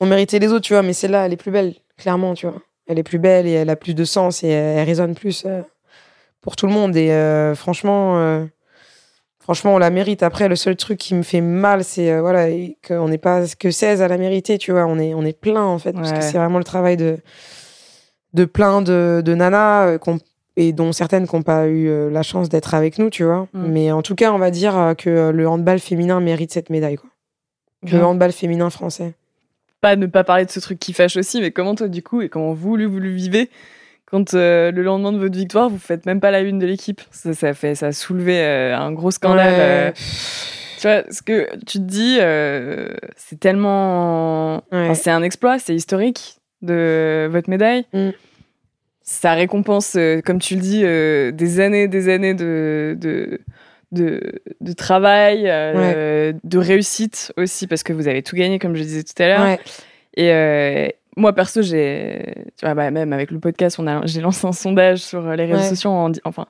on 0.00 0.06
méritait 0.06 0.38
les 0.38 0.48
autres, 0.48 0.64
tu 0.64 0.72
vois, 0.72 0.82
mais 0.82 0.92
celle-là, 0.94 1.26
elle 1.26 1.32
est 1.32 1.36
plus 1.36 1.50
belle, 1.52 1.74
clairement, 1.98 2.34
tu 2.34 2.46
vois. 2.46 2.56
Elle 2.86 2.98
est 2.98 3.02
plus 3.04 3.18
belle 3.18 3.46
et 3.46 3.52
elle 3.52 3.70
a 3.70 3.76
plus 3.76 3.94
de 3.94 4.04
sens 4.04 4.42
et 4.42 4.48
elle, 4.48 4.78
elle 4.78 4.86
résonne 4.86 5.14
plus 5.14 5.44
euh, 5.46 5.60
pour 6.40 6.56
tout 6.56 6.66
le 6.66 6.72
monde. 6.72 6.96
Et 6.96 7.52
franchement, 7.54 8.46
franchement, 9.50 9.74
on 9.74 9.78
la 9.78 9.90
mérite. 9.90 10.22
Après, 10.22 10.46
le 10.46 10.54
seul 10.54 10.76
truc 10.76 10.96
qui 10.96 11.12
me 11.12 11.24
fait 11.24 11.40
mal, 11.40 11.82
c'est 11.82 12.12
euh, 12.12 12.20
voilà, 12.20 12.46
qu'on 12.86 13.08
n'est 13.08 13.18
pas 13.18 13.42
que 13.58 13.72
16 13.72 14.00
à 14.00 14.06
la 14.06 14.16
mériter, 14.16 14.58
tu 14.58 14.70
vois. 14.70 14.86
On 14.86 14.96
est, 14.96 15.12
on 15.12 15.24
est 15.24 15.36
plein, 15.36 15.64
en 15.64 15.80
fait, 15.80 15.92
parce 15.92 16.12
que 16.12 16.20
c'est 16.20 16.38
vraiment 16.38 16.58
le 16.58 16.64
travail 16.64 16.96
de, 16.96 17.18
de 18.32 18.44
plein 18.44 18.80
de, 18.80 19.20
de 19.24 19.34
nanas 19.34 19.88
euh, 19.88 19.98
et 20.56 20.72
dont 20.72 20.92
certaines 20.92 21.26
qui 21.26 21.34
n'ont 21.34 21.42
pas 21.42 21.66
eu 21.66 21.88
euh, 21.88 22.10
la 22.10 22.22
chance 22.22 22.48
d'être 22.48 22.74
avec 22.74 22.96
nous, 23.00 23.10
tu 23.10 23.24
vois. 23.24 23.48
Mm. 23.52 23.66
Mais 23.66 23.90
en 23.90 24.02
tout 24.02 24.14
cas, 24.14 24.32
on 24.32 24.38
va 24.38 24.52
dire 24.52 24.94
que 24.96 25.30
le 25.30 25.48
handball 25.48 25.80
féminin 25.80 26.20
mérite 26.20 26.52
cette 26.52 26.70
médaille, 26.70 26.96
quoi. 26.96 27.10
Le 27.90 28.04
handball 28.04 28.30
féminin 28.30 28.70
français. 28.70 29.14
pas 29.80 29.96
ne 29.96 30.06
pas 30.06 30.22
parler 30.22 30.44
de 30.44 30.50
ce 30.52 30.60
truc 30.60 30.78
qui 30.78 30.92
fâche 30.92 31.16
aussi, 31.16 31.40
mais 31.40 31.50
comment 31.50 31.74
toi, 31.74 31.88
du 31.88 32.04
coup, 32.04 32.20
et 32.20 32.28
comment 32.28 32.52
vous, 32.52 32.76
vous 32.76 32.98
le 33.00 33.10
vivez 33.10 33.50
quand 34.10 34.34
euh, 34.34 34.70
le 34.72 34.82
lendemain 34.82 35.12
de 35.12 35.18
votre 35.18 35.36
victoire, 35.36 35.68
vous 35.68 35.78
faites 35.78 36.06
même 36.06 36.20
pas 36.20 36.30
la 36.30 36.40
une 36.40 36.58
de 36.58 36.66
l'équipe 36.66 37.00
ça, 37.10 37.32
ça 37.32 37.54
fait, 37.54 37.74
ça 37.74 37.88
a 37.88 37.92
soulevé 37.92 38.40
euh, 38.40 38.76
un 38.76 38.92
gros 38.92 39.10
scandale. 39.10 39.54
euh. 39.56 39.92
Tu 40.80 40.86
vois, 40.86 41.02
ce 41.10 41.22
que 41.22 41.48
tu 41.66 41.78
te 41.78 41.84
dis, 41.84 42.18
c'est 43.16 43.38
tellement. 43.38 44.56
Ouais. 44.72 44.84
enfin, 44.84 44.94
c'est 44.94 45.10
un 45.10 45.22
exploit, 45.22 45.58
c'est 45.58 45.74
historique 45.74 46.38
de 46.62 47.28
votre 47.30 47.50
médaille. 47.50 47.84
Mm. 47.92 48.10
Ça 49.02 49.34
récompense, 49.34 49.98
comme 50.24 50.38
tu 50.38 50.54
le 50.54 50.60
dis, 50.60 50.82
des 51.36 51.60
années, 51.60 51.86
des 51.88 52.08
années 52.08 52.34
de. 52.34 52.96
de 52.98 53.40
de, 53.92 54.20
de 54.60 54.72
travail, 54.72 55.44
euh, 55.46 56.32
de 56.44 56.58
réussite 56.58 57.32
aussi, 57.36 57.66
parce 57.66 57.82
que 57.82 57.92
vous 57.92 58.08
avez 58.08 58.22
tout 58.22 58.36
gagné, 58.36 58.58
comme 58.58 58.76
je 58.76 58.82
disais 58.82 59.02
tout 59.02 59.20
à 59.20 59.26
l'heure. 59.26 59.42
Ouais. 59.42 59.58
Et 60.16 60.30
euh, 60.32 60.88
moi, 61.16 61.32
perso, 61.34 61.62
j'ai. 61.62 62.34
Tu 62.56 62.64
vois, 62.64 62.74
bah, 62.74 62.90
même 62.90 63.12
avec 63.12 63.30
le 63.30 63.38
podcast, 63.40 63.78
on 63.78 63.86
a, 63.86 64.04
j'ai 64.06 64.20
lancé 64.20 64.46
un 64.46 64.52
sondage 64.52 64.98
sur 65.00 65.22
les 65.32 65.44
réseaux 65.46 65.60
Ouais. 65.62 65.68
sociaux 65.68 65.90
en, 65.90 66.12
enfin, 66.24 66.46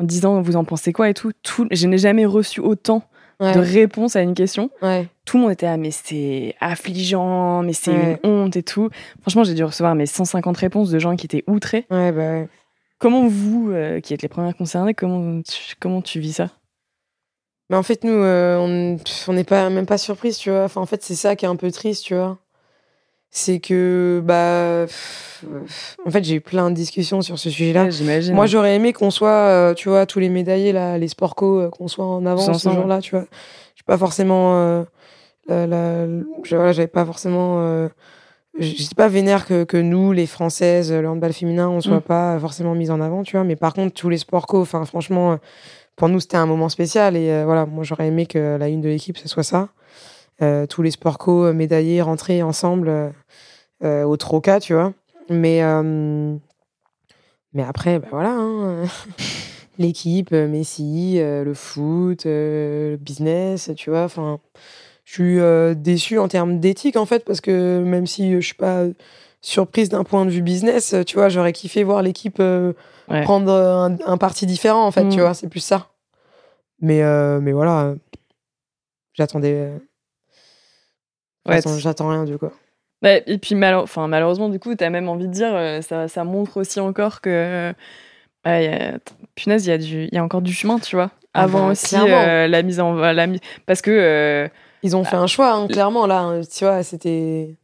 en 0.00 0.04
disant 0.04 0.40
vous 0.40 0.56
en 0.56 0.64
pensez 0.64 0.92
quoi 0.92 1.08
et 1.10 1.14
tout. 1.14 1.32
tout 1.42 1.66
je 1.70 1.86
n'ai 1.86 1.98
jamais 1.98 2.24
reçu 2.26 2.60
autant 2.60 3.02
Ouais. 3.40 3.54
de 3.54 3.60
réponses 3.60 4.16
à 4.16 4.22
une 4.22 4.34
question. 4.34 4.68
ouais. 4.82 5.06
Tout 5.24 5.36
le 5.36 5.42
monde 5.44 5.52
était 5.52 5.66
ah, 5.66 5.76
mais 5.76 5.92
c'est 5.92 6.56
affligeant, 6.60 7.62
mais 7.62 7.72
c'est 7.72 7.92
une 7.92 8.18
honte 8.24 8.56
et 8.56 8.64
tout. 8.64 8.88
Franchement, 9.20 9.44
j'ai 9.44 9.54
dû 9.54 9.62
recevoir 9.62 9.94
mes 9.94 10.06
150 10.06 10.56
réponses 10.56 10.90
de 10.90 10.98
gens 10.98 11.14
qui 11.14 11.26
étaient 11.26 11.44
outrés. 11.46 11.86
Ouais, 11.90 12.10
bah 12.10 12.18
ouais. 12.32 12.48
Comment 12.98 13.28
vous, 13.28 13.70
euh, 13.70 14.00
qui 14.00 14.12
êtes 14.12 14.22
les 14.22 14.28
premières 14.28 14.56
concernées, 14.56 14.92
comment 14.94 15.40
tu, 15.42 15.74
comment 15.78 16.02
tu 16.02 16.18
vis 16.18 16.32
ça? 16.32 16.48
Mais 17.70 17.76
en 17.76 17.82
fait, 17.84 18.02
nous, 18.02 18.10
euh, 18.12 18.96
on 19.28 19.32
n'est 19.32 19.44
pas 19.44 19.68
même 19.70 19.86
pas 19.86 19.98
surprise, 19.98 20.38
tu 20.38 20.50
vois. 20.50 20.64
Enfin, 20.64 20.80
en 20.80 20.86
fait, 20.86 21.02
c'est 21.04 21.14
ça 21.14 21.36
qui 21.36 21.44
est 21.44 21.48
un 21.48 21.54
peu 21.56 21.70
triste, 21.70 22.04
tu 22.06 22.14
vois. 22.14 22.38
C'est 23.30 23.60
que, 23.60 24.22
bah, 24.24 24.84
pff, 24.86 25.44
en 26.06 26.10
fait, 26.10 26.24
j'ai 26.24 26.36
eu 26.36 26.40
plein 26.40 26.70
de 26.70 26.74
discussions 26.74 27.20
sur 27.20 27.38
ce 27.38 27.50
sujet-là. 27.50 27.84
Ouais, 27.84 27.90
J'imagine. 27.90 28.34
Moi, 28.34 28.46
j'aurais 28.46 28.74
aimé 28.74 28.92
qu'on 28.94 29.10
soit, 29.10 29.28
euh, 29.28 29.74
tu 29.74 29.88
vois, 29.90 30.06
tous 30.06 30.18
les 30.18 30.30
médaillés, 30.30 30.72
là, 30.72 30.96
les 30.98 31.08
sport 31.08 31.34
co, 31.34 31.60
euh, 31.60 31.68
qu'on 31.70 31.88
soit 31.88 32.06
en 32.06 32.24
avance 32.24 32.46
ce 32.58 32.68
jour-là, 32.74 33.00
tu 33.00 33.10
vois. 33.14 33.26
Je 33.74 33.76
suis 33.76 33.84
pas 33.84 33.98
forcément. 33.98 34.54
Euh, 34.56 34.82
la, 35.46 35.66
la- 35.66 36.06
je- 36.42 36.56
voilà, 36.56 36.72
j'avais 36.72 36.88
pas 36.88 37.04
forcément. 37.04 37.60
Euh, 37.60 37.88
J'étais 38.58 38.94
pas 38.96 39.06
vénère 39.08 39.46
que, 39.46 39.62
que 39.62 39.76
nous, 39.76 40.10
les 40.10 40.26
Françaises, 40.26 40.90
le 40.92 41.08
handball 41.08 41.32
féminin, 41.32 41.68
on 41.68 41.80
soit 41.80 41.98
Mm. 41.98 42.02
pas 42.02 42.38
forcément 42.40 42.74
mis 42.74 42.90
en 42.90 43.00
avant, 43.00 43.22
tu 43.22 43.36
vois. 43.36 43.44
Mais 43.44 43.54
par 43.54 43.72
contre, 43.72 43.94
tous 43.94 44.08
les 44.08 44.18
sports 44.18 44.46
co, 44.48 44.60
enfin, 44.62 44.84
franchement, 44.84 45.38
pour 45.94 46.08
nous, 46.08 46.18
c'était 46.18 46.38
un 46.38 46.46
moment 46.46 46.68
spécial. 46.68 47.14
Et 47.16 47.44
voilà, 47.44 47.66
moi, 47.66 47.84
j'aurais 47.84 48.08
aimé 48.08 48.26
que 48.26 48.56
la 48.58 48.66
une 48.68 48.80
de 48.80 48.88
l'équipe, 48.88 49.16
ce 49.16 49.28
soit 49.28 49.44
ça. 49.44 49.68
Euh, 50.40 50.66
tous 50.66 50.82
les 50.82 50.90
sports 50.92 51.18
co 51.18 51.46
euh, 51.46 51.52
médaillés 51.52 52.00
rentrés 52.00 52.42
ensemble 52.42 53.12
euh, 53.82 54.04
au 54.04 54.16
Troca, 54.16 54.60
tu 54.60 54.72
vois. 54.74 54.92
Mais, 55.30 55.60
mais 57.52 57.62
après, 57.62 57.98
bah 57.98 58.08
voilà, 58.10 58.30
hein, 58.30 58.84
l'équipe, 59.78 60.30
Messi, 60.32 61.16
euh, 61.18 61.44
le 61.44 61.54
foot, 61.54 62.26
euh, 62.26 62.92
le 62.92 62.96
business, 62.96 63.70
tu 63.76 63.90
vois. 63.90 64.04
Enfin, 64.04 64.38
je 65.04 65.12
suis 65.14 65.38
euh, 65.40 65.74
déçue 65.74 66.18
en 66.18 66.28
termes 66.28 66.60
d'éthique, 66.60 66.96
en 66.96 67.06
fait, 67.06 67.24
parce 67.24 67.40
que 67.40 67.82
même 67.82 68.06
si 68.06 68.32
je 68.32 68.40
suis 68.40 68.54
pas 68.54 68.84
surprise 69.40 69.88
d'un 69.88 70.04
point 70.04 70.24
de 70.24 70.30
vue 70.30 70.42
business, 70.42 70.94
tu 71.06 71.16
vois, 71.16 71.28
j'aurais 71.28 71.52
kiffé 71.52 71.84
voir 71.84 72.02
l'équipe 72.02 72.38
Ouais. 73.08 73.22
prendre 73.22 73.50
un, 73.52 73.96
un 74.04 74.18
parti 74.18 74.44
différent, 74.44 74.84
en 74.86 74.90
fait, 74.90 75.04
Mm. 75.04 75.08
tu 75.10 75.20
vois, 75.20 75.32
c'est 75.32 75.48
plus 75.48 75.60
ça. 75.60 75.88
Mais, 76.80 77.00
mais 77.40 77.52
voilà, 77.52 77.94
j'attendais. 79.14 79.72
Ouais, 81.48 81.60
j'attends- 81.78 82.08
rien, 82.08 82.24
du 82.24 82.38
coup. 82.38 82.48
Ouais, 83.02 83.22
et 83.26 83.38
puis 83.38 83.54
malo- 83.54 83.82
enfin, 83.82 84.08
malheureusement, 84.08 84.48
du 84.48 84.58
coup, 84.58 84.74
tu 84.74 84.82
as 84.84 84.90
même 84.90 85.08
envie 85.08 85.28
de 85.28 85.32
dire, 85.32 85.54
euh, 85.54 85.80
ça, 85.82 86.08
ça 86.08 86.24
montre 86.24 86.56
aussi 86.58 86.80
encore 86.80 87.20
que, 87.20 87.30
euh, 87.30 87.72
bah, 88.44 88.60
y 88.62 88.66
a- 88.66 88.98
punaise, 89.36 89.66
il 89.66 89.70
y, 89.70 89.72
a 89.72 89.78
du- 89.78 90.08
y 90.10 90.18
a 90.18 90.24
encore 90.24 90.42
du 90.42 90.52
chemin, 90.52 90.78
tu 90.78 90.96
vois, 90.96 91.10
Ah 91.34 91.42
avant 91.44 91.66
bah, 91.66 91.72
aussi 91.72 91.94
euh, 91.96 92.48
la 92.48 92.62
mise 92.62 92.80
en 92.80 92.94
la 92.94 93.26
mi- 93.28 93.40
parce 93.66 93.82
que 93.82 93.90
euh, 93.92 94.48
Ils 94.82 94.96
ont 94.96 95.04
fait 95.04 95.16
un 95.16 95.26
choix, 95.28 95.52
hein, 95.52 95.68
clairement, 95.68 96.06
là. 96.06 96.20
hein, 96.20 96.40
Tu 96.42 96.64
vois, 96.64 96.82
c'était. 96.82 97.54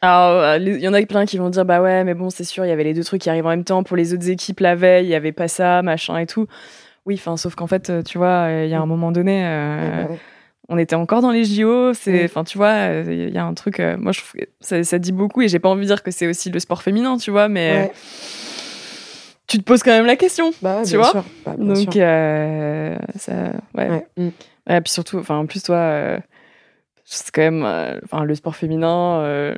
alors, 0.00 0.56
il 0.56 0.80
y 0.80 0.88
en 0.88 0.92
a 0.94 1.02
plein 1.06 1.24
qui 1.24 1.38
vont 1.38 1.50
dire 1.50 1.64
bah 1.64 1.80
ouais 1.80 2.04
mais 2.04 2.12
bon 2.14 2.28
c'est 2.28 2.44
sûr 2.44 2.64
il 2.66 2.68
y 2.68 2.72
avait 2.72 2.84
les 2.84 2.92
deux 2.94 3.04
trucs 3.04 3.22
qui 3.22 3.30
arrivent 3.30 3.46
en 3.46 3.50
même 3.50 3.64
temps 3.64 3.82
pour 3.84 3.96
les 3.96 4.12
autres 4.12 4.28
équipes 4.28 4.60
la 4.60 4.74
veille 4.74 5.06
il 5.06 5.10
y 5.10 5.14
avait 5.14 5.32
pas 5.32 5.48
ça 5.48 5.80
machin 5.80 6.18
et 6.18 6.26
tout 6.26 6.46
oui 7.06 7.14
enfin 7.14 7.38
sauf 7.38 7.54
qu'en 7.54 7.66
fait 7.66 7.90
tu 8.04 8.18
vois 8.18 8.48
il 8.50 8.68
y 8.68 8.74
a 8.74 8.80
un 8.80 8.86
moment 8.86 9.12
donné 9.12 9.46
euh, 9.46 10.04
Ouais, 10.04 10.18
on 10.68 10.78
était 10.78 10.96
encore 10.96 11.20
dans 11.22 11.30
les 11.30 11.44
JO 11.44 11.92
c'est 11.94 12.24
enfin 12.24 12.44
tu 12.44 12.56
vois 12.58 12.86
il 13.06 13.30
y 13.32 13.38
a 13.38 13.44
un 13.44 13.54
truc 13.54 13.80
euh, 13.80 13.96
moi 13.98 14.12
je 14.12 14.20
trouve 14.20 14.40
que 14.40 14.46
ça, 14.60 14.82
ça 14.84 14.98
dit 14.98 15.12
beaucoup 15.12 15.42
et 15.42 15.48
j'ai 15.48 15.58
pas 15.58 15.68
envie 15.68 15.82
de 15.82 15.86
dire 15.86 16.02
que 16.02 16.10
c'est 16.10 16.26
aussi 16.26 16.50
le 16.50 16.58
sport 16.58 16.82
féminin 16.82 17.16
tu 17.18 17.30
vois 17.30 17.48
mais 17.48 17.72
ouais. 17.72 17.92
tu 19.46 19.58
te 19.58 19.62
poses 19.62 19.82
quand 19.82 19.90
même 19.90 20.06
la 20.06 20.16
question 20.16 20.52
Bah, 20.62 20.82
tu 20.84 20.90
bien 20.92 20.98
vois 21.00 21.10
sûr. 21.10 21.24
Bah, 21.44 21.54
bien 21.58 21.74
donc 21.74 21.92
sûr. 21.92 22.02
euh, 22.02 22.96
ça 23.16 23.32
ouais. 23.76 23.88
Ouais. 23.90 24.06
Mm. 24.16 24.28
Ouais, 24.66 24.80
puis 24.80 24.92
surtout, 24.94 25.18
enfin, 25.18 25.36
en 25.36 25.44
plus, 25.44 25.62
toi, 25.62 25.76
euh, 25.76 26.18
c'est 27.04 27.30
quand 27.34 27.42
même, 27.42 27.62
euh, 27.66 28.00
enfin, 28.04 28.24
le 28.24 28.34
sport 28.34 28.56
féminin, 28.56 29.18
euh, 29.20 29.54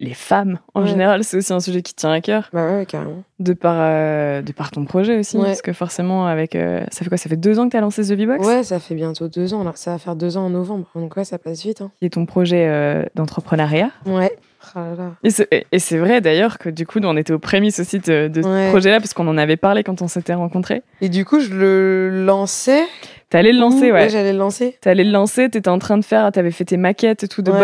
les 0.00 0.14
femmes 0.14 0.58
en 0.74 0.82
Ouais. 0.82 0.88
général, 0.88 1.22
c'est 1.22 1.36
aussi 1.36 1.52
un 1.52 1.60
sujet 1.60 1.82
qui 1.82 1.94
tient 1.94 2.10
à 2.10 2.20
cœur, 2.20 2.48
Bah, 2.52 2.72
ouais, 2.72 2.86
carrément. 2.86 3.22
de 3.38 3.52
par, 3.52 3.76
euh, 3.78 4.42
de 4.42 4.50
par 4.52 4.70
ton 4.72 4.84
projet 4.86 5.18
aussi, 5.18 5.36
Ouais. 5.36 5.44
parce 5.44 5.62
que 5.62 5.72
forcément, 5.72 6.26
avec, 6.26 6.56
euh, 6.56 6.84
ça 6.90 7.04
fait 7.04 7.08
quoi? 7.10 7.18
Ça 7.18 7.28
fait 7.28 7.36
deux 7.36 7.58
ans 7.58 7.66
que 7.66 7.70
tu 7.72 7.76
as 7.76 7.80
lancé 7.80 8.02
The 8.02 8.12
V-Box? 8.18 8.46
Ouais, 8.46 8.62
ça 8.64 8.80
fait 8.80 8.94
bientôt 8.94 9.28
deux 9.28 9.54
ans, 9.54 9.62
là. 9.62 9.72
Ça 9.76 9.92
va 9.92 9.98
faire 9.98 10.16
deux 10.16 10.36
ans 10.36 10.46
en 10.46 10.50
novembre. 10.50 10.88
Donc, 10.94 11.16
ouais, 11.16 11.24
ça 11.24 11.38
passe 11.38 11.62
vite, 11.62 11.82
hein. 11.82 11.90
est 12.02 12.14
ton 12.14 12.26
projet 12.26 12.66
euh, 12.68 13.04
d'entrepreneuriat? 13.14 13.90
Ouais. 14.06 14.32
Là 14.74 14.94
là. 14.96 15.10
Et 15.24 15.30
c'est, 15.30 15.48
et- 15.52 15.64
et 15.72 15.98
vrai 15.98 16.20
d'ailleurs 16.20 16.58
que 16.58 16.68
du 16.68 16.86
coup, 16.86 17.00
nous, 17.00 17.08
on 17.08 17.16
était 17.16 17.32
aux 17.32 17.38
prémices 17.38 17.80
aussi 17.80 17.98
de, 17.98 18.28
de 18.28 18.42
ce 18.42 18.46
Ouais. 18.46 18.68
projet-là, 18.68 19.00
parce 19.00 19.14
qu'on 19.14 19.26
en 19.26 19.38
avait 19.38 19.56
parlé 19.56 19.82
quand 19.84 20.02
on 20.02 20.08
s'était 20.08 20.34
rencontrés. 20.34 20.82
Et 21.00 21.08
du 21.08 21.24
coup, 21.24 21.40
je 21.40 21.54
le 21.54 22.24
lançais. 22.26 22.82
T'allais 23.30 23.52
le 23.52 23.58
lancer, 23.60 23.90
ouais. 23.90 24.08
j'allais 24.10 24.32
le 24.32 24.38
lancer. 24.38 24.76
T'allais 24.82 25.04
le 25.04 25.12
lancer, 25.12 25.48
t'étais 25.48 25.70
en 25.70 25.78
train 25.78 25.96
de 25.96 26.04
faire, 26.04 26.30
t'avais 26.32 26.50
fait 26.50 26.66
tes 26.66 26.76
maquettes 26.76 27.24
et 27.24 27.28
tout 27.28 27.40
de 27.42 27.50
Ouais. 27.50 27.58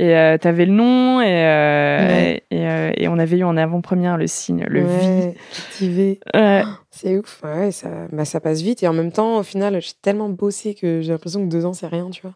Et 0.00 0.16
euh, 0.16 0.38
t'avais 0.38 0.64
le 0.64 0.72
nom 0.72 1.20
et, 1.20 1.26
euh, 1.26 2.06
Ouais. 2.08 2.42
et, 2.52 2.66
euh, 2.68 2.92
et 2.96 3.08
on 3.08 3.18
avait 3.18 3.38
eu 3.38 3.44
en 3.44 3.56
avant-première 3.56 4.16
le 4.16 4.26
signe, 4.28 4.64
le 4.68 4.84
ouais, 4.84 5.34
V. 5.80 6.20
Ouais. 6.34 6.62
C'est 6.90 7.18
ouf. 7.18 7.40
Ouais, 7.42 7.70
ça, 7.72 7.88
bah, 8.12 8.24
ça 8.24 8.38
passe 8.40 8.60
vite. 8.62 8.82
Et 8.82 8.88
en 8.88 8.92
même 8.92 9.10
temps, 9.12 9.38
au 9.38 9.42
final, 9.42 9.80
j'ai 9.80 9.92
tellement 10.00 10.28
bossé 10.28 10.74
que 10.74 11.00
j'ai 11.00 11.10
l'impression 11.12 11.44
que 11.44 11.50
deux 11.50 11.64
ans, 11.66 11.72
c'est 11.72 11.86
rien, 11.88 12.10
tu 12.10 12.22
vois. 12.22 12.34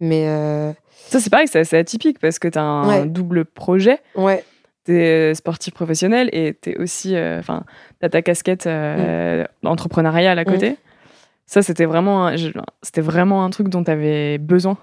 Mais 0.00 0.28
euh, 0.28 0.72
Ça, 1.06 1.20
c'est 1.20 1.30
pareil, 1.30 1.48
c'est 1.48 1.60
assez 1.60 1.76
atypique 1.78 2.18
parce 2.18 2.38
que 2.38 2.48
t'as 2.48 2.62
un 2.62 2.88
Ouais. 2.88 3.06
double 3.06 3.44
projet. 3.46 4.00
ouais, 4.14 4.44
T'es 4.84 5.34
sportif 5.34 5.72
professionnel 5.72 6.28
et 6.32 6.52
t'es 6.52 6.76
aussi. 6.76 7.16
euh, 7.16 7.38
Enfin, 7.38 7.64
t'as 8.00 8.10
ta 8.10 8.20
casquette 8.20 8.66
euh, 8.66 9.44
entrepreneuriale 9.64 10.38
à 10.38 10.44
côté. 10.44 10.76
Ça, 11.46 11.62
c'était 11.62 11.86
vraiment, 11.86 12.30
c'était 12.82 13.00
vraiment 13.00 13.44
un 13.44 13.50
truc 13.50 13.68
dont 13.68 13.82
t'avais 13.84 14.36
besoin. 14.38 14.76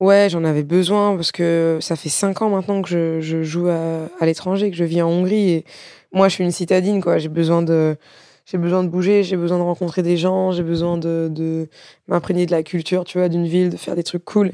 Ouais, 0.00 0.28
j'en 0.30 0.44
avais 0.44 0.62
besoin 0.62 1.14
parce 1.16 1.32
que 1.32 1.78
ça 1.80 1.96
fait 1.96 2.08
cinq 2.08 2.42
ans 2.42 2.50
maintenant 2.50 2.82
que 2.82 2.88
je, 2.88 3.20
je 3.20 3.42
joue 3.42 3.68
à, 3.68 4.08
à 4.20 4.26
l'étranger, 4.26 4.70
que 4.70 4.76
je 4.76 4.84
vis 4.84 5.02
en 5.02 5.08
Hongrie. 5.08 5.50
Et 5.50 5.64
moi, 6.12 6.28
je 6.28 6.34
suis 6.34 6.44
une 6.44 6.50
citadine, 6.52 7.02
quoi. 7.02 7.18
J'ai 7.18 7.28
besoin 7.28 7.62
de. 7.62 7.96
J'ai 8.48 8.58
besoin 8.58 8.84
de 8.84 8.88
bouger, 8.88 9.24
j'ai 9.24 9.36
besoin 9.36 9.58
de 9.58 9.64
rencontrer 9.64 10.04
des 10.04 10.16
gens, 10.16 10.52
j'ai 10.52 10.62
besoin 10.62 10.98
de, 10.98 11.26
de 11.28 11.66
m'imprégner 12.06 12.46
de 12.46 12.52
la 12.52 12.62
culture, 12.62 13.02
tu 13.02 13.18
vois, 13.18 13.28
d'une 13.28 13.44
ville, 13.44 13.70
de 13.70 13.76
faire 13.76 13.96
des 13.96 14.04
trucs 14.04 14.24
cool. 14.24 14.52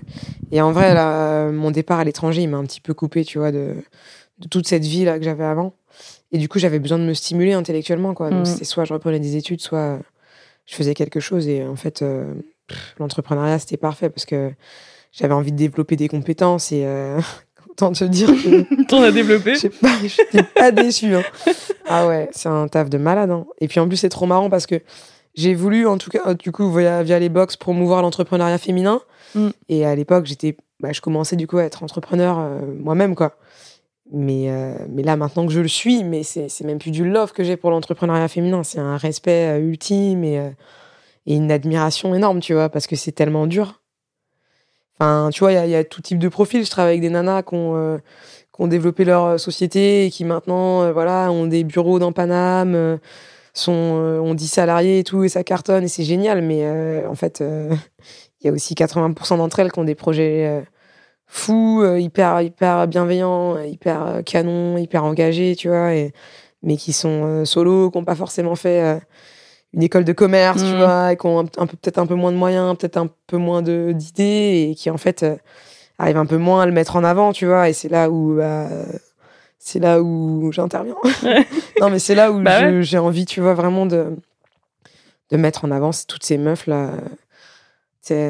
Et 0.50 0.62
en 0.62 0.72
vrai, 0.72 0.94
là, 0.94 1.50
mon 1.50 1.70
départ 1.70 1.98
à 1.98 2.04
l'étranger, 2.04 2.40
il 2.40 2.48
m'a 2.48 2.56
un 2.56 2.64
petit 2.64 2.80
peu 2.80 2.94
coupé, 2.94 3.22
tu 3.22 3.36
vois, 3.36 3.52
de, 3.52 3.74
de 4.38 4.48
toute 4.48 4.66
cette 4.66 4.84
vie 4.86 5.04
là 5.04 5.18
que 5.18 5.24
j'avais 5.26 5.44
avant. 5.44 5.74
Et 6.32 6.38
du 6.38 6.48
coup, 6.48 6.58
j'avais 6.58 6.78
besoin 6.78 6.98
de 6.98 7.04
me 7.04 7.12
stimuler 7.12 7.52
intellectuellement, 7.52 8.14
quoi. 8.14 8.30
Donc, 8.30 8.38
Mhm. 8.38 8.44
c'était 8.46 8.64
soit 8.64 8.86
je 8.86 8.94
reprenais 8.94 9.20
des 9.20 9.36
études, 9.36 9.60
soit 9.60 9.78
euh, 9.78 9.98
je 10.64 10.74
faisais 10.74 10.94
quelque 10.94 11.20
chose. 11.20 11.46
Et 11.46 11.62
en 11.62 11.76
fait, 11.76 12.00
euh, 12.00 12.32
l'entrepreneuriat, 12.98 13.58
c'était 13.58 13.76
parfait 13.76 14.08
parce 14.08 14.24
que 14.24 14.52
j'avais 15.12 15.34
envie 15.34 15.52
de 15.52 15.56
développer 15.56 15.96
des 15.96 16.08
compétences 16.08 16.72
et 16.72 16.82
euh, 16.84 17.20
autant 17.70 17.92
te 17.92 18.04
dire 18.04 18.28
que 18.28 18.84
T'en 18.88 19.02
as 19.02 19.12
développé. 19.12 19.54
je 19.56 19.68
pas, 19.68 19.88
j'étais 20.02 20.42
pas 20.42 20.70
déçue. 20.72 21.14
hein. 21.14 21.22
Ah 21.88 22.06
ouais, 22.06 22.28
c'est 22.32 22.48
un 22.48 22.66
taf 22.68 22.88
de 22.90 22.98
malade. 22.98 23.30
hein. 23.30 23.46
Et 23.60 23.68
puis 23.68 23.78
en 23.80 23.86
plus, 23.88 23.96
c'est 23.96 24.08
trop 24.08 24.26
marrant 24.26 24.50
parce 24.50 24.66
que 24.66 24.80
j'ai 25.34 25.54
voulu, 25.54 25.86
en 25.86 25.96
tout 25.98 26.10
cas, 26.10 26.34
du 26.34 26.52
coup, 26.52 26.70
via, 26.70 27.02
via 27.02 27.18
les 27.18 27.28
box, 27.30 27.56
promouvoir 27.56 28.02
l'entrepreneuriat 28.02 28.58
féminin. 28.58 29.00
Mm. 29.34 29.48
Et 29.70 29.86
à 29.86 29.94
l'époque, 29.94 30.26
j'étais, 30.26 30.56
bah, 30.80 30.92
je 30.92 31.00
commençais 31.00 31.36
du 31.36 31.46
coup 31.46 31.56
à 31.58 31.64
être 31.64 31.82
entrepreneur 31.82 32.38
euh, 32.38 32.60
moi-même, 32.78 33.14
quoi. 33.14 33.36
Mais, 34.12 34.50
euh, 34.50 34.74
mais 34.90 35.02
là, 35.02 35.16
maintenant 35.16 35.46
que 35.46 35.52
je 35.52 35.60
le 35.60 35.68
suis, 35.68 36.04
mais 36.04 36.22
c'est 36.22 36.50
c'est 36.50 36.64
même 36.64 36.78
plus 36.78 36.90
du 36.90 37.08
love 37.08 37.32
que 37.32 37.44
j'ai 37.44 37.56
pour 37.56 37.70
l'entrepreneuriat 37.70 38.28
féminin. 38.28 38.62
C'est 38.62 38.78
un 38.78 38.98
respect 38.98 39.56
euh, 39.56 39.60
ultime 39.60 40.22
et, 40.22 40.38
euh, 40.38 40.50
et 41.24 41.34
une 41.36 41.50
admiration 41.50 42.14
énorme, 42.14 42.40
tu 42.40 42.52
vois, 42.52 42.68
parce 42.68 42.86
que 42.86 42.94
c'est 42.96 43.12
tellement 43.12 43.46
dur. 43.46 43.80
Enfin, 44.98 45.30
tu 45.32 45.40
vois, 45.40 45.52
il 45.52 45.66
y 45.68 45.70
y, 45.70 45.74
a 45.74 45.84
tout 45.84 46.02
type 46.02 46.18
de 46.18 46.28
profil. 46.28 46.64
Je 46.64 46.70
travaille 46.70 46.92
avec 46.92 47.00
des 47.02 47.10
nanas 47.10 47.42
qui 47.42 47.54
ont, 47.54 47.76
euh, 47.76 47.98
qui 48.54 48.62
ont 48.62 48.68
développé 48.68 49.04
leur 49.04 49.24
euh, 49.24 49.38
société 49.38 50.06
et 50.06 50.10
qui 50.10 50.24
maintenant, 50.24 50.82
euh, 50.82 50.92
voilà, 50.92 51.30
ont 51.32 51.46
des 51.46 51.64
bureaux 51.64 51.98
dans 51.98 52.12
Paname, 52.12 52.74
euh, 52.74 52.98
sont, 53.54 53.72
euh, 53.72 54.18
ont 54.20 54.34
10 54.34 54.48
salariés 54.48 55.00
et 55.00 55.04
tout, 55.04 55.24
et 55.24 55.28
ça 55.28 55.44
cartonne, 55.44 55.84
et 55.84 55.88
c'est 55.88 56.04
génial. 56.04 56.42
Mais 56.42 57.04
en 57.06 57.14
fait, 57.14 57.42
il 58.40 58.46
y 58.46 58.50
a 58.50 58.52
aussi 58.52 58.74
80% 58.74 59.38
d'entre 59.38 59.60
elles 59.60 59.72
qui 59.72 59.78
ont 59.78 59.84
des 59.84 59.94
projets 59.94 60.64
fous, 61.26 61.84
hyper, 61.96 62.40
hyper 62.42 62.88
bienveillants, 62.88 63.58
hyper 63.62 64.22
canons, 64.26 64.76
hyper 64.78 65.04
engagés, 65.04 65.56
tu 65.56 65.68
vois, 65.68 65.94
et, 65.94 66.12
mais 66.62 66.76
qui 66.76 66.92
sont 66.92 67.44
solos, 67.44 67.90
qui 67.90 67.98
n'ont 67.98 68.04
pas 68.04 68.14
forcément 68.14 68.54
fait 68.54 69.00
une 69.74 69.82
école 69.82 70.04
de 70.04 70.12
commerce, 70.12 70.62
tu 70.64 70.70
Mhm. 70.72 70.78
vois, 70.78 71.12
et 71.12 71.16
qui 71.16 71.26
ont 71.26 71.40
un, 71.40 71.44
un 71.58 71.66
peu, 71.66 71.76
peut-être 71.76 71.98
un 71.98 72.06
peu 72.06 72.14
moins 72.14 72.32
de 72.32 72.36
moyens, 72.36 72.76
peut-être 72.78 72.96
un 72.98 73.08
peu 73.26 73.36
moins 73.38 73.62
de- 73.62 73.92
d'idées, 73.94 74.68
et 74.70 74.74
qui 74.74 74.90
en 74.90 74.98
fait 74.98 75.22
euh, 75.22 75.36
arrivent 75.98 76.18
un 76.18 76.26
peu 76.26 76.36
moins 76.38 76.62
à 76.62 76.66
le 76.66 76.72
mettre 76.72 76.96
en 76.96 77.04
avant, 77.04 77.32
tu 77.32 77.46
vois, 77.46 77.68
et 77.68 77.72
c'est 77.72 77.88
là 77.88 78.10
où. 78.10 78.36
bah, 78.36 78.68
c'est 79.58 79.78
là 79.78 80.02
où 80.02 80.50
j'interviens. 80.52 80.96
non, 81.80 81.88
mais 81.90 82.00
c'est 82.00 82.16
là 82.16 82.32
où 82.32 82.42
Bah 82.42 82.58
je- 82.58 82.82
j'ai 82.82 82.98
envie, 82.98 83.26
tu 83.26 83.40
vois, 83.40 83.54
vraiment 83.54 83.86
de, 83.86 84.16
de 85.30 85.36
mettre 85.36 85.64
en 85.64 85.70
avant 85.70 85.90
toutes 86.08 86.24
ces 86.24 86.36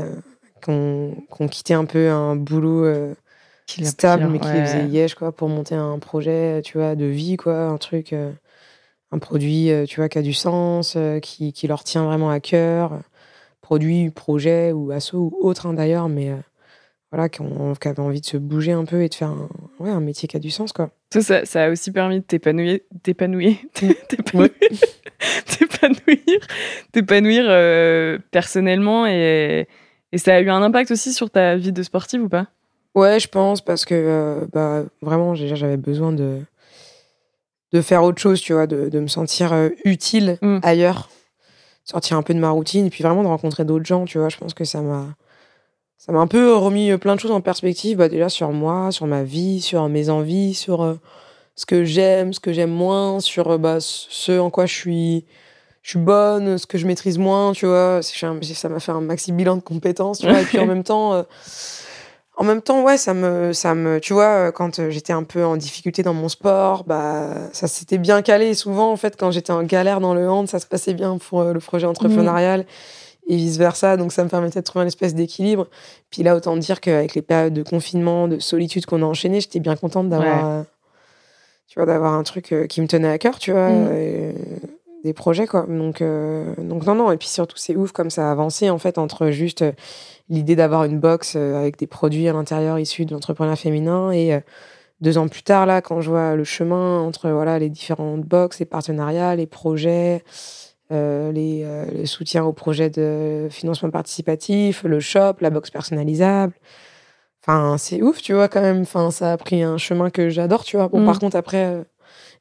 euh, 0.02 0.14
qui 0.62 0.70
ont, 0.70 1.14
qui 1.35 1.42
ont 1.42 1.48
quitté 1.48 1.74
un 1.74 1.85
peu 1.87 2.11
un 2.11 2.37
boulot 2.37 2.85
euh, 2.85 3.14
stable, 3.83 4.26
mais 4.28 4.38
qui 4.38 4.46
ouais. 4.48 4.61
les 4.61 4.66
faisait 4.66 4.85
yesh, 4.85 5.14
quoi, 5.14 5.33
pour 5.33 5.48
monter 5.48 5.74
un 5.74 5.98
projet, 5.98 6.61
tu 6.62 6.78
vois, 6.78 6.94
de 6.94 7.07
vie, 7.07 7.37
quoi, 7.37 7.64
un 7.64 7.78
truc, 7.78 8.12
euh, 8.12 8.31
un 9.12 9.18
produit, 9.18 9.70
euh, 9.70 9.85
tu 9.85 9.96
vois, 9.96 10.09
qui 10.09 10.18
a 10.18 10.22
du 10.22 10.33
sens, 10.33 10.94
euh, 10.96 11.20
qui, 11.20 11.53
qui 11.53 11.68
leur 11.68 11.85
tient 11.85 12.05
vraiment 12.05 12.31
à 12.31 12.40
cœur, 12.40 12.98
produit, 13.61 14.11
projet 14.11 14.72
ou 14.72 14.90
asso 14.90 15.14
ou 15.14 15.37
autre, 15.40 15.66
hein, 15.66 15.75
d'ailleurs, 15.75 16.09
mais 16.09 16.31
euh, 16.31 16.37
voilà, 17.12 17.29
qui, 17.29 17.42
ont, 17.42 17.75
qui 17.75 17.88
avaient 17.88 18.01
envie 18.01 18.22
de 18.22 18.27
se 18.27 18.38
bouger 18.38 18.72
un 18.72 18.87
peu 18.87 19.03
et 19.03 19.09
de 19.09 19.14
faire 19.14 19.29
un, 19.29 19.48
ouais, 19.79 19.90
un 19.90 20.01
métier 20.01 20.27
qui 20.29 20.37
a 20.37 20.40
du 20.40 20.51
sens, 20.51 20.72
quoi. 20.72 20.90
Ça, 21.12 21.20
ça, 21.20 21.44
ça 21.44 21.64
a 21.64 21.70
aussi 21.70 21.92
permis 21.92 22.20
de 22.20 22.25
t'épanouir, 22.25 22.79
t'épanouir, 23.03 23.55
t'épanouir, 24.09 24.51
t'épanouir, 25.46 26.40
t'épanouir 26.90 27.44
euh, 27.48 28.18
personnellement 28.31 29.07
et, 29.07 29.68
et 30.11 30.18
ça 30.18 30.35
a 30.35 30.40
eu 30.40 30.48
un 30.48 30.62
impact 30.62 30.90
aussi 30.90 31.12
sur 31.12 31.31
ta 31.31 31.57
vie 31.57 31.72
de 31.72 31.83
sportive 31.83 32.22
ou 32.22 32.29
pas? 32.31 32.46
Ouais, 32.94 33.20
je 33.20 33.29
pense, 33.29 33.62
parce 33.62 33.85
que 33.85 33.94
euh, 33.94 34.46
bah, 34.53 34.85
vraiment, 35.01 35.33
déjà, 35.33 35.55
j'avais 35.55 35.77
besoin 35.79 36.12
de, 36.12 36.40
de 37.72 37.80
faire 37.80 38.02
autre 38.04 38.20
chose, 38.20 38.40
tu 38.40 38.52
vois, 38.52 38.66
de, 38.66 38.88
de 38.88 39.00
me 39.00 39.08
sentir 39.08 39.52
euh, 39.52 39.70
utile 39.85 40.38
Mm. 40.42 40.58
ailleurs, 40.62 41.08
sortir 41.85 42.16
un 42.16 42.22
peu 42.22 42.35
de 42.35 42.38
ma 42.38 42.50
routine, 42.50 42.87
et 42.87 42.90
puis 42.90 43.02
vraiment 43.02 43.22
de 43.22 43.28
rencontrer 43.28 43.64
d'autres 43.64 43.87
gens, 43.87 44.04
tu 44.04 44.18
vois. 44.18 44.28
Je 44.28 44.37
pense 44.37 44.54
que 44.54 44.64
ça 44.64 44.80
m'a 44.80 45.06
ça 45.98 46.11
m'a 46.11 46.18
un 46.18 46.26
peu 46.26 46.54
remis 46.56 46.90
euh, 46.90 46.98
plein 46.98 47.14
de 47.14 47.20
choses 47.20 47.30
en 47.30 47.40
perspective, 47.40 47.96
bah, 47.98 48.08
déjà 48.08 48.28
sur 48.28 48.50
moi, 48.50 48.90
sur 48.90 49.06
ma 49.06 49.22
vie, 49.22 49.61
sur 49.61 49.88
mes 49.88 50.08
envies, 50.11 50.52
sur 50.54 50.82
euh, 50.82 50.94
ce 51.54 51.64
que 51.64 51.85
j'aime, 51.85 52.32
ce 52.32 52.40
que 52.40 52.52
j'aime 52.52 52.70
moins, 52.72 53.20
sur 53.20 53.52
euh, 53.52 53.58
bah, 53.58 53.76
ce 53.80 54.38
en 54.38 54.50
quoi 54.50 54.66
je 54.66 54.74
suis, 54.74 55.24
je 55.82 55.90
suis 55.90 55.98
bonne, 56.00 56.58
ce 56.58 56.66
que 56.66 56.76
je 56.76 56.87
maîtrise 56.88 57.18
moins, 57.18 57.52
tu 57.52 57.66
vois. 57.66 58.00
Ça 58.02 58.68
m'a 58.68 58.80
fait 58.80 58.92
un 58.92 59.00
maxi 59.00 59.30
bilan 59.32 59.56
de 59.56 59.62
compétences, 59.62 60.18
tu 60.18 60.28
vois. 60.28 60.40
Et 60.40 60.44
puis 60.44 60.58
en 60.58 60.66
même 60.72 60.82
temps, 60.82 61.14
euh, 61.14 61.22
en 62.37 62.45
même 62.45 62.62
temps, 62.62 62.83
ouais, 62.83 62.97
ça 62.97 63.12
me, 63.12 63.53
ça 63.53 63.75
me, 63.75 64.01
tu 64.01 64.14
vois, 64.14 64.49
euh, 64.49 64.53
quand 64.53 64.79
euh, 64.79 64.88
j'étais 64.90 65.12
un 65.12 65.23
peu 65.23 65.45
en 65.45 65.57
difficulté 65.57 66.03
dans 66.03 66.14
mon 66.14 66.29
sport, 66.29 66.85
bah, 66.85 67.35
ça 67.53 67.68
s'était 67.68 67.99
bien 67.99 68.23
calé. 68.23 68.47
Et 68.47 68.55
souvent, 68.55 68.90
en 68.90 68.97
fait, 68.97 69.16
quand 69.18 69.31
j'étais 69.31 69.53
en 69.53 69.62
galère 69.62 70.01
dans 70.01 70.14
le 70.14 70.29
hand, 70.29 70.49
ça 70.49 70.59
se 70.59 70.66
passait 70.66 70.95
bien 70.95 71.18
pour 71.18 71.42
euh, 71.42 71.53
le 71.53 71.61
projet 71.61 71.87
entrepreneurial 71.87 72.64
et 73.29 73.37
vice 73.37 73.59
versa. 73.59 73.99
Donc, 73.99 74.12
ça 74.12 74.25
me 74.25 74.31
permettait 74.31 74.61
de 74.61 74.64
trouver 74.64 74.85
une 74.85 74.88
espèce 74.88 75.14
d'équilibre. 75.14 75.68
Puis 76.11 76.22
là, 76.22 76.35
autant 76.35 76.57
dire 76.57 76.80
qu'avec 76.80 77.14
les 77.14 77.22
périodes 77.22 77.53
de 77.53 77.62
confinement, 77.62 78.28
de 78.28 78.39
solitude 78.39 78.87
qu'on 78.87 79.03
a 79.03 79.07
enchaînées, 79.07 79.43
j'étais 79.43 79.61
bien 79.61 79.76
contente 79.76 80.09
d'avoir, 80.09 80.64
tu 81.68 81.78
vois, 81.78 81.87
d'avoir 81.87 82.14
un 82.14 82.22
truc 82.22 82.55
qui 82.68 82.80
me 82.80 82.87
tenait 82.89 83.11
à 83.11 83.18
cœur, 83.18 83.39
tu 83.39 83.53
vois, 83.53 83.68
et 83.70 84.35
des 85.05 85.12
projets, 85.12 85.46
quoi. 85.46 85.66
Donc, 85.68 86.00
euh, 86.00 86.55
donc, 86.59 86.86
non, 86.86 86.94
non. 86.94 87.12
Et 87.12 87.16
puis 87.16 87.28
surtout, 87.28 87.57
c'est 87.57 87.76
ouf 87.76 87.92
comme 87.92 88.11
ça 88.11 88.28
a 88.28 88.32
avancé, 88.32 88.70
en 88.70 88.78
fait, 88.78 88.98
entre 88.98 89.30
juste 89.30 89.62
euh, 89.62 89.72
l'idée 90.28 90.57
d'avoir 90.57 90.84
une 90.84 90.98
box 91.00 91.34
euh, 91.36 91.59
avec 91.59 91.78
des 91.78 91.86
produits 91.86 92.28
à 92.28 92.32
l'intérieur 92.32 92.78
issus 92.78 93.05
de 93.05 93.12
l'entrepreneuriat 93.12 93.57
féminin 93.57 94.11
et 94.12 94.34
euh, 94.34 94.40
deux 95.00 95.18
ans 95.18 95.26
plus 95.26 95.42
tard 95.42 95.66
là 95.66 95.82
quand 95.82 96.00
je 96.00 96.11
vois 96.11 96.36
le 96.36 96.44
chemin 96.44 97.00
entre 97.00 97.28
voilà 97.28 97.59
les 97.59 97.68
différentes 97.68 98.20
box 98.22 98.61
les 98.61 98.66
partenariats 98.66 99.34
les 99.34 99.48
projets 99.48 100.22
euh, 100.92 101.32
les, 101.32 101.62
euh, 101.64 101.86
le 101.90 102.07
soutien 102.07 102.44
au 102.44 102.53
projet 102.53 102.90
de 102.90 103.48
financement 103.50 103.88
participatif, 103.90 104.84
le 104.84 105.00
shop, 105.00 105.34
la 105.40 105.48
box 105.48 105.70
personnalisable. 105.70 106.53
Enfin, 107.42 107.78
c'est 107.78 108.03
ouf, 108.03 108.20
tu 108.20 108.34
vois, 108.34 108.48
quand 108.48 108.61
même. 108.61 108.82
Enfin, 108.82 109.11
ça 109.11 109.32
a 109.32 109.36
pris 109.38 109.62
un 109.62 109.78
chemin 109.78 110.11
que 110.11 110.28
j'adore, 110.28 110.64
tu 110.64 110.76
vois. 110.76 110.88
Bon, 110.88 111.00
Mm. 111.00 111.07
par 111.07 111.18
contre, 111.18 111.36
après, 111.36 111.82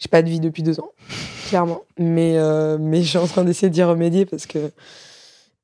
j'ai 0.02 0.10
pas 0.10 0.22
de 0.24 0.30
vie 0.30 0.40
depuis 0.40 0.64
deux 0.64 0.80
ans, 0.80 0.90
clairement. 1.48 1.84
Mais, 1.98 2.34
euh, 2.38 2.78
mais 2.80 3.02
je 3.04 3.08
suis 3.10 3.18
en 3.20 3.28
train 3.28 3.44
d'essayer 3.44 3.70
d'y 3.70 3.84
remédier 3.84 4.26
parce 4.26 4.48
que, 4.48 4.72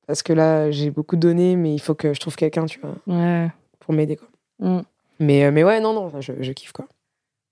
parce 0.05 0.21
que 0.23 0.31
là, 0.31 0.69
j'ai 0.71 0.91
beaucoup 0.91 1.15
donné, 1.17 1.55
mais 1.55 1.73
il 1.73 1.79
faut 1.79 1.95
que 1.95 2.13
je 2.13 2.19
trouve 2.19 2.35
quelqu'un, 2.35 2.65
tu 2.67 2.79
vois, 2.79 2.93
Ouais. 3.07 3.47
pour 3.79 3.93
m'aider, 3.93 4.15
quoi. 4.15 4.27
Mm. 4.59 4.81
Mais, 5.19 5.43
euh, 5.45 5.51
mais 5.51 5.63
ouais, 5.63 5.79
non, 5.79 5.93
non, 5.93 6.11
je, 6.21 6.31
je 6.39 6.51
kiffe, 6.51 6.71
quoi. 6.71 6.85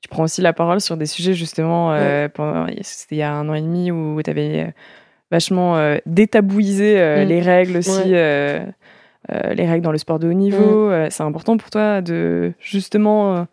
Tu 0.01 0.09
prends 0.09 0.23
aussi 0.23 0.41
la 0.41 0.53
parole 0.53 0.79
sur 0.79 0.95
des 0.97 1.07
sujets, 1.07 1.33
justement, 1.33 1.91
euh, 1.93 2.29
pendant- 2.29 2.67
c'était 2.83 3.15
il 3.15 3.19
y 3.19 3.23
a 3.23 3.33
un 3.33 3.49
an 3.49 3.55
et 3.55 3.61
demi 3.61 3.89
où 3.89 4.21
tu 4.21 4.29
avais 4.29 4.71
vachement 5.31 5.75
euh, 5.77 5.97
détabouisé 6.05 6.99
euh, 7.01 7.25
Mm. 7.25 7.27
les 7.27 7.41
règles 7.41 7.77
aussi, 7.77 7.89
Ouais. 8.11 8.11
euh, 8.13 9.53
les 9.55 9.65
règles 9.65 9.81
dans 9.83 9.91
le 9.91 9.97
sport 9.97 10.19
de 10.19 10.29
haut 10.29 10.33
niveau. 10.33 10.91
Euh, 10.91 11.07
c'est 11.09 11.23
important 11.23 11.57
pour 11.57 11.71
toi 11.71 12.01
de 12.03 12.53
justement 12.59 13.47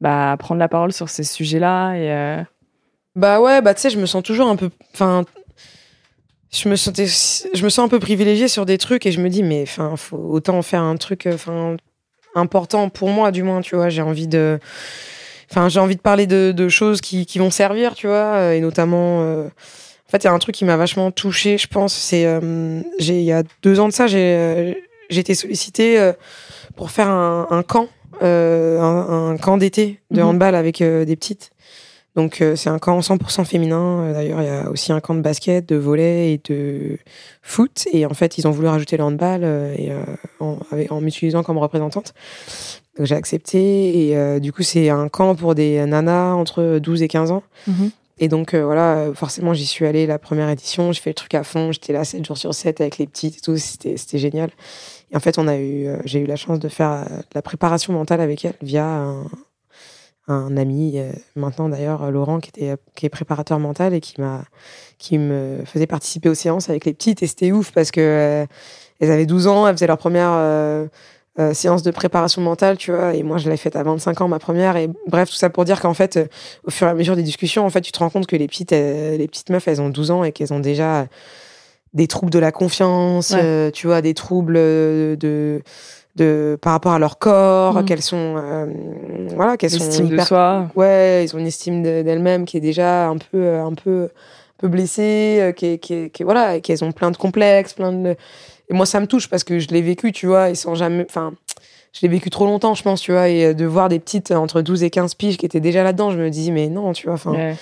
bah, 0.00 0.36
prendre 0.38 0.60
la 0.60 0.68
parole 0.68 0.92
sur 0.92 1.08
ces 1.08 1.24
sujets-là 1.24 1.94
et 1.94 2.44
Bah 3.14 3.40
ouais, 3.40 3.60
bah 3.60 3.74
tu 3.74 3.80
sais, 3.82 3.90
je 3.90 3.98
me 3.98 4.06
sens 4.06 4.22
toujours 4.22 4.48
un 4.48 4.56
peu. 4.56 4.70
Enfin. 4.94 5.24
Je 6.54 6.68
me, 6.68 6.76
sentais, 6.76 7.06
je 7.06 7.64
me 7.64 7.70
sens 7.70 7.78
un 7.86 7.88
peu 7.88 7.98
privilégiée 7.98 8.46
sur 8.46 8.66
des 8.66 8.76
trucs 8.76 9.06
et 9.06 9.12
je 9.12 9.22
me 9.22 9.30
dis, 9.30 9.42
mais 9.42 9.62
enfin, 9.62 9.96
faut 9.96 10.18
autant 10.18 10.60
faire 10.60 10.82
un 10.82 10.96
truc 10.98 11.26
enfin, 11.32 11.78
important 12.34 12.90
pour 12.90 13.08
moi, 13.08 13.30
du 13.30 13.42
moins, 13.42 13.62
tu 13.62 13.74
vois. 13.74 13.88
J'ai 13.88 14.02
envie 14.02 14.26
de. 14.26 14.58
Enfin, 15.50 15.70
j'ai 15.70 15.80
envie 15.80 15.96
de 15.96 16.02
parler 16.02 16.26
de, 16.26 16.52
de 16.54 16.68
choses 16.68 17.00
qui, 17.00 17.24
qui 17.24 17.38
vont 17.38 17.50
servir, 17.50 17.94
tu 17.94 18.06
vois, 18.06 18.34
euh, 18.36 18.52
et 18.52 18.60
notamment. 18.60 19.22
euh, 19.22 19.46
En 19.46 20.10
fait, 20.10 20.24
il 20.24 20.26
y 20.26 20.28
a 20.28 20.32
un 20.32 20.38
truc 20.38 20.54
qui 20.54 20.66
m'a 20.66 20.76
vachement 20.76 21.10
touchée, 21.10 21.56
je 21.56 21.68
pense. 21.68 21.94
C'est. 21.94 22.26
euh, 22.26 22.82
j'ai 22.98 23.18
Il 23.20 23.24
y 23.24 23.32
a 23.32 23.44
deux 23.62 23.80
ans 23.80 23.88
de 23.88 23.92
ça, 23.94 24.06
j'ai 24.06 24.18
euh, 24.36 24.74
j'ai 25.08 25.20
été 25.20 25.34
sollicitée 25.34 25.98
euh, 25.98 26.12
pour 26.76 26.90
faire 26.90 27.08
un, 27.08 27.46
un 27.50 27.62
camp, 27.62 27.88
euh, 28.22 28.78
un, 28.78 29.30
un 29.30 29.36
camp 29.38 29.56
d'été 29.56 30.00
de 30.10 30.20
Mhm. 30.20 30.28
handball 30.28 30.54
avec 30.54 30.82
euh, 30.82 31.06
des 31.06 31.16
petites. 31.16 31.50
Donc 32.14 32.42
euh, 32.42 32.56
c'est 32.56 32.68
un 32.68 32.78
camp 32.78 33.00
100% 33.00 33.44
féminin. 33.44 34.00
Euh, 34.00 34.12
D'ailleurs, 34.12 34.42
il 34.42 34.46
y 34.46 34.50
a 34.50 34.70
aussi 34.70 34.92
un 34.92 35.00
camp 35.00 35.14
de 35.14 35.20
basket, 35.20 35.66
de 35.66 35.76
volley 35.76 36.34
et 36.34 36.40
de 36.44 36.98
foot. 37.40 37.86
Et 37.92 38.04
en 38.04 38.14
fait, 38.14 38.36
ils 38.38 38.46
ont 38.46 38.50
voulu 38.50 38.68
rajouter 38.68 38.96
le 38.96 39.04
handball 39.04 39.42
euh, 39.44 39.74
et, 39.76 39.90
euh, 39.90 40.02
en, 40.40 40.58
en 40.90 41.00
m'utilisant 41.00 41.42
comme 41.42 41.58
représentante. 41.58 42.12
Donc 42.98 43.06
j'ai 43.06 43.14
accepté. 43.14 44.08
Et 44.08 44.16
euh, 44.16 44.40
du 44.40 44.52
coup, 44.52 44.62
c'est 44.62 44.90
un 44.90 45.08
camp 45.08 45.34
pour 45.34 45.54
des 45.54 45.84
nanas 45.86 46.34
entre 46.34 46.78
12 46.78 47.02
et 47.02 47.08
15 47.08 47.30
ans. 47.30 47.42
Mhm. 47.66 47.90
Et 48.18 48.28
donc 48.28 48.54
voilà, 48.54 49.08
forcément, 49.14 49.52
j'y 49.52 49.66
suis 49.66 49.84
allée 49.84 50.06
la 50.06 50.18
première 50.18 50.48
édition. 50.48 50.92
J'ai 50.92 51.00
fait 51.00 51.10
le 51.10 51.14
truc 51.14 51.34
à 51.34 51.42
fond. 51.42 51.72
J'étais 51.72 51.92
là 51.92 52.04
7 52.04 52.24
jours 52.24 52.36
sur 52.36 52.54
7 52.54 52.80
avec 52.80 52.98
les 52.98 53.06
petites 53.06 53.38
et 53.38 53.40
tout. 53.40 53.56
C'était 53.56 53.96
c'était 53.96 54.18
génial. 54.18 54.50
Et 55.10 55.16
en 55.16 55.20
fait, 55.20 55.38
on 55.38 55.48
a 55.48 55.56
eu, 55.56 55.88
j'ai 56.04 56.20
eu 56.20 56.26
la 56.26 56.36
chance 56.36 56.60
de 56.60 56.68
faire 56.68 57.04
de 57.04 57.34
la 57.34 57.42
préparation 57.42 57.92
mentale 57.94 58.20
avec 58.20 58.44
elle 58.44 58.54
via 58.62 58.86
un, 58.86 59.24
un 60.28 60.56
ami, 60.56 60.92
euh, 60.96 61.10
maintenant 61.36 61.68
d'ailleurs 61.68 62.10
Laurent, 62.10 62.38
qui 62.40 62.50
était 62.50 62.76
qui 62.94 63.06
est 63.06 63.08
préparateur 63.10 63.58
mental 63.58 63.92
et 63.94 64.00
qui 64.00 64.20
m'a 64.20 64.44
qui 64.98 65.18
me 65.18 65.60
faisait 65.64 65.86
participer 65.88 66.28
aux 66.28 66.34
séances 66.34 66.70
avec 66.70 66.84
les 66.84 66.94
petites. 66.94 67.22
Et 67.22 67.26
c'était 67.26 67.50
ouf 67.52 67.72
parce 67.72 67.90
que 67.90 68.00
euh, 68.00 68.46
elles 69.00 69.10
avaient 69.10 69.26
12 69.26 69.46
ans, 69.48 69.66
elles 69.66 69.74
faisaient 69.74 69.86
leur 69.88 69.98
première 69.98 70.30
euh, 70.32 70.86
euh, 71.40 71.54
séance 71.54 71.82
de 71.82 71.90
préparation 71.90 72.40
mentale, 72.42 72.76
tu 72.76 72.92
vois. 72.92 73.14
Et 73.14 73.22
moi, 73.22 73.38
je 73.38 73.48
l'ai 73.50 73.56
faite 73.56 73.74
à 73.74 73.82
25 73.82 74.20
ans, 74.20 74.28
ma 74.28 74.38
première. 74.38 74.76
Et 74.76 74.90
bref, 75.08 75.30
tout 75.30 75.34
ça 75.36 75.48
pour 75.50 75.64
dire 75.64 75.80
qu'en 75.80 75.94
fait, 75.94 76.18
euh, 76.18 76.26
au 76.64 76.70
fur 76.70 76.86
et 76.86 76.90
à 76.90 76.94
mesure 76.94 77.16
des 77.16 77.22
discussions, 77.22 77.64
en 77.64 77.70
fait, 77.70 77.80
tu 77.80 77.90
te 77.90 77.98
rends 77.98 78.10
compte 78.10 78.26
que 78.26 78.36
les 78.36 78.46
petites, 78.46 78.72
euh, 78.72 79.16
les 79.16 79.26
petites 79.28 79.48
meufs, 79.50 79.66
elles 79.66 79.80
ont 79.80 79.88
12 79.88 80.10
ans 80.10 80.24
et 80.24 80.30
qu'elles 80.32 80.52
ont 80.52 80.60
déjà 80.60 81.06
des 81.94 82.06
troubles 82.06 82.30
de 82.30 82.38
la 82.38 82.52
confiance, 82.52 83.30
Ouais. 83.30 83.40
euh, 83.42 83.70
tu 83.70 83.86
vois, 83.86 84.02
des 84.02 84.14
troubles 84.14 84.56
euh, 84.56 85.16
de, 85.16 85.62
de 86.16 86.58
par 86.60 86.72
rapport 86.74 86.92
à 86.92 86.98
leur 86.98 87.18
corps, 87.18 87.74
Mhm. 87.76 87.84
qu'elles 87.86 88.02
sont, 88.02 88.34
euh, 88.36 88.66
voilà, 89.34 89.56
qu'elles 89.56 89.70
sont 89.70 89.84
l'estime 89.84 90.08
de 90.08 90.18
soi. 90.20 90.68
ouais, 90.76 91.24
ils 91.24 91.34
ont 91.34 91.38
une 91.38 91.46
estime 91.46 91.82
de- 91.82 92.02
d'elles-mêmes 92.02 92.44
qui 92.44 92.58
est 92.58 92.60
déjà 92.60 93.08
un 93.08 93.16
peu, 93.16 93.38
euh, 93.38 93.64
un 93.64 93.72
peu, 93.74 94.04
un 94.04 94.58
peu 94.58 94.68
blessée, 94.68 95.38
euh, 95.40 95.52
qui, 95.52 95.66
est- 95.66 95.78
qui, 95.78 95.94
est- 95.94 96.10
qui 96.10 96.22
est- 96.22 96.24
voilà, 96.24 96.60
qu'elles 96.60 96.84
ont 96.84 96.92
plein 96.92 97.10
de 97.10 97.16
complexes, 97.16 97.72
plein 97.72 97.92
de. 97.92 98.10
Et 98.68 98.74
moi, 98.74 98.84
ça 98.86 99.00
me 99.00 99.06
touche 99.06 99.28
parce 99.28 99.42
que 99.44 99.58
je 99.58 99.68
l'ai 99.68 99.80
vécu, 99.82 100.12
tu 100.12 100.26
vois, 100.26 100.50
et 100.50 100.54
sans 100.54 100.74
jamais, 100.74 101.04
enfin, 101.08 101.32
je 101.94 102.00
l'ai 102.02 102.08
vécu 102.08 102.28
trop 102.30 102.44
longtemps, 102.46 102.74
je 102.74 102.82
pense, 102.82 103.00
tu 103.00 103.12
vois, 103.12 103.28
et 103.28 103.46
euh, 103.46 103.54
de 103.54 103.64
voir 103.64 103.88
des 103.88 103.98
petites 103.98 104.30
entre 104.32 104.60
12 104.62 104.82
et 104.82 104.90
15 104.90 105.14
piges 105.14 105.36
qui 105.38 105.46
étaient 105.46 105.60
déjà 105.60 105.82
là-dedans, 105.82 106.10
je 106.10 106.18
me 106.18 106.28
dis, 106.30 106.52
mais 106.52 106.68
non, 106.68 106.92
tu 106.92 107.06
vois, 107.06 107.14
enfin. 107.14 107.32
Ouais. 107.32 107.56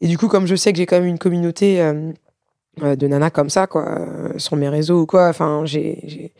Et 0.00 0.06
du 0.06 0.16
coup, 0.16 0.28
comme 0.28 0.46
je 0.46 0.54
sais 0.54 0.72
que 0.72 0.78
j'ai 0.78 0.86
quand 0.86 0.96
même 0.96 1.06
une 1.08 1.18
communauté 1.18 1.80
euh, 1.82 2.12
de 2.96 3.06
nanas 3.06 3.30
comme 3.30 3.50
ça, 3.50 3.66
quoi, 3.66 3.84
euh, 3.88 4.32
sur 4.38 4.56
mes 4.56 4.68
réseaux 4.68 5.00
ou 5.02 5.06
quoi, 5.06 5.28
enfin, 5.28 5.62
j'ai, 5.66 6.32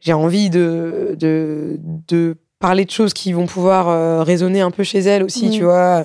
j'ai, 0.00 0.12
envie 0.12 0.50
de, 0.50 1.14
de, 1.18 1.78
de 2.08 2.36
parler 2.58 2.84
de 2.84 2.90
choses 2.90 3.12
qui 3.14 3.32
vont 3.32 3.46
pouvoir 3.46 3.88
euh, 3.88 4.22
résonner 4.22 4.60
un 4.60 4.70
peu 4.70 4.82
chez 4.82 4.98
elles 5.00 5.22
aussi, 5.22 5.46
Mhm. 5.46 5.52
tu 5.52 5.62
vois. 5.64 6.04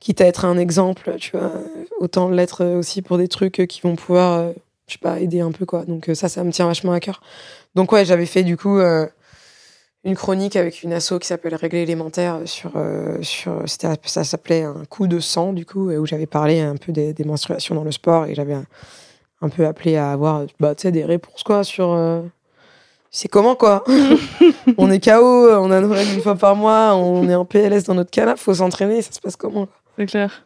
Quitte 0.00 0.20
à 0.20 0.26
être 0.26 0.44
un 0.44 0.58
exemple, 0.58 1.14
tu 1.18 1.36
vois. 1.36 1.52
Autant 1.98 2.28
l'être 2.30 2.64
aussi 2.64 3.02
pour 3.02 3.18
des 3.18 3.26
trucs 3.28 3.66
qui 3.68 3.80
vont 3.80 3.96
pouvoir, 3.96 4.38
euh, 4.38 4.52
je 4.86 4.92
sais 4.92 4.98
pas, 5.00 5.18
aider 5.18 5.40
un 5.40 5.50
peu, 5.50 5.66
quoi. 5.66 5.84
Donc, 5.84 6.08
euh, 6.08 6.14
ça, 6.14 6.28
ça 6.28 6.44
me 6.44 6.52
tient 6.52 6.66
vachement 6.66 6.92
à 6.92 7.00
cœur. 7.00 7.20
Donc, 7.74 7.90
ouais, 7.92 8.04
j'avais 8.04 8.26
fait, 8.26 8.44
du 8.44 8.56
coup, 8.56 8.78
euh, 8.78 9.06
une 10.04 10.14
chronique 10.14 10.54
avec 10.54 10.82
une 10.84 10.92
asso 10.92 11.14
qui 11.20 11.26
s'appelle 11.26 11.54
Règles 11.56 11.76
élémentaires 11.78 12.40
sur, 12.44 12.70
sur 13.22 13.62
c'était, 13.66 13.88
ça 14.04 14.22
s'appelait 14.22 14.62
un 14.62 14.84
coup 14.88 15.08
de 15.08 15.18
sang 15.18 15.52
du 15.52 15.66
coup 15.66 15.90
où 15.90 16.06
j'avais 16.06 16.26
parlé 16.26 16.60
un 16.60 16.76
peu 16.76 16.92
des, 16.92 17.12
des 17.12 17.24
menstruations 17.24 17.74
dans 17.74 17.82
le 17.82 17.90
sport 17.90 18.26
et 18.26 18.34
j'avais 18.36 18.54
un, 18.54 18.64
un 19.42 19.48
peu 19.48 19.66
appelé 19.66 19.96
à 19.96 20.12
avoir 20.12 20.46
bah, 20.60 20.76
tu 20.76 20.82
sais, 20.82 20.92
des 20.92 21.04
réponses 21.04 21.42
quoi 21.42 21.64
sur 21.64 21.92
c'est 23.10 23.28
comment 23.28 23.54
quoi 23.54 23.84
on 24.78 24.90
est 24.90 25.02
KO 25.02 25.50
on 25.50 25.70
a 25.70 25.80
règles 25.80 26.14
une 26.14 26.20
fois 26.22 26.34
par 26.36 26.54
mois 26.56 26.94
on 26.94 27.28
est 27.28 27.34
en 27.34 27.44
PLS 27.44 27.84
dans 27.84 27.94
notre 27.94 28.10
canapé 28.10 28.40
faut 28.40 28.54
s'entraîner 28.54 29.02
ça 29.02 29.12
se 29.12 29.20
passe 29.20 29.36
comment. 29.36 29.66
C'est 29.98 30.06
clair. 30.06 30.44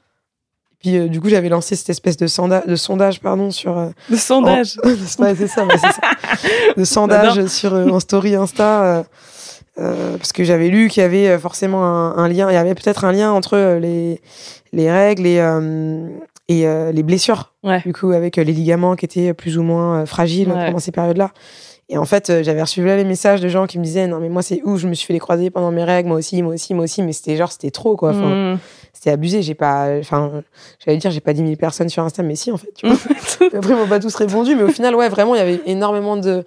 puis 0.79 0.97
euh, 0.97 1.09
du 1.09 1.21
coup 1.21 1.29
j'avais 1.29 1.49
lancé 1.49 1.75
cette 1.77 1.91
espèce 1.91 2.17
de, 2.17 2.27
sonda- 2.27 2.67
de 2.67 2.77
sondage 2.77 3.21
pardon 3.21 3.51
sur 3.51 3.77
euh, 3.77 3.89
Le 4.11 4.17
sondage. 4.17 4.77
Ouais, 4.85 4.95
c'est 5.37 5.47
ça, 5.49 5.65
ouais, 5.67 5.77
c'est 5.79 5.93
ça. 5.93 6.01
De 6.77 6.85
sondage 6.85 7.47
sur 7.47 7.75
euh, 7.75 7.89
en 7.89 8.01
story 8.01 8.35
Insta. 8.37 9.05
euh, 9.79 10.17
parce 10.17 10.33
que 10.33 10.45
j'avais 10.45 10.69
lu 10.69 10.89
qu'il 10.89 11.03
y 11.03 11.05
avait 11.07 11.39
forcément 11.39 11.85
un, 11.85 12.17
un 12.17 12.29
lien, 12.29 12.51
il 12.51 12.55
y 12.55 12.57
avait 12.57 12.75
peut-être 12.75 13.05
un 13.05 13.13
lien 13.13 13.33
entre 13.33 13.79
les, 13.81 14.21
les 14.73 14.91
règles 14.91 15.27
et, 15.27 15.39
et 16.49 16.93
les 16.93 17.03
blessures. 17.03 17.53
Ouais. 17.63 17.81
Du 17.87 17.93
coup, 17.95 18.13
avec 18.13 18.37
les 18.37 18.45
ligaments 18.45 18.97
qui 18.97 19.07
étaient 19.07 19.33
plus 19.33 19.57
ou 19.59 19.63
moins 19.63 20.05
fragiles 20.07 20.49
pendant 20.49 20.79
ces 20.79 20.93
périodes-là. 20.93 21.31
Et 21.93 21.99
en 21.99 22.07
fait, 22.07 22.31
euh, 22.31 22.43
j'avais 22.43 22.63
reçu 22.63 22.83
là 22.83 22.97
les 22.97 23.05
messages 23.05 23.43
de 23.43 23.49
gens 23.49 23.67
qui 23.67 23.79
me 23.79 23.85
disaient 23.85 24.07
Non, 24.07 24.19
mais 24.19 24.31
moi, 24.31 24.41
c'est 24.43 24.63
ouf, 24.65 24.81
je 24.81 24.89
me 24.89 24.95
suis 24.95 25.07
fait 25.07 25.13
les 25.13 25.19
croisés 25.19 25.51
pendant 25.51 25.71
mes 25.71 25.85
règles, 25.85 26.09
moi 26.09 26.17
aussi, 26.17 26.41
moi 26.43 26.55
aussi, 26.55 26.73
moi 26.73 26.85
aussi, 26.85 27.03
mais 27.03 27.13
c'était 27.13 27.37
genre, 27.37 27.53
c'était 27.53 27.71
trop, 27.71 27.97
quoi. 27.97 28.11
Enfin, 28.11 28.55
Mm. 28.55 28.59
C'était 28.95 29.11
abusé. 29.11 29.43
J'ai 29.43 29.55
pas, 29.55 29.89
enfin, 29.99 30.43
j'allais 30.85 30.97
dire, 30.99 31.11
j'ai 31.11 31.21
pas 31.21 31.33
10 31.35 31.43
000 31.45 31.57
personnes 31.57 31.89
sur 31.91 32.03
Insta, 32.03 32.23
mais 32.23 32.35
si, 32.37 32.51
en 32.51 32.57
fait, 32.57 32.73
tu 32.75 32.87
vois. 32.87 32.97
Après, 33.59 33.73
ils 33.73 33.77
m'ont 33.77 33.87
pas 33.89 34.01
tous 34.01 34.15
répondu, 34.15 34.55
mais 34.57 34.63
au 34.63 34.69
final, 34.69 34.95
ouais, 34.95 35.09
vraiment, 35.11 35.35
il 35.35 35.39
y 35.39 35.43
avait 35.43 35.61
énormément 35.67 36.17
de, 36.17 36.45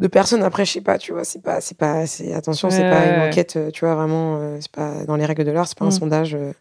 de 0.00 0.06
personnes. 0.08 0.42
Après, 0.42 0.64
je 0.66 0.72
sais 0.72 0.80
pas, 0.82 0.98
tu 0.98 1.12
vois, 1.12 1.24
c'est 1.24 1.40
pas, 1.42 1.60
c'est 1.62 1.78
pas, 1.78 2.06
c'est, 2.06 2.34
attention, 2.34 2.68
c'est 2.68 2.82
pas 2.90 3.06
une 3.06 3.20
enquête, 3.28 3.54
euh, 3.56 3.70
tu 3.70 3.84
vois, 3.86 3.94
vraiment, 3.94 4.36
euh, 4.38 4.56
c'est 4.60 4.70
pas 4.72 5.04
dans 5.06 5.16
les 5.16 5.24
règles 5.24 5.44
de 5.44 5.50
l'art, 5.50 5.66
c'est 5.68 5.78
pas 5.78 5.84
un 5.86 5.88
Mm. 5.88 5.92
sondage 5.92 6.34
euh, 6.34 6.52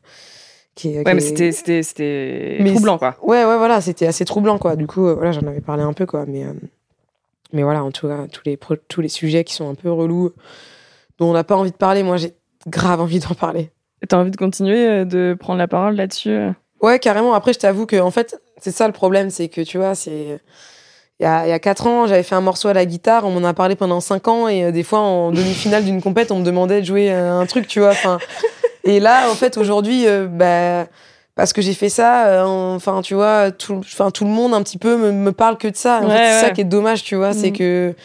qui 0.76 0.94
est. 0.94 0.98
Ouais, 1.00 1.04
qui 1.04 1.14
mais 1.16 1.20
c'était, 1.20 1.52
c'était, 1.52 1.84
c'était 1.84 2.58
Mais 2.62 2.70
troublant, 2.72 2.98
quoi. 2.98 3.16
Ouais, 3.24 3.44
ouais, 3.44 3.58
voilà, 3.58 3.82
c'était 3.82 4.08
assez 4.08 4.24
troublant, 4.26 4.58
quoi. 4.60 4.76
Du 4.78 4.88
coup, 4.88 5.02
voilà, 5.14 5.32
j'en 5.34 5.46
avais 5.48 5.62
parlé 5.62 5.84
un 5.84 5.94
peu, 5.94 6.06
quoi, 6.06 6.26
mais, 6.28 6.46
mais 7.54 7.64
voilà, 7.64 7.84
en 7.84 7.92
tout 7.92 8.08
cas, 8.08 8.28
tous 8.32 8.42
les, 8.46 8.60
tous 8.88 9.02
les 9.02 9.10
sujets 9.10 9.44
qui 9.44 9.54
sont 9.54 9.70
un 9.70 9.76
peu 9.76 9.92
relous, 9.92 10.32
dont 11.20 11.30
on 11.30 11.34
n'a 11.34 11.44
pas 11.44 11.56
envie 11.56 11.72
de 11.72 11.78
parler, 11.78 12.04
moi, 12.04 12.18
j'ai 12.18 12.34
grave 12.68 13.00
envie 13.00 13.20
d'en 13.20 13.36
parler. 13.36 13.72
T'as 14.10 14.18
envie 14.18 14.32
de 14.32 14.36
continuer 14.36 14.88
euh, 14.90 15.06
de 15.06 15.36
prendre 15.40 15.60
la 15.60 15.68
parole 15.68 15.96
là-dessus 15.96 16.32
euh 16.32 16.52
Ouais, 16.82 17.00
carrément. 17.00 17.34
Après, 17.34 17.54
je 17.54 17.60
t'avoue 17.60 17.86
que, 17.86 17.96
en 17.96 18.12
fait, 18.12 18.42
c'est 18.58 18.72
ça 18.72 18.88
le 18.88 18.94
problème, 18.94 19.30
c'est 19.30 19.48
que, 19.48 19.62
tu 19.62 19.78
vois, 19.78 19.96
c'est. 19.96 20.42
Il 21.20 21.24
y 21.24 21.26
a, 21.26 21.46
il 21.46 21.50
y 21.50 21.54
a 21.54 21.60
4 21.60 21.88
ans, 21.88 22.08
j'avais 22.08 22.24
fait 22.24 22.36
un 22.36 22.42
morceau 22.42 22.68
à 22.68 22.74
la 22.74 22.86
guitare, 22.86 23.24
on 23.26 23.30
m'en 23.30 23.48
a 23.48 23.54
parlé 23.54 23.76
pendant 23.76 24.02
5 24.02 24.28
ans, 24.28 24.48
et 24.50 24.66
euh, 24.66 24.72
des 24.72 24.84
fois, 24.84 25.00
en 25.00 25.32
demi-finale 25.32 25.86
d'une 25.86 26.02
compète, 26.02 26.32
on 26.32 26.40
me 26.40 26.44
demandait 26.44 26.82
de 26.82 26.86
jouer 26.86 27.12
un 27.12 27.46
truc, 27.46 27.68
tu 27.68 27.80
vois. 27.80 27.92
Enfin, 27.92 28.18
et 28.84 29.00
là, 29.00 29.30
en 29.30 29.36
fait, 29.36 29.58
aujourd'hui, 29.58 30.08
euh, 30.08 30.28
bah, 30.28 30.88
parce 31.36 31.54
que 31.54 31.62
j'ai 31.62 31.74
fait 31.74 31.90
ça, 31.90 32.28
euh, 32.28 32.44
enfin, 32.76 33.02
tu 33.02 33.14
vois, 33.16 33.52
tout, 33.52 33.78
enfin, 33.80 34.12
tout 34.12 34.24
le 34.26 34.30
monde 34.32 34.54
un 34.54 34.62
petit 34.64 34.78
peu 34.78 34.98
me, 34.98 35.12
me 35.12 35.32
parle 35.32 35.58
que 35.58 35.68
de 35.68 35.76
ça. 35.76 36.00
En 36.02 36.08
Ouais, 36.08 36.18
fait, 36.18 36.32
c'est 36.40 36.40
ça 36.48 36.52
qui 36.52 36.62
est 36.62 36.66
dommage, 36.66 37.04
tu 37.04 37.16
vois, 37.16 37.34
c'est 37.34 37.52
Mhm. 37.52 37.58
que 37.58 37.96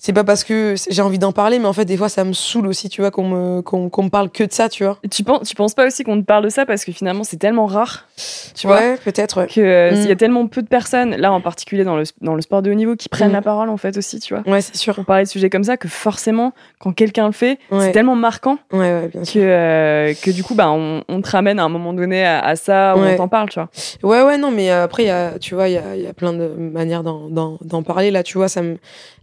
c'est 0.00 0.12
pas 0.12 0.22
parce 0.22 0.44
que 0.44 0.74
j'ai 0.90 1.02
envie 1.02 1.18
d'en 1.18 1.32
parler, 1.32 1.58
mais 1.58 1.66
en 1.66 1.72
fait, 1.72 1.84
des 1.84 1.96
fois, 1.96 2.08
ça 2.08 2.22
me 2.24 2.32
saoule 2.32 2.68
aussi, 2.68 2.88
tu 2.88 3.00
vois, 3.00 3.10
qu'on 3.10 3.28
me, 3.28 3.62
qu'on, 3.62 3.88
qu'on 3.90 4.04
me 4.04 4.08
parle 4.10 4.30
que 4.30 4.44
de 4.44 4.52
ça, 4.52 4.68
tu 4.68 4.84
vois. 4.84 4.96
Tu 5.10 5.24
penses, 5.24 5.48
tu 5.48 5.56
penses 5.56 5.74
pas 5.74 5.86
aussi 5.86 6.04
qu'on 6.04 6.18
te 6.20 6.24
parle 6.24 6.44
de 6.44 6.48
ça 6.50 6.64
parce 6.66 6.84
que 6.84 6.92
finalement 6.92 7.24
c'est 7.24 7.36
tellement 7.36 7.66
rare, 7.66 8.06
tu 8.54 8.66
vois, 8.68 8.76
ouais, 8.76 8.96
peut-être, 9.04 9.40
ouais. 9.42 9.46
que 9.48 9.60
euh, 9.60 9.90
Mm. 9.92 9.94
il 10.02 10.08
y 10.08 10.12
a 10.12 10.16
tellement 10.16 10.46
peu 10.46 10.62
de 10.62 10.68
personnes, 10.68 11.16
là 11.16 11.32
en 11.32 11.40
particulier 11.40 11.82
dans 11.84 11.96
le, 11.96 12.04
dans 12.20 12.34
le 12.34 12.40
sport 12.42 12.62
de 12.62 12.70
haut 12.70 12.74
niveau, 12.74 12.94
qui 12.96 13.08
prennent 13.08 13.30
Mm. 13.30 13.32
la 13.32 13.42
parole 13.42 13.68
en 13.70 13.76
fait 13.76 13.96
aussi, 13.96 14.20
tu 14.20 14.34
vois? 14.34 14.42
Ouais, 14.50 14.60
c'est 14.60 14.76
sûr. 14.76 14.94
Pour 14.94 15.04
parler 15.04 15.24
de 15.24 15.28
sujets 15.28 15.50
comme 15.50 15.64
ça, 15.64 15.76
que 15.76 15.88
forcément, 15.88 16.52
quand 16.78 16.92
quelqu'un 16.92 17.26
le 17.26 17.32
fait, 17.32 17.58
Ouais. 17.70 17.80
c'est 17.86 17.92
tellement 17.92 18.14
marquant 18.14 18.58
Ouais, 18.72 18.78
ouais, 18.78 19.08
bien 19.12 19.22
que, 19.22 19.26
sûr. 19.26 19.42
euh, 19.44 20.14
que 20.22 20.30
du 20.30 20.44
coup, 20.44 20.54
bah, 20.54 20.70
on, 20.70 21.02
on 21.08 21.20
te 21.20 21.30
ramène 21.30 21.58
à 21.58 21.64
un 21.64 21.68
moment 21.68 21.92
donné 21.92 22.24
à, 22.24 22.38
à 22.44 22.54
ça, 22.56 22.94
où 22.96 23.00
on 23.00 23.16
t'en 23.16 23.28
parle, 23.28 23.48
tu 23.48 23.58
vois? 23.58 23.68
Ouais, 24.04 24.22
ouais, 24.24 24.38
non, 24.38 24.50
mais 24.52 24.70
euh, 24.70 24.84
après, 24.84 25.02
il 25.02 25.06
y 25.06 25.10
a, 25.10 25.38
tu 25.40 25.54
vois, 25.56 25.68
il 25.68 25.74
y 25.74 25.78
a, 25.78 25.96
y 25.96 26.06
a 26.06 26.12
plein 26.12 26.32
de 26.32 26.46
manières 26.48 27.02
d'en 27.02 27.82
parler. 27.82 28.10
Là, 28.12 28.22
tu 28.22 28.38
vois, 28.38 28.48
ça 28.48 28.62
me. 28.62 28.76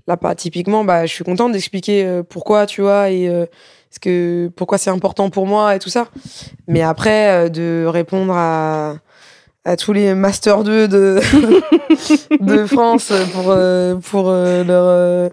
Là, 0.07 0.17
pas, 0.17 0.35
typiquement, 0.35 0.83
bah, 0.83 1.05
je 1.05 1.13
suis 1.13 1.23
contente 1.23 1.51
d'expliquer 1.51 2.05
euh, 2.05 2.23
pourquoi, 2.23 2.67
tu 2.67 2.81
vois, 2.81 3.09
et 3.09 3.27
euh, 3.27 3.45
ce 3.89 3.99
que, 3.99 4.51
pourquoi 4.55 4.77
c'est 4.77 4.91
important 4.91 5.29
pour 5.29 5.47
moi 5.47 5.75
et 5.75 5.79
tout 5.79 5.89
ça. 5.89 6.07
Mais 6.67 6.81
après, 6.81 7.45
euh, 7.45 7.49
de 7.49 7.85
répondre 7.87 8.33
à, 8.35 8.97
à 9.63 9.75
tous 9.75 9.93
les 9.93 10.13
Master 10.13 10.63
2 10.63 10.87
de, 10.87 11.19
de 12.39 12.65
France 12.67 13.11
pour, 13.33 13.45
euh, 13.47 13.95
pour 13.95 14.29
euh, 14.29 14.63
leur. 14.63 15.31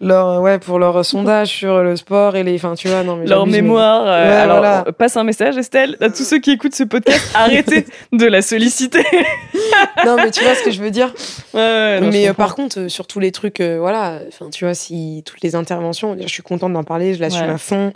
Euh, 0.00 0.06
leur 0.06 0.40
ouais 0.42 0.58
pour 0.58 0.78
leur 0.78 1.04
sondage 1.04 1.48
sur 1.48 1.82
le 1.82 1.96
sport 1.96 2.36
et 2.36 2.42
les 2.44 2.54
enfin 2.56 2.74
tu 2.74 2.88
vois 2.88 3.02
non 3.02 3.16
mais 3.16 3.26
Leur 3.26 3.46
mais- 3.46 3.52
mémoire. 3.60 4.02
euh, 4.06 4.28
Ouais, 4.28 4.36
alors, 4.36 4.58
voilà. 4.58 4.84
on 4.86 4.92
passe 4.92 5.16
un 5.16 5.24
message, 5.24 5.56
Estelle, 5.56 5.96
à 6.00 6.08
tous 6.10 6.24
ceux 6.24 6.38
qui 6.38 6.52
écoutent 6.52 6.74
ce 6.74 6.84
podcast, 6.84 7.30
arrêtez 7.34 7.86
de 8.12 8.26
la 8.26 8.42
solliciter. 8.42 9.04
non 10.06 10.16
mais 10.16 10.30
tu 10.30 10.42
vois 10.44 10.54
ce 10.54 10.62
que 10.64 10.70
je 10.70 10.80
veux 10.82 10.90
dire 10.90 11.12
Ouais, 11.54 11.60
ouais, 11.60 12.00
non, 12.00 12.06
je 12.06 12.12
mais 12.16 12.28
euh, 12.28 12.32
par 12.34 12.54
contre, 12.54 12.78
euh, 12.80 12.88
sur 12.88 13.06
tous 13.06 13.20
les 13.20 13.32
trucs, 13.32 13.60
euh, 13.60 13.78
voilà, 13.80 14.20
enfin, 14.28 14.50
tu 14.50 14.64
vois, 14.64 14.74
si 14.74 15.22
toutes 15.26 15.40
les 15.42 15.54
interventions, 15.54 16.16
je 16.20 16.26
suis 16.28 16.42
contente 16.42 16.72
d'en 16.72 16.84
parler, 16.84 17.14
je 17.14 17.20
l'assume 17.20 17.48
à 17.50 17.58
fond 17.58 17.92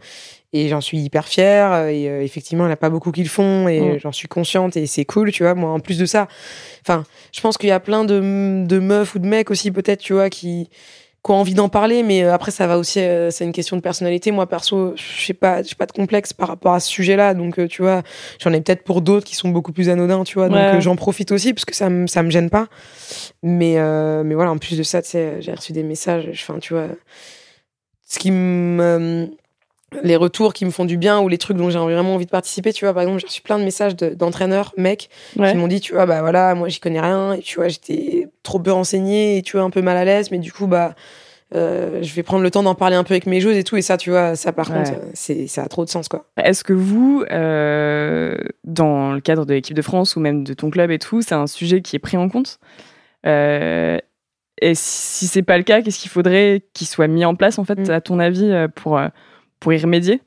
et 0.55 0.68
j'en 0.68 0.80
suis 0.82 0.98
hyper 0.98 1.26
fière. 1.26 1.72
euh, 1.72 1.86
Et 1.88 2.09
euh, 2.09 2.22
effectivement, 2.22 2.64
il 2.64 2.66
n'y 2.66 2.72
en 2.72 2.74
a 2.74 2.76
pas 2.76 2.90
beaucoup 2.90 3.11
qui 3.12 3.22
le 3.22 3.28
font 3.28 3.68
et 3.68 3.80
Mm. 3.80 3.84
euh, 3.92 3.98
j'en 3.98 4.12
suis 4.12 4.28
consciente 4.28 4.76
et 4.76 4.86
c'est 4.86 5.05
cool, 5.05 5.32
tu 5.32 5.44
vois. 5.44 5.55
Moi, 5.55 5.70
en 5.70 5.80
plus 5.80 5.98
de 5.98 6.05
ça, 6.07 6.28
enfin, 6.86 7.05
je 7.32 7.40
pense 7.40 7.57
qu'il 7.57 7.68
y 7.68 7.72
a 7.72 7.80
plein 7.80 8.05
de, 8.05 8.64
de 8.66 8.78
meufs 8.78 9.14
ou 9.14 9.18
de 9.18 9.26
mecs 9.26 9.50
aussi, 9.50 9.70
peut-être, 9.70 10.00
tu 10.00 10.12
vois, 10.12 10.28
qui, 10.28 10.68
qui 11.25 11.31
ont 11.31 11.35
envie 11.37 11.55
d'en 11.55 11.68
parler, 11.68 12.03
mais 12.03 12.25
euh, 12.25 12.35
après, 12.35 12.51
ça 12.51 12.66
va 12.66 12.79
aussi, 12.79 12.99
euh, 12.99 13.31
c'est 13.31 13.45
une 13.45 13.53
question 13.53 13.77
de 13.77 13.81
personnalité. 13.81 14.33
Moi, 14.33 14.49
perso, 14.49 14.95
je 14.97 15.25
sais 15.27 15.35
pas, 15.35 15.62
j'ai 15.62 15.77
pas 15.77 15.87
de 15.87 15.93
complexe 15.93 16.33
par 16.33 16.49
rapport 16.49 16.75
à 16.75 16.81
ce 16.81 16.89
sujet-là, 16.89 17.35
donc, 17.35 17.59
euh, 17.61 17.68
tu 17.68 17.83
vois, 17.83 18.03
j'en 18.41 18.53
ai 18.53 18.61
peut-être 18.61 18.83
pour 18.83 19.03
d'autres 19.03 19.25
qui 19.25 19.37
sont 19.37 19.49
beaucoup 19.51 19.73
plus 19.73 19.89
anodins, 19.89 20.25
tu 20.25 20.35
vois, 20.35 20.49
donc 20.49 20.57
Ouais. 20.59 20.75
euh, 20.75 20.81
j'en 20.81 20.97
profite 20.97 21.31
aussi 21.31 21.53
parce 21.55 21.64
que 21.64 21.77
ça 21.77 21.89
me, 21.91 22.09
ça 22.09 22.23
me 22.25 22.31
gêne 22.31 22.51
pas. 22.51 22.66
Mais, 23.45 23.75
euh, 23.79 24.25
mais 24.25 24.35
voilà, 24.35 24.51
en 24.51 24.59
plus 24.59 24.77
de 24.77 24.83
ça, 24.83 25.01
tu 25.01 25.11
sais, 25.11 25.37
j'ai 25.41 25.53
reçu 25.53 25.73
des 25.73 25.85
messages, 25.85 26.29
enfin, 26.33 26.59
tu 26.59 26.75
vois, 26.75 26.89
ce 28.09 28.18
qui 28.18 28.31
me. 28.33 29.29
Les 30.03 30.16
retours 30.16 30.53
qui 30.55 30.64
me 30.64 30.70
font 30.70 30.84
du 30.84 30.97
bien 30.97 31.20
ou 31.20 31.28
les 31.28 31.38
trucs 31.38 31.57
dont 31.57 31.70
j'ai 31.70 31.78
vraiment 31.78 32.14
envie 32.14 32.26
de 32.26 32.30
participer, 32.30 32.72
tu 32.72 32.84
vois, 32.84 32.95
par 32.95 33.03
exemple, 33.03 33.20
j'ai 33.20 33.26
reçu 33.26 33.43
plein 33.43 33.59
de 33.59 33.64
messages 33.64 33.95
de- 33.97 34.11
d'entraîneurs, 34.14 34.72
mecs, 34.76 35.09
Ouais. 35.36 35.51
qui 35.51 35.57
m'ont 35.57 35.68
dit, 35.68 35.80
tu 35.80 35.93
vois, 35.95 36.07
bah 36.07 36.20
voilà, 36.22 36.55
moi 36.55 36.68
j'y 36.68 36.80
connais 36.80 37.01
rien, 37.01 37.34
et 37.34 37.40
tu 37.40 37.57
vois, 37.57 37.68
j'étais 37.68 38.28
trop 38.43 38.59
peu 38.59 38.72
renseignée, 38.72 39.38
et 39.38 39.43
tu 39.43 39.57
vois, 39.57 39.64
un 39.66 39.70
peu 39.70 39.82
mal 39.82 39.97
à 39.97 40.05
l'aise, 40.05 40.30
mais 40.30 40.38
du 40.38 40.53
coup, 40.53 40.66
bah, 40.66 40.95
euh, 41.55 41.99
je 42.03 42.14
vais 42.14 42.22
prendre 42.22 42.43
le 42.43 42.51
temps 42.51 42.62
d'en 42.62 42.74
parler 42.74 42.97
un 42.97 43.05
peu 43.05 43.12
avec 43.12 43.26
mes 43.26 43.40
joueuses 43.40 43.59
et 43.59 43.64
tout, 43.64 43.76
et 43.76 43.82
ça, 43.82 43.97
tu 43.99 44.11
vois, 44.11 44.36
ça 44.36 44.53
par 44.53 44.70
Ouais. 44.70 44.76
contre, 44.84 44.93
c'est, 45.12 45.47
ça 45.47 45.62
a 45.64 45.68
trop 45.68 45.84
de 45.84 45.90
sens, 45.90 46.09
quoi. 46.09 46.24
Est-ce 46.43 46.64
que 46.64 46.72
vous, 46.72 47.24
euh, 47.30 48.36
dans 48.64 49.12
le 49.12 49.20
cadre 49.20 49.45
de 49.45 49.53
l'équipe 49.53 49.76
de 49.76 49.82
France 49.82 50.16
ou 50.16 50.20
même 50.20 50.45
de 50.45 50.55
ton 50.55 50.70
club 50.70 50.90
et 50.90 50.99
tout, 50.99 51.20
c'est 51.20 51.34
un 51.34 51.47
sujet 51.47 51.82
qui 51.82 51.97
est 51.97 51.99
pris 51.99 52.16
en 52.16 52.28
compte? 52.28 52.59
Euh, 53.26 53.99
Et 54.61 54.74
si 54.76 55.26
c'est 55.26 55.43
pas 55.43 55.57
le 55.59 55.64
cas, 55.64 55.82
qu'est-ce 55.82 55.99
qu'il 55.99 56.11
faudrait 56.11 56.62
qu'il 56.72 56.86
soit 56.86 57.09
mis 57.09 57.24
en 57.24 57.34
place, 57.34 57.59
en 57.59 57.64
fait, 57.64 57.80
Mm. 57.88 57.90
à 57.90 58.01
ton 58.01 58.18
avis, 58.20 58.53
pour, 58.76 59.01
pour 59.63 59.73
y 59.73 59.79
remédier? 59.79 60.21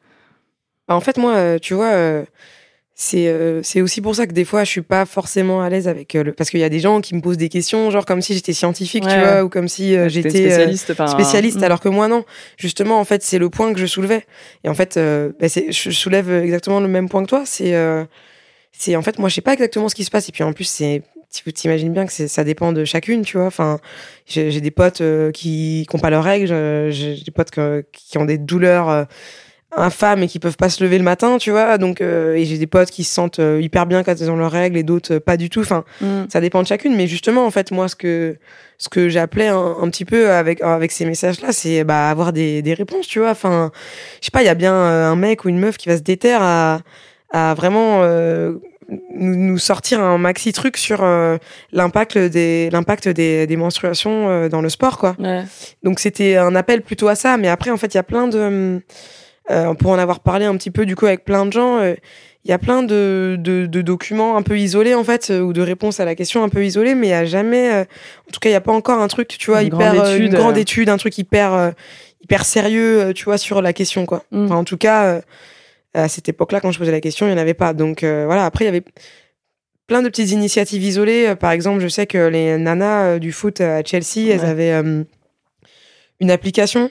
Bah, 0.88 0.96
en 0.96 1.02
fait, 1.02 1.18
moi, 1.18 1.34
euh, 1.36 1.60
tu 1.60 1.74
vois, 1.74 1.92
euh, 1.92 2.24
c'est 2.94 3.28
euh, 3.28 3.62
c'est 3.64 3.82
aussi 3.82 4.00
pour 4.02 4.16
ça 4.16 4.26
que 4.26 4.32
des 4.32 4.46
fois, 4.46 4.64
je 4.64 4.70
suis 4.70 4.82
pas 4.82 5.06
forcément 5.06 5.62
à 5.62 5.70
l'aise 5.70 5.88
avec 5.88 6.14
le. 6.14 6.32
Parce 6.32 6.50
qu'il 6.50 6.60
y 6.62 6.64
a 6.64 6.70
des 6.70 6.80
gens 6.80 7.02
qui 7.02 7.14
me 7.16 7.22
posent 7.22 7.38
des 7.38 7.50
questions, 7.50 7.90
genre 7.92 8.06
comme 8.06 8.22
si 8.22 8.34
j'étais 8.34 8.54
scientifique, 8.54 9.04
tu 9.04 9.10
Ouais. 9.10 9.20
vois, 9.20 9.44
ou 9.44 9.50
comme 9.50 9.68
si 9.68 9.96
j'étais. 10.10 10.30
spécialiste. 10.30 10.94
spécialiste, 11.08 11.60
mm. 11.60 11.64
alors 11.64 11.80
que 11.82 11.90
moi 11.90 12.08
non. 12.08 12.24
Justement, 12.58 13.00
en 13.00 13.04
fait, 13.06 13.22
c'est 13.24 13.40
le 13.40 13.50
point 13.50 13.74
que 13.74 13.80
je 13.80 13.86
soulevais. 13.86 14.26
Et 14.64 14.70
en 14.70 14.74
fait, 14.76 14.96
euh, 14.98 15.32
bah, 15.40 15.50
c'est- 15.50 15.72
je 15.72 15.90
soulève 15.92 16.32
exactement 16.32 16.80
le 16.80 16.88
même 16.88 17.10
point 17.10 17.24
que 17.24 17.30
toi. 17.30 17.44
C'est, 17.46 17.76
euh, 17.76 18.06
c'est 18.72 18.96
en 18.96 19.02
fait, 19.02 19.20
moi, 19.20 19.28
je 19.30 19.36
sais 19.36 19.42
pas 19.42 19.54
exactement 19.54 19.90
ce 19.90 19.96
qui 19.96 20.06
se 20.06 20.12
passe. 20.12 20.30
Et 20.30 20.32
puis 20.32 20.44
en 20.44 20.54
plus, 20.54 20.66
c'est, 20.66 21.02
tu 21.44 21.54
t'imagines 21.54 21.94
bien 21.94 22.06
que 22.06 22.12
ça 22.12 22.44
dépend 22.44 22.72
de 22.72 22.86
chacune, 22.86 23.24
tu 23.24 23.38
vois. 23.38 23.46
Enfin, 23.48 23.80
j'ai 24.26 24.62
des 24.62 24.72
potes 24.72 25.02
euh, 25.02 25.32
qui 25.32 25.86
n'ont 25.94 26.00
pas 26.00 26.10
leurs 26.10 26.24
règles. 26.24 26.48
J'ai 26.92 27.16
des 27.24 27.32
potes 27.32 27.52
que- 27.52 27.84
qui 27.92 28.18
ont 28.18 28.26
des 28.26 28.38
douleurs. 28.38 28.90
euh, 28.90 29.04
infâmes 29.78 30.24
et 30.24 30.28
qui 30.28 30.40
peuvent 30.40 30.56
pas 30.56 30.70
se 30.70 30.82
lever 30.82 30.98
le 30.98 31.04
matin, 31.04 31.38
tu 31.38 31.52
vois. 31.52 31.78
Donc, 31.78 32.00
euh, 32.00 32.34
et 32.36 32.46
j'ai 32.46 32.58
des 32.58 32.68
potes 32.68 32.90
qui 32.92 33.04
se 33.04 33.14
sentent 33.14 33.40
euh, 33.40 33.60
hyper 33.62 33.86
bien 33.86 34.04
quand 34.04 34.14
ils 34.18 34.32
ont 34.32 34.38
leurs 34.38 34.52
règles 34.52 34.78
et 34.78 34.84
d'autres 34.84 35.18
pas 35.18 35.36
du 35.36 35.50
tout. 35.50 35.60
Enfin, 35.60 35.84
Mm. 36.00 36.24
ça 36.30 36.40
dépend 36.40 36.62
de 36.62 36.68
chacune 36.68 36.96
mais 36.96 37.08
justement 37.08 37.46
en 37.46 37.52
fait 37.52 37.72
moi 37.72 37.90
ce 37.90 37.96
que 37.98 38.38
ce 38.78 38.88
que 38.88 39.10
j'appelais 39.10 39.48
un, 39.48 39.76
un 39.82 39.90
petit 39.90 40.06
peu 40.06 40.30
avec 40.32 40.62
avec 40.62 40.92
ces 40.94 41.04
messages 41.04 41.42
là 41.42 41.52
c'est 41.52 41.84
bah 41.84 42.10
avoir 42.10 42.32
des, 42.32 42.62
des 42.62 42.74
réponses 42.74 43.08
tu 43.08 43.20
vois 43.20 43.32
enfin 43.32 43.72
je 44.22 44.26
sais 44.28 44.32
pas 44.32 44.44
il 44.44 44.46
y 44.46 44.50
a 44.50 44.56
bien 44.56 44.74
un 44.74 45.16
mec 45.18 45.44
ou 45.44 45.50
une 45.50 45.60
meuf 45.60 45.76
qui 45.78 45.90
va 45.90 45.98
se 45.98 46.04
déterre 46.04 46.42
à 46.42 46.80
à 47.32 47.54
vraiment 47.54 48.00
euh, 48.04 48.54
nous, 49.16 49.58
sortir 49.58 50.00
un 50.02 50.18
maxi 50.18 50.54
truc 50.54 50.78
sur 50.78 51.04
euh, 51.04 51.38
l'impact 51.72 52.18
des 52.18 52.70
l'impact 52.70 53.10
des, 53.10 53.48
des 53.48 53.56
menstruations 53.56 54.30
euh, 54.30 54.50
dans 54.50 54.62
le 54.62 54.70
sport 54.70 54.98
quoi 54.98 55.16
Ouais. 55.20 55.44
donc 55.84 56.00
c'était 56.00 56.36
un 56.36 56.56
appel 56.56 56.82
plutôt 56.82 57.08
à 57.08 57.16
ça. 57.16 57.38
Mais 57.38 57.48
après, 57.48 57.72
en 57.72 57.78
fait, 57.78 57.94
il 57.94 57.98
y 57.98 58.00
a 58.00 58.04
plein 58.04 58.28
de... 58.28 58.82
Euh, 59.52 59.74
pour 59.76 59.92
en 59.92 60.00
avoir 60.00 60.22
parlé 60.22 60.46
un 60.46 60.56
petit 60.58 60.72
peu 60.72 60.88
du 60.88 60.96
coup 60.96 61.06
avec 61.06 61.24
plein 61.24 61.46
de 61.46 61.54
gens, 61.54 61.78
euh, 61.78 61.94
il 62.46 62.50
y 62.50 62.54
a 62.54 62.58
plein 62.58 62.82
de, 62.82 63.38
de, 63.40 63.68
de 63.68 63.82
documents 63.82 64.38
un 64.38 64.42
peu 64.42 64.58
isolés 64.58 64.96
en 64.96 65.04
fait, 65.04 65.32
ou 65.32 65.54
de 65.54 65.62
réponses 65.62 66.00
à 66.00 66.06
la 66.06 66.16
question 66.16 66.44
un 66.44 66.50
peu 66.50 66.66
isolées, 66.66 66.96
mais 66.96 67.08
il 67.08 67.12
y 67.12 67.14
a 67.14 67.26
jamais... 67.26 67.72
en 67.72 68.32
tout 68.32 68.40
cas, 68.40 68.50
il 68.50 68.54
n'y 68.54 68.58
a 68.58 68.62
pas 68.62 68.72
encore 68.72 69.00
un 69.00 69.08
truc, 69.08 69.28
tu 69.30 69.52
vois, 69.52 69.62
Une 69.62 69.68
hyper... 69.68 69.94
grande 69.94 70.08
étude, 70.08 70.24
une 70.26 70.34
grande 70.34 70.58
étude, 70.58 70.90
un 70.90 70.98
truc 70.98 71.18
hyper, 71.18 71.74
hyper 72.24 72.46
sérieux, 72.46 73.14
tu 73.16 73.26
vois, 73.26 73.38
sur 73.38 73.62
la 73.62 73.74
question, 73.74 74.06
quoi. 74.06 74.24
Mm. 74.32 74.46
Enfin, 74.46 74.56
en 74.56 74.64
tout 74.64 74.78
cas, 74.78 75.22
à 75.96 76.08
cette 76.08 76.30
époque-là, 76.30 76.60
quand 76.62 76.72
je 76.72 76.78
posais 76.80 76.92
la 76.92 77.02
question, 77.02 77.26
il 77.26 77.30
n'y 77.30 77.36
en 77.36 77.42
avait 77.42 77.54
pas. 77.54 77.74
Donc 77.74 78.04
euh, 78.04 78.26
voilà, 78.26 78.46
après, 78.46 78.66
il 78.66 78.68
y 78.68 78.70
avait 78.70 78.84
plein 79.88 80.02
de 80.02 80.10
petites 80.10 80.32
initiatives 80.32 80.84
isolées. 80.84 81.28
Euh, 81.30 81.36
Par 81.36 81.52
exemple, 81.52 81.82
je 81.82 81.88
sais 81.88 82.06
que 82.06 82.28
les 82.28 82.58
nanas 82.58 83.04
euh, 83.06 83.20
du 83.20 83.32
foot 83.32 83.62
à 83.62 83.84
Chelsea, 83.84 84.32
elles 84.32 84.46
avaient 84.46 84.74
euh, 84.74 85.04
une 86.20 86.32
application 86.32 86.90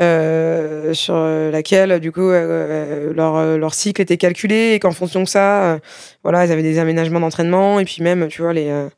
euh, 0.00 0.94
sur 0.94 1.14
laquelle, 1.14 2.00
du 2.00 2.10
coup, 2.12 2.30
euh, 2.30 3.12
leur, 3.14 3.58
leur 3.58 3.74
cycle 3.74 4.02
était 4.02 4.16
calculé 4.16 4.72
et 4.74 4.80
qu'en 4.80 4.92
fonction 4.92 5.22
de 5.22 5.28
ça, 5.28 5.74
euh, 5.74 5.78
voilà, 6.22 6.44
elles 6.44 6.52
avaient 6.52 6.62
des 6.62 6.78
aménagements 6.78 7.20
d'entraînement 7.20 7.78
et 7.78 7.84
puis 7.84 8.02
même, 8.02 8.28
tu 8.28 8.42
vois, 8.42 8.52
les, 8.52 8.88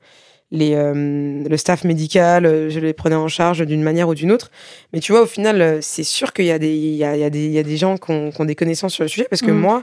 les, 0.54 0.74
euh, 0.74 1.42
le 1.48 1.56
staff 1.56 1.82
médical, 1.84 2.46
euh, 2.46 2.70
je 2.70 2.78
les 2.78 2.92
prenais 2.92 3.16
en 3.16 3.26
charge 3.28 3.66
d'une 3.66 3.82
manière 3.82 4.08
ou 4.08 4.14
d'une 4.14 4.30
autre. 4.30 4.50
Mais 4.92 5.00
tu 5.00 5.10
vois, 5.12 5.22
au 5.22 5.26
final, 5.26 5.60
euh, 5.60 5.78
c'est 5.82 6.04
sûr 6.04 6.32
qu'il 6.32 6.44
y, 6.44 6.52
a 6.52 6.58
des- 6.60 6.74
il 6.74 6.94
y, 6.94 7.02
a, 7.04 7.16
il 7.16 7.20
y, 7.20 7.24
a 7.24 7.30
des- 7.30 7.46
il 7.46 7.52
y 7.52 7.58
a 7.58 7.62
des 7.64 7.76
gens 7.76 7.96
qui 7.98 8.10
ont, 8.12 8.30
qui 8.30 8.40
ont 8.40 8.44
des 8.44 8.54
connaissances 8.54 8.94
sur 8.94 9.02
le 9.02 9.08
sujet 9.08 9.26
parce 9.28 9.42
que 9.42 9.50
Mhm. 9.50 9.58
moi, 9.58 9.82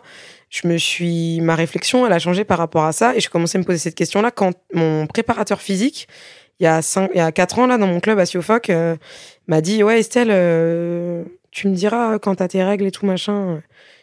je 0.49 0.67
me 0.69 0.77
suis, 0.77 1.41
ma 1.41 1.55
réflexion, 1.55 2.05
elle 2.07 2.13
a 2.13 2.19
changé 2.19 2.43
par 2.45 2.57
rapport 2.57 2.85
à 2.85 2.93
ça 2.93 3.15
et 3.15 3.19
je 3.19 3.29
commençais 3.29 3.57
à 3.57 3.59
me 3.61 3.65
poser 3.65 3.79
cette 3.79 3.95
question-là 3.95 4.31
quand 4.31 4.53
mon 4.73 5.07
préparateur 5.07 5.61
physique, 5.61 6.07
il 6.59 6.63
y 6.63 6.67
a 6.67 6.81
cinq, 6.81 7.09
il 7.13 7.17
y 7.17 7.21
a 7.21 7.31
quatre 7.33 7.59
ans 7.59 7.67
là 7.67 7.77
dans 7.77 7.87
mon 7.87 7.99
club 7.99 8.17
à 8.19 8.25
Siofoc, 8.25 8.69
euh, 8.69 8.95
m'a 9.47 9.59
dit 9.61 9.83
ouais 9.83 9.99
Estelle, 9.99 10.29
euh, 10.31 11.23
tu 11.51 11.67
me 11.67 11.75
diras 11.75 12.17
quand 12.19 12.35
t'as 12.35 12.47
tes 12.47 12.63
règles 12.63 12.85
et 12.85 12.91
tout 12.91 13.05
machin. 13.05 13.61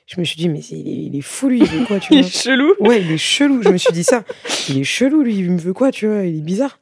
Je 0.09 0.19
me 0.19 0.25
suis 0.25 0.37
dit 0.37 0.49
mais 0.49 0.61
il 0.61 0.89
est, 0.89 1.05
il 1.09 1.17
est 1.17 1.21
fou 1.21 1.49
lui, 1.49 1.59
il 1.61 1.67
veut 1.67 1.85
quoi 1.85 2.01
tu 2.01 2.09
Il 2.15 2.21
vois 2.23 2.29
est 2.29 2.33
chelou. 2.33 2.75
Ouais, 2.81 3.01
il 3.03 3.11
est 3.13 3.19
chelou. 3.19 3.63
Je 3.63 3.69
me 3.69 3.77
suis 3.77 3.93
dit 3.93 4.05
ça. 4.05 4.25
Il 4.71 4.79
est 4.79 4.85
chelou, 4.85 5.23
lui. 5.23 5.37
Il 5.37 5.51
me 5.51 5.59
veut 5.59 5.75
quoi, 5.75 5.91
tu 5.93 6.07
vois 6.07 6.25
Il 6.25 6.39
est 6.39 6.43
bizarre. 6.43 6.79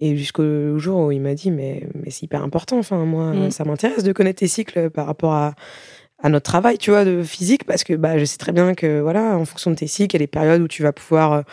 Et 0.00 0.14
jusqu'au 0.18 0.78
jour 0.78 1.06
où 1.06 1.10
il 1.12 1.20
m'a 1.22 1.32
dit, 1.34 1.50
mais, 1.50 1.88
mais 1.94 2.10
c'est 2.10 2.24
hyper 2.24 2.42
important. 2.42 2.78
Enfin, 2.78 3.04
moi, 3.06 3.32
Mm. 3.32 3.50
ça 3.50 3.64
m'intéresse 3.64 4.02
de 4.04 4.12
connaître 4.12 4.40
tes 4.40 4.46
cycles 4.48 4.90
par 4.90 5.06
rapport 5.06 5.32
à, 5.32 5.54
à 6.22 6.28
notre 6.28 6.44
travail, 6.44 6.76
tu 6.76 6.90
vois, 6.90 7.06
de 7.06 7.22
physique, 7.22 7.64
parce 7.64 7.82
que 7.84 7.94
bah, 7.94 8.18
je 8.18 8.26
sais 8.26 8.36
très 8.36 8.52
bien 8.52 8.74
que, 8.74 9.00
voilà, 9.00 9.38
en 9.38 9.46
fonction 9.46 9.70
de 9.70 9.76
tes 9.76 9.86
cycles, 9.86 10.14
il 10.16 10.18
y 10.20 10.22
a 10.22 10.26
des 10.26 10.30
périodes 10.30 10.60
où 10.60 10.68
tu 10.68 10.82
vas 10.82 10.92
pouvoir. 10.92 11.44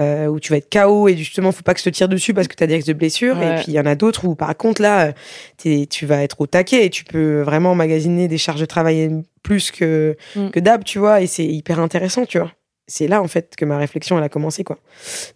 Euh, 0.00 0.26
où 0.26 0.40
tu 0.40 0.50
vas 0.52 0.56
être 0.58 0.70
KO 0.72 1.08
et 1.08 1.16
justement 1.16 1.52
faut 1.52 1.62
pas 1.62 1.74
que 1.74 1.80
je 1.80 1.84
te 1.84 1.90
tire 1.90 2.08
dessus 2.08 2.32
parce 2.34 2.48
que 2.48 2.54
tu 2.54 2.64
as 2.64 2.66
des 2.66 2.74
risques 2.76 2.88
de 2.88 2.92
blessures 2.94 3.36
Ouais. 3.38 3.52
et 3.52 3.54
puis 3.56 3.64
il 3.68 3.74
y 3.74 3.80
en 3.80 3.86
a 3.86 3.94
d'autres 3.94 4.24
où 4.26 4.34
par 4.34 4.56
contre 4.56 4.80
là 4.82 5.12
tu 5.58 6.06
vas 6.06 6.22
être 6.22 6.40
au 6.40 6.46
taquet 6.46 6.86
et 6.86 6.90
tu 6.90 7.04
peux 7.04 7.42
vraiment 7.42 7.74
magasiner 7.74 8.26
des 8.28 8.38
charges 8.38 8.60
de 8.60 8.66
travail 8.66 9.10
plus 9.42 9.70
que 9.70 10.16
Mm. 10.36 10.48
que 10.50 10.60
d'hab 10.60 10.84
tu 10.84 10.98
vois. 10.98 11.20
Et 11.20 11.26
c'est 11.26 11.44
hyper 11.44 11.78
intéressant 11.80 12.24
tu 12.24 12.38
vois. 12.38 12.52
C'est 12.86 13.06
là 13.08 13.22
en 13.22 13.28
fait 13.28 13.54
que 13.56 13.64
ma 13.64 13.78
réflexion 13.78 14.16
elle 14.18 14.24
a 14.24 14.28
commencé 14.28 14.64
quoi. 14.64 14.78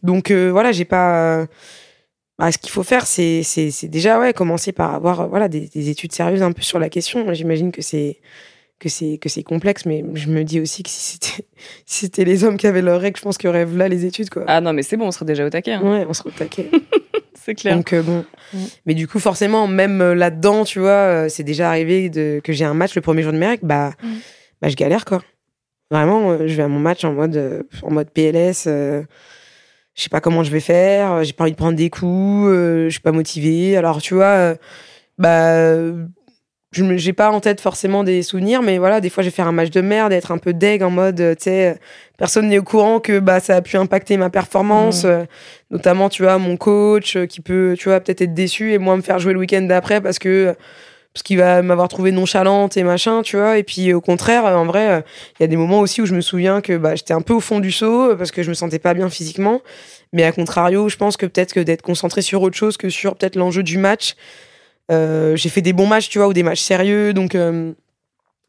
Donc 0.02 0.30
euh, 0.30 0.50
voilà 0.50 0.72
j'ai 0.72 0.84
pas 0.84 1.46
bah, 2.38 2.52
ce 2.52 2.58
qu'il 2.58 2.70
faut 2.70 2.82
faire 2.82 3.06
c'est 3.06 3.42
c'est 3.42 3.88
déjà 3.88 4.18
ouais 4.18 4.32
commencer 4.32 4.72
par 4.72 4.94
avoir 4.94 5.28
voilà 5.28 5.48
des, 5.48 5.68
des 5.68 5.88
études 5.90 6.12
sérieuses 6.12 6.42
un 6.42 6.52
peu 6.52 6.62
sur 6.62 6.78
la 6.78 6.88
question. 6.88 7.32
J'imagine 7.34 7.72
que 7.72 7.82
c'est 7.82 8.20
que 8.78 8.88
c'est 8.88 9.18
que 9.18 9.28
c'est 9.28 9.42
complexe 9.42 9.86
mais 9.86 10.04
je 10.14 10.28
me 10.28 10.44
dis 10.44 10.60
aussi 10.60 10.82
que 10.82 10.90
si 10.90 11.12
c'était 11.18 11.46
si 11.86 12.00
c'était 12.06 12.24
les 12.24 12.44
hommes 12.44 12.56
qui 12.58 12.66
avaient 12.66 12.82
leurs 12.82 13.00
règles 13.00 13.16
je 13.16 13.22
pense 13.22 13.38
qu'il 13.38 13.46
y 13.46 13.50
aurait 13.50 13.64
là 13.66 13.88
les 13.88 14.04
études 14.04 14.28
quoi 14.30 14.44
Ah 14.46 14.60
non, 14.60 14.72
mais 14.72 14.82
c'est 14.82 14.96
bon, 14.96 15.06
on 15.06 15.10
serait 15.10 15.24
déjà 15.24 15.46
au 15.46 15.50
taquet. 15.50 15.72
hein. 15.72 15.80
ouais 15.82 16.06
on 16.08 16.12
serait 16.12 16.28
au 16.28 16.32
taquet 16.32 16.70
C'est 17.34 17.54
clair. 17.54 17.76
Donc 17.76 17.92
euh, 17.92 18.02
bon, 18.02 18.24
mais 18.86 18.94
du 18.94 19.06
coup 19.06 19.20
forcément 19.20 19.68
même 19.68 20.00
euh, 20.00 20.14
là-dedans, 20.16 20.64
tu 20.64 20.80
vois, 20.80 20.90
euh, 20.90 21.28
c'est 21.28 21.44
déjà 21.44 21.68
arrivé 21.68 22.08
de, 22.10 22.40
que 22.42 22.52
j'ai 22.52 22.64
un 22.64 22.74
match 22.74 22.96
le 22.96 23.00
premier 23.02 23.22
jour 23.22 23.32
de 23.32 23.38
mes 23.38 23.46
règles, 23.46 23.64
bah, 23.66 23.92
bah 24.60 24.68
je 24.68 24.74
galère 24.74 25.04
quoi. 25.04 25.22
Vraiment, 25.92 26.36
je 26.44 26.52
vais 26.54 26.64
à 26.64 26.68
mon 26.68 26.80
match 26.80 27.04
en 27.04 27.12
mode 27.12 27.64
en 27.84 27.92
mode 27.92 28.10
PLS. 28.10 28.64
euh, 28.66 29.04
je 29.94 30.02
sais 30.02 30.08
pas 30.08 30.20
comment 30.20 30.42
je 30.42 30.50
vais 30.50 30.58
faire. 30.60 31.22
J'ai 31.22 31.32
pas 31.34 31.44
envie 31.44 31.52
de 31.52 31.56
prendre 31.56 31.76
des 31.76 31.88
coups. 31.88 32.48
euh, 32.48 32.86
je 32.86 32.90
suis 32.90 33.00
pas 33.00 33.12
motivée. 33.12 33.76
Alors 33.76 34.02
tu 34.02 34.14
vois, 34.14 34.56
bah 35.16 35.84
je 36.76 36.96
j'ai 36.96 37.12
pas 37.12 37.30
en 37.30 37.40
tête 37.40 37.60
forcément 37.60 38.04
des 38.04 38.22
souvenirs, 38.22 38.62
mais 38.62 38.78
voilà, 38.78 39.00
des 39.00 39.10
fois 39.10 39.22
je 39.22 39.28
vais 39.28 39.34
faire 39.34 39.46
un 39.48 39.52
match 39.52 39.70
de 39.70 39.80
merde, 39.80 40.12
être 40.12 40.30
un 40.30 40.38
peu 40.38 40.52
deg 40.52 40.82
en 40.82 40.90
mode, 40.90 41.20
euh, 41.20 41.34
tu 41.34 41.44
sais, 41.44 41.70
euh, 41.70 41.74
personne 42.18 42.48
n'est 42.48 42.58
au 42.58 42.62
courant 42.62 43.00
que 43.00 43.18
bah 43.18 43.40
ça 43.40 43.56
a 43.56 43.62
pu 43.62 43.76
impacter 43.76 44.16
ma 44.16 44.30
performance, 44.30 45.04
Mhm. 45.04 45.10
euh, 45.10 45.24
notamment 45.70 46.08
tu 46.08 46.22
vois 46.22 46.38
mon 46.38 46.56
coach 46.56 47.16
euh, 47.16 47.26
qui 47.26 47.40
peut, 47.40 47.74
tu 47.78 47.88
vois, 47.88 48.00
peut-être 48.00 48.20
être 48.22 48.34
déçu 48.34 48.72
et 48.72 48.78
moi 48.78 48.96
me 48.96 49.02
faire 49.02 49.18
jouer 49.18 49.32
le 49.32 49.38
week-end 49.38 49.62
d'après 49.62 50.00
parce 50.00 50.18
que 50.18 50.54
parce 51.12 51.22
qu'il 51.22 51.38
va 51.38 51.62
m'avoir 51.62 51.88
trouvé 51.88 52.12
nonchalante 52.12 52.76
et 52.76 52.82
machin, 52.82 53.22
tu 53.22 53.38
vois. 53.38 53.56
Et 53.56 53.62
puis 53.62 53.94
au 53.94 54.02
contraire, 54.02 54.44
en 54.44 54.66
vrai, 54.66 55.02
il 55.40 55.42
y 55.42 55.44
a 55.44 55.46
des 55.46 55.56
moments 55.56 55.80
aussi 55.80 56.02
où 56.02 56.06
je 56.06 56.14
me 56.14 56.20
souviens 56.20 56.60
que 56.60 56.76
bah, 56.76 56.94
j'étais 56.94 57.14
un 57.14 57.22
peu 57.22 57.32
au 57.32 57.40
fond 57.40 57.58
du 57.58 57.72
seau 57.72 58.14
parce 58.16 58.30
que 58.30 58.42
je 58.42 58.50
me 58.50 58.54
sentais 58.54 58.78
pas 58.78 58.92
bien 58.92 59.08
physiquement. 59.08 59.62
Mais 60.12 60.24
à 60.24 60.32
contrario, 60.32 60.90
je 60.90 60.96
pense 60.98 61.16
que 61.16 61.24
peut-être 61.24 61.54
que 61.54 61.60
d'être 61.60 61.80
concentré 61.80 62.20
sur 62.20 62.42
autre 62.42 62.54
chose 62.58 62.76
que 62.76 62.90
sur 62.90 63.16
peut-être 63.16 63.36
l'enjeu 63.36 63.62
du 63.62 63.78
match. 63.78 64.14
Euh, 64.90 65.36
j'ai 65.36 65.48
fait 65.48 65.62
des 65.62 65.72
bons 65.72 65.86
matchs, 65.86 66.08
tu 66.08 66.18
vois, 66.18 66.28
ou 66.28 66.32
des 66.32 66.42
matchs 66.42 66.60
sérieux, 66.60 67.12
donc 67.12 67.34
euh, 67.34 67.72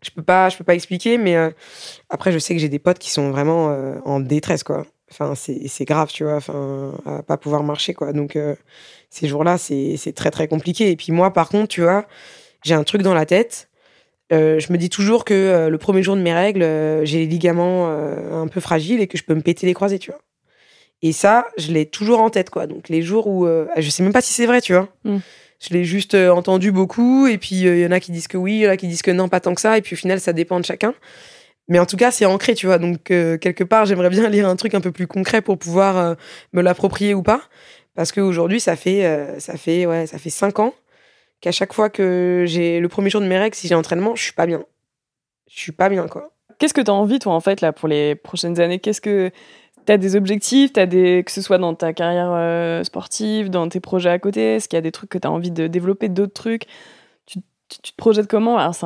je 0.02 0.12
peux 0.12 0.22
pas, 0.22 0.50
je 0.50 0.58
peux 0.58 0.64
pas 0.64 0.76
expliquer. 0.76 1.18
Mais 1.18 1.36
euh, 1.36 1.50
après, 2.10 2.32
je 2.32 2.40
sais 2.40 2.54
que 2.54 2.62
j'ai 2.62 2.70
des 2.70 2.80
potes 2.80 3.00
qui 3.00 3.12
sont 3.12 3.32
vraiment 3.32 3.68
en 4.06 4.20
détresse, 4.20 4.64
quoi. 4.64 4.86
Enfin, 5.10 5.34
c'est 5.36 5.86
grave, 5.86 6.12
tu 6.12 6.24
vois. 6.24 6.36
Enfin, 6.36 6.94
à 7.06 7.24
pas 7.24 7.38
pouvoir 7.38 7.64
marcher, 7.64 7.94
quoi. 7.94 8.14
Donc 8.14 8.38
ces 9.10 9.28
jours-là, 9.28 9.58
c'est 9.58 10.14
très 10.16 10.32
très 10.32 10.48
compliqué. 10.48 10.92
Et 10.92 10.96
puis 10.96 11.12
moi, 11.12 11.34
par 11.34 11.50
contre, 11.50 11.70
tu 11.70 11.82
vois, 11.82 12.06
j'ai 12.64 12.74
un 12.74 12.84
truc 12.84 13.02
dans 13.02 13.14
la 13.14 13.26
tête. 13.26 13.70
Je 14.30 14.72
me 14.72 14.78
dis 14.78 14.90
toujours 14.90 15.24
que 15.24 15.68
le 15.70 15.78
premier 15.78 16.04
jour 16.04 16.16
de 16.16 16.22
mes 16.22 16.34
règles, 16.34 16.62
j'ai 17.06 17.20
les 17.20 17.26
ligaments 17.26 17.88
un 17.88 18.48
peu 18.48 18.60
fragiles 18.60 19.00
et 19.00 19.08
que 19.08 19.18
je 19.18 19.24
peux 19.24 19.34
me 19.34 19.42
péter 19.42 19.66
les 19.66 19.74
croisés, 19.74 19.98
tu 19.98 20.12
vois. 20.12 20.20
Et 21.02 21.14
ça, 21.14 21.46
je 21.58 21.72
l'ai 21.72 21.86
toujours 21.86 22.20
en 22.20 22.30
tête, 22.30 22.50
quoi. 22.50 22.68
Donc 22.68 22.90
les 22.90 23.02
jours 23.02 23.28
où, 23.28 23.48
je 23.78 23.90
sais 23.90 24.04
même 24.04 24.14
pas 24.14 24.22
si 24.22 24.34
c'est 24.34 24.46
vrai, 24.46 24.60
tu 24.60 24.74
vois. 24.74 24.90
Mm. 25.06 25.20
Je 25.60 25.74
l'ai 25.74 25.84
juste 25.84 26.14
euh, 26.14 26.30
entendu 26.30 26.72
beaucoup, 26.72 27.28
et 27.28 27.38
puis 27.38 27.68
euh, 27.68 27.78
il 27.78 27.82
y 27.82 27.86
en 27.86 27.92
a 27.92 28.00
qui 28.00 28.12
disent 28.12 28.28
que 28.28 28.38
oui, 28.38 28.54
il 28.54 28.62
y 28.62 28.68
en 28.68 28.72
a 28.72 28.78
qui 28.78 28.88
disent 28.88 29.02
que 29.02 29.12
non, 29.12 29.28
pas 29.30 29.40
tant 29.40 29.56
que 29.56 29.62
ça, 29.62 29.78
et 29.78 29.82
puis 29.82 29.96
au 29.96 29.98
final, 29.98 30.20
ça 30.20 30.34
dépend 30.34 30.60
de 30.60 30.66
chacun. 30.66 30.94
Mais 31.68 31.80
en 31.80 31.86
tout 31.86 31.98
cas, 31.98 32.12
c'est 32.12 32.26
ancré, 32.26 32.56
tu 32.56 32.66
vois. 32.66 32.78
Donc 32.78 33.12
euh, 33.12 33.38
quelque 33.38 33.64
part, 33.64 33.86
j'aimerais 33.86 34.10
bien 34.10 34.30
lire 34.30 34.48
un 34.48 34.56
truc 34.56 34.74
un 34.74 34.82
peu 34.82 34.92
plus 34.92 35.08
concret 35.08 35.42
pour 35.42 35.58
pouvoir 35.58 35.98
euh, 35.98 36.16
me 36.54 36.62
l'approprier 36.62 37.14
ou 37.14 37.24
pas, 37.24 37.42
parce 37.96 38.12
qu'aujourd'hui, 38.12 38.60
ça 38.60 38.76
fait, 38.76 39.06
euh, 39.06 39.40
ça 39.40 39.58
fait, 39.58 39.86
ça 40.08 40.18
fait 40.18 40.30
cinq 40.30 40.60
ans 40.60 40.74
qu'à 41.42 41.52
chaque 41.52 41.74
fois 41.74 41.90
que 41.90 42.46
j'ai 42.48 42.80
le 42.80 42.88
premier 42.90 43.10
jour 43.10 43.22
de 43.22 43.28
mes 43.28 43.38
règles, 43.38 43.56
si 43.56 43.68
j'ai 43.68 43.76
entraînement, 43.76 44.16
je 44.16 44.24
suis 44.24 44.34
pas 44.34 44.48
bien. 44.48 44.64
Je 45.50 45.60
suis 45.60 45.72
pas 45.72 45.90
bien, 45.90 46.08
quoi. 46.08 46.32
Qu'est-ce 46.60 46.74
que 46.74 46.82
tu 46.82 46.90
as 46.90 46.94
envie, 46.94 47.20
toi, 47.20 47.34
en 47.34 47.40
fait, 47.40 47.62
là, 47.62 47.72
pour 47.72 47.88
les 47.88 48.16
prochaines 48.16 48.60
années? 48.60 48.80
Qu'est-ce 48.80 49.02
que. 49.02 49.32
Tu 49.88 49.92
as 49.94 49.98
des 49.98 50.16
objectifs, 50.16 50.74
t'as 50.74 50.86
des... 50.86 51.24
que 51.26 51.32
ce 51.32 51.42
soit 51.42 51.58
dans 51.58 51.74
ta 51.74 51.94
carrière 51.94 52.30
euh, 52.34 52.84
sportive, 52.84 53.50
dans 53.50 53.68
tes 53.70 53.80
projets 53.80 54.10
à 54.12 54.20
côté 54.20 54.56
Est-ce 54.56 54.68
qu'il 54.70 54.78
y 54.78 54.80
a 54.80 54.82
des 54.82 54.92
trucs 54.92 55.10
que 55.10 55.18
tu 55.18 55.26
as 55.28 55.32
envie 55.32 55.50
de 55.52 55.66
développer, 55.68 56.10
d'autres 56.10 56.34
trucs? 56.34 56.66
Tu, 57.26 57.40
tu- 57.70 57.80
tu 57.82 57.92
te 57.92 57.98
projettes 57.98 58.28
comment? 58.28 58.58
Alors, 58.58 58.76
c'est 58.76 58.86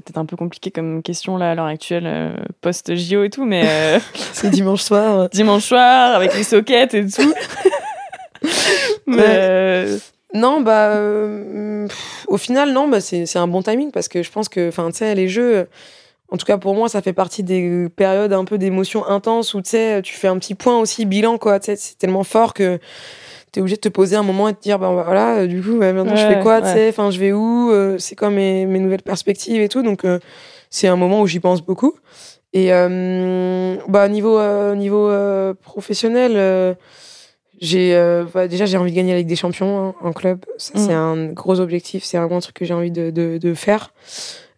peut-être 0.00 0.18
un 0.18 0.24
peu 0.26 0.36
compliqué 0.36 0.70
comme 0.70 1.02
question, 1.02 1.36
là, 1.36 1.50
à 1.52 1.54
l'heure 1.54 1.66
actuelle, 1.66 2.04
euh, 2.06 2.32
post-JO 2.60 3.24
et 3.24 3.30
tout, 3.30 3.44
mais 3.44 3.62
euh, 3.66 3.98
C'est 4.32 4.50
dimanche 4.50 4.82
soir. 4.82 5.28
dimanche 5.30 5.64
soir, 5.64 6.14
avec 6.16 6.34
les 6.34 6.42
sockets 6.44 6.94
et 6.94 7.06
tout. 7.06 7.32
mais. 9.06 9.16
Ouais. 9.16 9.98
Non, 10.34 10.62
bah, 10.62 10.96
pff, 11.88 12.24
au 12.26 12.38
final, 12.38 12.72
non, 12.72 12.88
bah, 12.88 13.00
c'est 13.02 13.26
c'est 13.26 13.38
un 13.38 13.46
bon 13.46 13.62
timing 13.62 13.90
parce 13.92 14.08
que 14.08 14.22
je 14.22 14.30
pense 14.30 14.48
que, 14.48 14.68
enfin, 14.68 14.90
tu 14.90 14.96
sais, 14.96 15.14
les 15.14 15.28
jeux, 15.28 15.68
en 16.32 16.36
tout 16.38 16.46
cas 16.46 16.56
pour 16.56 16.74
moi, 16.74 16.88
ça 16.88 17.02
fait 17.02 17.12
partie 17.12 17.42
des 17.42 17.88
périodes 17.94 18.32
un 18.32 18.44
peu 18.46 18.56
d'émotions 18.56 19.06
intenses 19.06 19.52
où, 19.54 19.60
tu 19.60 19.70
sais, 19.70 20.00
tu 20.02 20.14
fais 20.14 20.28
un 20.28 20.38
petit 20.38 20.54
point 20.54 20.78
aussi, 20.78 21.04
bilan, 21.04 21.36
quoi, 21.36 21.60
tu 21.60 21.66
sais, 21.66 21.76
c'est 21.76 21.98
tellement 21.98 22.24
fort 22.24 22.54
que 22.54 22.78
t'es 23.52 23.60
obligé 23.60 23.76
de 23.76 23.82
te 23.82 23.88
poser 23.90 24.16
un 24.16 24.22
moment 24.22 24.48
et 24.48 24.52
de 24.52 24.56
te 24.56 24.62
dire, 24.62 24.78
ben 24.78 24.94
bah, 24.94 25.02
voilà, 25.04 25.36
euh, 25.40 25.46
du 25.46 25.60
coup, 25.60 25.76
bah, 25.78 25.92
maintenant 25.92 26.16
je 26.16 26.26
fais 26.26 26.40
quoi, 26.40 26.62
tu 26.62 26.68
sais, 26.68 26.88
enfin, 26.88 27.10
je 27.10 27.18
vais 27.20 27.32
où, 27.32 27.70
euh, 27.70 27.98
c'est 27.98 28.16
quoi 28.16 28.30
mes, 28.30 28.64
mes 28.64 28.78
nouvelles 28.78 29.02
perspectives 29.02 29.60
et 29.60 29.68
tout, 29.68 29.82
donc 29.82 30.06
euh, 30.06 30.18
c'est 30.70 30.88
un 30.88 30.96
moment 30.96 31.20
où 31.20 31.26
j'y 31.26 31.38
pense 31.38 31.60
beaucoup. 31.60 31.92
Et 32.54 32.72
euh, 32.72 33.76
bah, 33.88 34.08
niveau, 34.08 34.38
euh, 34.38 34.74
niveau 34.74 35.08
euh, 35.10 35.52
professionnel, 35.62 36.32
euh, 36.36 36.72
j'ai 37.60 37.94
euh, 37.94 38.24
bah, 38.32 38.48
déjà 38.48 38.64
j'ai 38.66 38.76
envie 38.78 38.90
de 38.90 38.96
gagner 38.96 39.12
la 39.12 39.18
Ligue 39.18 39.28
des 39.28 39.36
Champions 39.36 39.88
hein, 39.88 39.94
en 40.02 40.12
club. 40.12 40.44
Ça 40.56 40.72
Mm. 40.74 40.86
c'est 40.86 40.92
un 40.94 41.26
gros 41.26 41.60
objectif, 41.60 42.04
c'est 42.04 42.16
vraiment 42.18 42.38
un 42.38 42.40
truc 42.40 42.56
que 42.56 42.64
j'ai 42.64 42.74
envie 42.74 42.90
de, 42.90 43.10
de, 43.10 43.38
de 43.38 43.54
faire. 43.54 43.92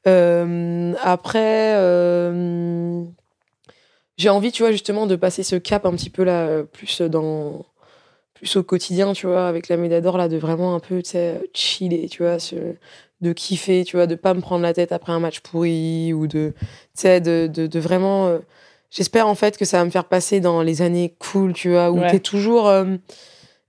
Euh, 0.06 0.92
après, 1.02 1.74
euh, 1.76 3.02
j'ai 4.16 4.28
envie, 4.28 4.52
tu 4.52 4.62
vois, 4.62 4.72
justement, 4.72 5.06
de 5.06 5.16
passer 5.16 5.42
ce 5.42 5.56
cap 5.56 5.86
un 5.86 5.92
petit 5.92 6.10
peu 6.10 6.24
là, 6.24 6.62
plus 6.64 7.00
dans 7.02 7.64
plus 8.34 8.56
au 8.56 8.62
quotidien, 8.64 9.12
tu 9.12 9.26
vois, 9.26 9.46
avec 9.46 9.68
la 9.68 9.76
médaille 9.76 10.02
d'or 10.02 10.18
là, 10.18 10.28
de 10.28 10.36
vraiment 10.36 10.74
un 10.74 10.80
peu, 10.80 11.02
tu 11.02 11.10
sais, 11.10 11.40
chiller, 11.54 12.08
tu 12.08 12.22
vois, 12.24 12.38
ce- 12.40 12.74
de 13.20 13.32
kiffer, 13.32 13.84
tu 13.84 13.96
vois, 13.96 14.06
de 14.08 14.16
pas 14.16 14.34
me 14.34 14.40
prendre 14.40 14.62
la 14.62 14.74
tête 14.74 14.90
après 14.92 15.12
un 15.12 15.20
match 15.20 15.38
pourri 15.40 16.12
ou 16.12 16.26
de, 16.26 16.52
tu 16.60 16.66
sais, 16.94 17.20
de, 17.20 17.46
de, 17.52 17.66
de 17.66 17.78
vraiment. 17.80 18.26
euh, 18.26 18.38
J'espère 18.90 19.26
en 19.28 19.34
fait 19.34 19.56
que 19.56 19.64
ça 19.64 19.78
va 19.78 19.84
me 19.84 19.90
faire 19.90 20.04
passer 20.04 20.40
dans 20.40 20.62
les 20.62 20.82
années 20.82 21.14
cool, 21.18 21.52
tu 21.52 21.70
vois, 21.70 21.90
où 21.90 21.98
Ouais. 22.00 22.10
t'es 22.10 22.18
toujours 22.20 22.68
euh, 22.68 22.96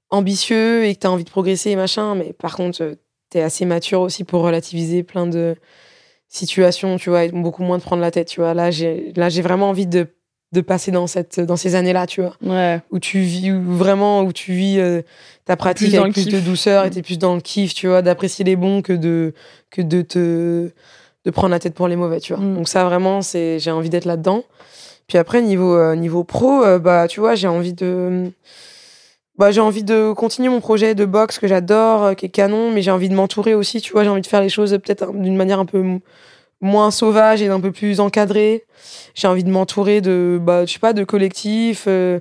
ambitieux 0.10 0.86
et 0.86 0.94
que 0.96 1.00
t'as 1.00 1.10
envie 1.10 1.24
de 1.24 1.30
progresser 1.30 1.72
et 1.72 1.76
machin, 1.76 2.16
mais 2.16 2.34
par 2.34 2.56
contre, 2.56 2.82
euh, 2.84 2.96
t'es 3.30 3.42
assez 3.42 3.66
mature 3.66 4.02
aussi 4.02 4.24
pour 4.24 4.42
relativiser 4.42 5.04
plein 5.04 5.26
de 5.28 5.56
situations, 6.28 6.98
tu 6.98 7.10
vois, 7.10 7.24
et 7.24 7.30
beaucoup 7.30 7.64
moins 7.64 7.78
de 7.78 7.84
prendre 7.84 8.02
la 8.02 8.12
tête, 8.12 8.28
tu 8.28 8.42
vois. 8.42 8.54
Là, 8.54 8.72
j'ai, 8.72 9.14
là, 9.16 9.30
j'ai 9.30 9.42
vraiment 9.42 9.70
envie 9.70 9.88
de, 9.88 10.08
de 10.52 10.62
passer 10.62 10.92
dans 10.92 11.08
cette, 11.08 11.40
dans 11.40 11.56
ces 11.56 11.76
années-là, 11.76 12.08
tu 12.08 12.22
vois, 12.22 12.36
ouais. 12.42 12.82
où 12.92 13.00
tu 13.00 13.20
vis, 13.20 13.52
où 13.52 13.62
vraiment, 13.76 14.22
où 14.22 14.34
tu 14.34 14.54
vis 14.54 14.80
euh, 14.80 15.02
ta 15.46 15.56
pratique 15.56 15.90
Plus 15.90 15.98
avec 15.98 16.14
plus 16.14 16.28
de 16.28 16.40
douceur 16.40 16.86
et 16.86 16.90
t'es 16.90 17.02
plus 17.02 17.18
dans 17.18 17.36
le 17.36 17.42
kiff, 17.42 17.74
tu 17.74 17.88
vois, 17.88 18.02
d'apprécier 18.02 18.46
les 18.46 18.56
bons 18.56 18.82
que 18.82 18.94
de, 18.94 19.34
que 19.70 19.82
de 19.82 20.02
te, 20.02 20.72
de 21.26 21.32
prendre 21.32 21.50
la 21.50 21.60
tête 21.60 21.74
pour 21.74 21.88
les 21.88 21.96
mauvais, 21.96 22.20
tu 22.20 22.34
vois. 22.34 22.44
Mm. 22.44 22.56
Donc 22.56 22.68
ça, 22.68 22.86
vraiment, 22.86 23.22
c'est, 23.22 23.60
j'ai 23.60 23.72
envie 23.72 23.90
d'être 23.90 24.06
là-dedans. 24.06 24.44
Puis 25.08 25.18
après, 25.18 25.42
niveau, 25.42 25.76
euh, 25.76 25.96
niveau 25.96 26.24
pro, 26.24 26.64
euh, 26.64 26.80
bah, 26.80 27.08
tu 27.08 27.20
vois, 27.20 27.36
j'ai 27.36 27.48
envie 27.48 27.74
de, 27.74 28.32
bah, 29.38 29.52
j'ai 29.52 29.62
envie 29.62 29.84
de 29.84 30.14
continuer 30.14 30.50
mon 30.50 30.62
projet 30.62 30.96
de 30.96 31.06
boxe 31.06 31.40
que 31.40 31.48
j'adore, 31.48 32.04
euh, 32.04 32.14
qui 32.14 32.26
est 32.28 32.30
canon, 32.30 32.72
mais 32.72 32.82
j'ai 32.82 32.92
envie 32.92 33.10
de 33.10 33.16
m'entourer 33.16 33.54
aussi, 33.54 33.82
tu 33.82 33.92
vois, 33.92 34.04
j'ai 34.04 34.10
envie 34.10 34.22
de 34.22 34.28
faire 34.28 34.42
les 34.42 34.50
choses 34.50 34.72
peut-être 34.72 35.04
un- 35.04 35.14
d'une 35.14 35.36
manière 35.36 35.60
un 35.60 35.66
peu 35.66 35.84
moins 36.62 36.90
sauvage 36.92 37.42
et 37.42 37.48
un 37.50 37.60
peu 37.60 37.72
plus 37.72 38.00
encadrée. 38.00 38.64
J'ai 39.14 39.28
envie 39.28 39.44
de 39.44 39.50
m'entourer 39.52 40.02
de, 40.02 40.40
bah, 40.42 40.66
je 40.66 40.74
sais 40.74 40.80
pas, 40.80 40.94
de 40.94 41.04
collectifs, 41.04 41.86
euh, 41.88 42.20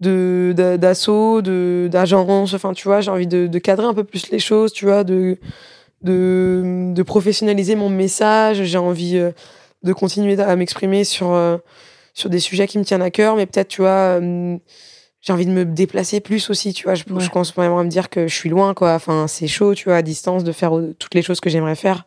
de, 0.00 0.52
d'a- 0.56 0.78
d'assauts, 0.78 1.42
de, 1.42 1.88
d'agences, 1.90 2.54
enfin, 2.54 2.72
tu 2.72 2.84
vois, 2.88 3.00
j'ai 3.00 3.10
envie 3.10 3.26
de, 3.26 3.46
de 3.48 3.58
cadrer 3.58 3.86
un 3.86 3.94
peu 3.94 4.04
plus 4.04 4.30
les 4.30 4.38
choses, 4.38 4.72
tu 4.72 4.84
vois, 4.86 5.04
de, 5.04 5.38
de, 6.02 6.92
de 6.94 7.02
professionnaliser 7.02 7.74
mon 7.76 7.88
message, 7.88 8.62
j'ai 8.64 8.78
envie 8.78 9.18
euh, 9.18 9.30
de 9.82 9.92
continuer 9.92 10.40
à 10.40 10.56
m'exprimer 10.56 11.04
sur, 11.04 11.32
euh, 11.32 11.58
sur 12.14 12.30
des 12.30 12.40
sujets 12.40 12.66
qui 12.68 12.78
me 12.78 12.84
tiennent 12.84 13.02
à 13.02 13.10
cœur, 13.10 13.36
mais 13.36 13.46
peut-être, 13.46 13.68
tu 13.68 13.82
vois, 13.82 14.20
j'ai 15.22 15.32
envie 15.32 15.46
de 15.46 15.52
me 15.52 15.64
déplacer 15.64 16.20
plus 16.20 16.50
aussi, 16.50 16.74
tu 16.74 16.84
vois. 16.84 16.94
Je, 16.94 17.04
Ouais. 17.08 17.20
je 17.22 17.30
commence 17.30 17.54
vraiment 17.54 17.78
à 17.78 17.84
me 17.84 17.88
dire 17.88 18.10
que 18.10 18.26
je 18.26 18.34
suis 18.34 18.48
loin, 18.50 18.74
quoi. 18.74 18.92
Enfin, 18.94 19.26
c'est 19.28 19.46
chaud, 19.46 19.74
tu 19.74 19.84
vois, 19.84 19.96
à 19.96 20.02
distance, 20.02 20.42
de 20.44 20.52
faire 20.52 20.76
euh, 20.76 20.94
toutes 20.98 21.14
les 21.14 21.22
choses 21.22 21.40
que 21.40 21.48
j'aimerais 21.48 21.76
faire. 21.76 22.04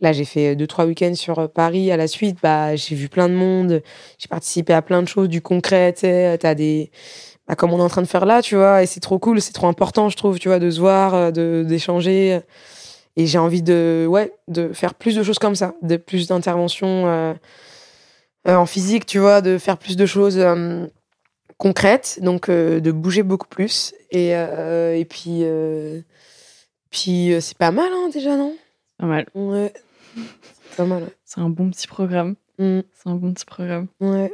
Là, 0.00 0.12
j'ai 0.12 0.24
fait 0.24 0.56
deux, 0.56 0.66
trois 0.66 0.86
week-ends 0.86 1.14
sur 1.14 1.38
euh, 1.40 1.48
Paris. 1.48 1.90
À 1.90 1.96
la 1.96 2.06
suite, 2.06 2.38
bah, 2.42 2.74
j'ai 2.76 2.94
vu 2.94 3.08
plein 3.08 3.28
de 3.28 3.34
monde. 3.34 3.82
J'ai 4.18 4.28
participé 4.28 4.72
à 4.72 4.80
plein 4.82 5.02
de 5.02 5.08
choses, 5.08 5.28
du 5.28 5.42
concret, 5.42 5.92
tu 5.92 6.00
sais. 6.00 6.38
T'as 6.38 6.54
des. 6.54 6.90
Bah, 7.48 7.56
comme 7.56 7.72
on 7.72 7.78
est 7.80 7.82
en 7.82 7.88
train 7.88 8.02
de 8.02 8.06
faire 8.06 8.24
là, 8.26 8.40
tu 8.42 8.54
vois. 8.54 8.82
Et 8.84 8.86
c'est 8.86 9.00
trop 9.00 9.18
cool, 9.18 9.40
c'est 9.40 9.52
trop 9.52 9.66
important, 9.66 10.08
je 10.08 10.16
trouve, 10.16 10.38
tu 10.38 10.46
vois, 10.48 10.60
de 10.60 10.70
se 10.70 10.78
voir, 10.78 11.14
euh, 11.14 11.64
d'échanger. 11.64 12.40
Et 13.16 13.26
j'ai 13.26 13.38
envie 13.38 13.62
de, 13.62 14.06
ouais, 14.08 14.32
de 14.48 14.72
faire 14.72 14.94
plus 14.94 15.16
de 15.16 15.22
choses 15.24 15.38
comme 15.40 15.56
ça, 15.56 15.74
de 15.82 15.96
plus 15.96 16.28
d'interventions 16.28 17.06
euh, 17.08 17.34
euh, 18.48 18.54
en 18.54 18.64
physique, 18.66 19.04
tu 19.04 19.18
vois, 19.18 19.40
de 19.42 19.58
faire 19.58 19.76
plus 19.76 19.96
de 19.96 20.06
choses 20.06 20.38
euh, 20.38 20.86
concrètes, 21.62 22.18
donc 22.22 22.48
euh, 22.48 22.80
de 22.80 22.90
bouger 22.90 23.22
beaucoup 23.22 23.46
plus. 23.46 23.94
Et, 24.10 24.34
euh, 24.36 24.96
et 24.96 25.04
puis, 25.04 25.42
euh, 25.42 26.00
puis 26.90 27.32
c'est 27.40 27.56
pas 27.56 27.70
mal, 27.70 27.88
hein, 27.92 28.08
déjà, 28.12 28.36
non? 28.36 28.52
Pas 28.98 29.06
mal. 29.06 29.26
Ouais, 29.36 29.72
c'est 30.16 30.76
pas 30.76 30.84
mal. 30.86 31.06
C'est 31.24 31.40
un 31.40 31.48
bon 31.48 31.70
petit 31.70 31.86
programme. 31.86 32.34
Mm, 32.58 32.80
C'est 32.92 33.08
un 33.08 33.14
bon 33.14 33.32
petit 33.32 33.44
programme. 33.46 33.86
ouais, 34.00 34.32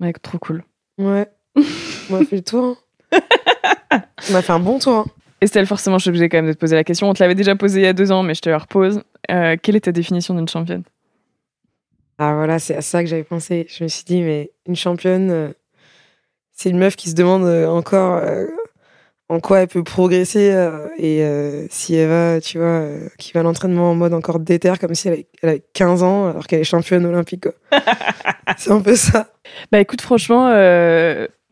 Ouais, 0.00 0.12
trop 0.14 0.38
cool. 0.38 0.64
ouais. 0.98 1.28
On 2.10 2.16
a 2.20 2.24
fait 2.24 2.36
le 2.36 2.42
tour. 2.42 2.76
hein. 3.12 4.02
On 4.30 4.34
a 4.34 4.42
fait 4.42 4.52
un 4.52 4.58
bon 4.60 4.80
tour. 4.80 4.94
hein. 4.96 5.06
Estelle, 5.40 5.66
forcément, 5.66 5.98
je 5.98 6.02
suis 6.02 6.08
obligée 6.10 6.28
quand 6.28 6.38
même 6.38 6.48
de 6.48 6.52
te 6.52 6.58
poser 6.58 6.74
la 6.74 6.82
question. 6.84 7.08
On 7.08 7.14
te 7.14 7.22
l'avait 7.22 7.36
déjà 7.36 7.54
posée 7.54 7.80
il 7.80 7.84
y 7.84 7.86
a 7.86 7.92
deux 7.92 8.10
ans, 8.10 8.24
mais 8.24 8.34
je 8.34 8.40
te 8.42 8.50
la 8.50 8.58
repose. 8.58 9.02
Quelle 9.28 9.76
est 9.76 9.84
ta 9.84 9.92
définition 9.92 10.34
d'une 10.34 10.48
championne? 10.48 10.82
Ah 12.18 12.34
voilà, 12.34 12.58
c'est 12.58 12.74
à 12.74 12.82
ça 12.82 13.02
que 13.04 13.08
j'avais 13.08 13.22
pensé. 13.24 13.66
Je 13.70 13.84
me 13.84 13.88
suis 13.88 14.04
dit, 14.04 14.20
mais 14.20 14.50
une 14.66 14.76
championne, 14.76 15.54
c'est 16.60 16.68
une 16.70 16.78
meuf 16.78 16.94
qui 16.96 17.08
se 17.08 17.14
demande 17.14 17.44
euh, 17.44 17.66
encore, 17.68 18.16
euh, 18.22 18.44
en 19.30 19.40
quoi 19.40 19.60
elle 19.60 19.68
peut 19.68 19.82
progresser 19.84 20.50
euh, 20.52 20.88
et 20.98 21.22
euh, 21.24 21.64
si 21.70 21.94
elle 21.94 22.08
va, 22.10 22.40
tu 22.40 22.58
vois, 22.58 22.82
qui 23.16 23.32
va 23.32 23.40
à 23.40 23.42
l'entraînement 23.44 23.92
en 23.92 23.94
mode 23.94 24.12
encore 24.12 24.40
déter 24.40 24.72
comme 24.80 24.94
si 24.94 25.08
elle 25.08 25.14
avait, 25.14 25.26
elle 25.42 25.48
avait 25.48 25.62
15 25.72 26.02
ans 26.02 26.28
alors 26.28 26.46
qu'elle 26.46 26.60
est 26.60 26.64
championne 26.64 27.06
olympique. 27.06 27.46
c'est 28.58 28.72
un 28.72 28.80
peu 28.80 28.94
ça. 28.96 29.28
Bah 29.72 29.80
écoute, 29.80 30.00
franchement, 30.02 30.48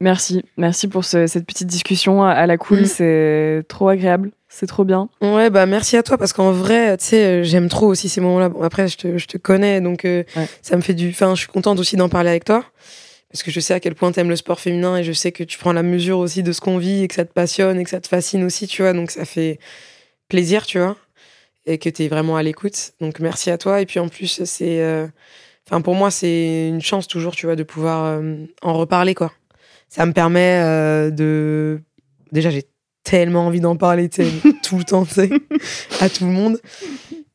merci. 0.00 0.44
Merci 0.56 0.88
pour 0.88 1.04
ce- 1.04 1.26
cette 1.26 1.46
petite 1.46 1.68
discussion 1.68 2.22
à, 2.22 2.30
à 2.32 2.46
la 2.46 2.56
cool. 2.59 2.80
Mm. 2.82 2.86
C'est 2.86 3.62
trop 3.68 3.88
agréable. 3.88 4.30
C'est 4.50 4.66
trop 4.66 4.84
bien. 4.84 5.09
Ouais, 5.20 5.50
bah 5.50 5.66
merci 5.66 5.96
à 5.96 6.02
toi 6.02 6.16
parce 6.18 6.32
qu'en 6.32 6.52
vrai, 6.52 6.96
tu 6.96 7.04
sais, 7.04 7.44
j'aime 7.44 7.68
trop 7.68 7.86
aussi 7.86 8.09
ces 8.09 8.20
moments-là. 8.20 8.48
Bon, 8.48 8.62
après, 8.62 8.88
je 8.88 8.96
te, 8.96 9.18
je 9.18 9.26
te 9.26 9.36
connais, 9.38 9.80
donc 9.80 10.00
Ouais. 10.04 10.26
ça 10.62 10.74
me 10.76 10.80
fait 10.82 10.94
du. 10.94 11.11
Enfin, 11.11 11.34
je 11.34 11.40
suis 11.40 11.48
contente 11.48 11.78
aussi 11.78 11.96
d'en 11.96 12.09
parler 12.09 12.30
avec 12.30 12.44
toi 12.44 12.64
parce 13.31 13.43
que 13.43 13.51
je 13.51 13.61
sais 13.61 13.74
à 13.74 13.81
quel 13.81 13.95
point 13.95 14.11
t'aimes 14.12 14.31
le 14.31 14.37
sport 14.37 14.61
féminin 14.61 14.97
et 14.97 15.05
je 15.05 15.12
sais 15.12 15.33
que 15.33 15.45
tu 15.45 15.59
prends 15.59 15.72
la 15.72 15.83
mesure 15.83 16.18
aussi 16.18 16.43
de 16.43 16.53
ce 16.53 16.61
qu'on 16.61 16.79
vit 16.79 17.03
et 17.03 17.09
que 17.09 17.14
ça 17.14 17.24
te 17.24 17.33
passionne 17.33 17.79
et 17.79 17.85
que 17.85 17.91
ça 17.91 18.01
te 18.01 18.09
fascine 18.09 18.45
aussi, 18.45 18.66
tu 18.66 18.83
vois. 18.83 18.93
Donc 18.93 19.11
ça 19.11 19.24
fait 19.24 19.59
plaisir, 20.29 20.66
tu 20.66 20.79
vois, 20.79 20.97
et 21.66 21.79
que 21.79 21.89
t'es 21.91 22.09
vraiment 22.09 22.37
à 22.37 22.43
l'écoute. 22.43 22.93
Donc 23.01 23.20
merci 23.20 23.51
à 23.51 23.59
toi. 23.59 23.81
Et 23.81 23.87
puis 23.87 23.99
en 24.01 24.09
plus, 24.09 24.43
c'est. 24.45 24.81
euh, 24.81 25.07
Enfin, 25.70 25.83
pour 25.83 25.95
moi, 25.95 26.11
c'est 26.11 26.68
une 26.68 26.81
chance 26.81 27.07
toujours, 27.09 27.37
tu 27.37 27.45
vois, 27.45 27.55
de 27.55 27.62
pouvoir 27.62 28.07
euh, 28.07 28.37
en 28.62 28.72
reparler, 28.72 29.14
quoi. 29.14 29.33
Ça 29.91 30.07
me 30.07 30.14
permet 30.14 30.62
euh, 30.64 31.11
de. 31.11 31.83
Déjà, 32.33 32.49
j'ai 32.49 32.64
tellement 33.05 33.47
envie 33.47 33.61
d'en 33.61 33.76
parler, 33.76 34.09
tu 34.09 34.22
sais, 34.24 34.31
tout 34.62 34.79
le 34.79 34.85
temps, 34.85 35.05
tu 35.05 35.12
sais, 35.14 35.31
à 36.01 36.09
tout 36.09 36.24
le 36.24 36.31
monde. 36.31 36.59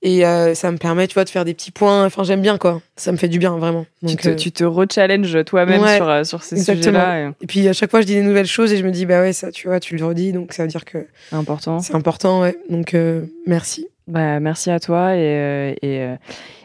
Et 0.05 0.25
euh, 0.25 0.53
ça 0.53 0.69
me 0.69 0.77
permet, 0.77 1.07
tu 1.07 1.13
vois, 1.13 1.23
de 1.23 1.29
faire 1.29 1.45
des 1.45 1.53
petits 1.53 1.71
points. 1.71 2.05
Enfin, 2.05 2.23
j'aime 2.23 2.41
bien, 2.41 2.57
quoi. 2.57 2.81
Ça 2.97 3.13
me 3.13 3.17
fait 3.17 3.29
du 3.29 3.39
bien, 3.39 3.57
vraiment. 3.57 3.85
tu 4.01 4.07
Donc, 4.07 4.19
te, 4.21 4.29
euh, 4.29 4.35
tu 4.35 4.51
te 4.51 4.63
re-challenges 4.65 5.45
toi-même 5.45 5.81
Ouais, 5.81 5.95
sur, 5.95 6.09
euh, 6.09 6.23
sur 6.25 6.43
ces 6.43 6.57
exactement. 6.57 6.99
sujets-là. 6.99 7.29
et 7.29 7.31
Et 7.43 7.47
puis, 7.47 7.65
à 7.69 7.73
chaque 7.73 7.89
fois, 7.89 8.01
je 8.01 8.05
dis 8.05 8.15
des 8.15 8.21
nouvelles 8.21 8.45
choses 8.45 8.73
et 8.73 8.77
je 8.77 8.83
me 8.85 8.91
dis, 8.91 9.05
bah 9.05 9.21
ouais, 9.21 9.31
ça, 9.31 9.49
tu 9.49 9.69
vois, 9.69 9.79
tu 9.79 9.95
le 9.95 10.05
redis. 10.05 10.33
Donc, 10.33 10.51
ça 10.51 10.63
veut 10.63 10.69
dire 10.69 10.83
que 10.83 11.07
C'est 11.29 11.35
important. 11.37 11.79
c'est 11.79 11.95
important, 11.95 12.41
ouais. 12.41 12.57
Donc, 12.69 12.93
euh, 12.95 13.21
merci. 13.47 13.87
Bah, 14.07 14.41
merci 14.41 14.69
à 14.71 14.81
toi 14.81 15.15
et, 15.15 15.77
et, 15.81 16.05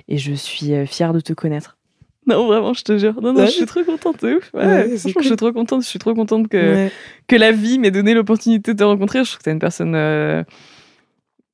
et 0.09 0.19
je 0.19 0.33
suis 0.33 0.73
fière 0.89 1.13
de 1.13 1.21
te 1.21 1.33
connaître. 1.33 1.77
Non, 2.27 2.49
vraiment, 2.49 2.75
je 2.75 2.83
te 2.83 2.99
jure. 2.99 3.15
Non, 3.23 3.33
non, 3.33 3.41
Ouais. 3.43 3.47
je 3.47 3.53
suis 3.53 3.67
trop 3.67 3.85
contente, 3.85 4.17
ouf. 4.25 4.53
Ouais, 4.53 4.67
Ouais, 4.67 4.89
c'est 4.91 4.99
franchement, 4.99 5.13
cool. 5.15 5.23
je 5.23 5.29
suis 5.29 5.37
trop 5.37 5.53
contente. 5.53 5.83
Je 5.85 5.89
suis 5.89 5.99
trop 6.01 6.13
contente 6.15 6.49
que, 6.49 6.57
Ouais. 6.87 6.91
que 7.29 7.37
la 7.37 7.53
vie 7.53 7.79
m'ait 7.79 7.93
donné 7.93 8.13
l'opportunité 8.15 8.75
de 8.75 8.79
te 8.79 8.83
rencontrer. 8.85 9.21
Je 9.21 9.31
trouve 9.31 9.39
que 9.39 9.45
t'es 9.45 9.53
une 9.53 9.61
personne 9.61 9.95
euh, 9.95 10.43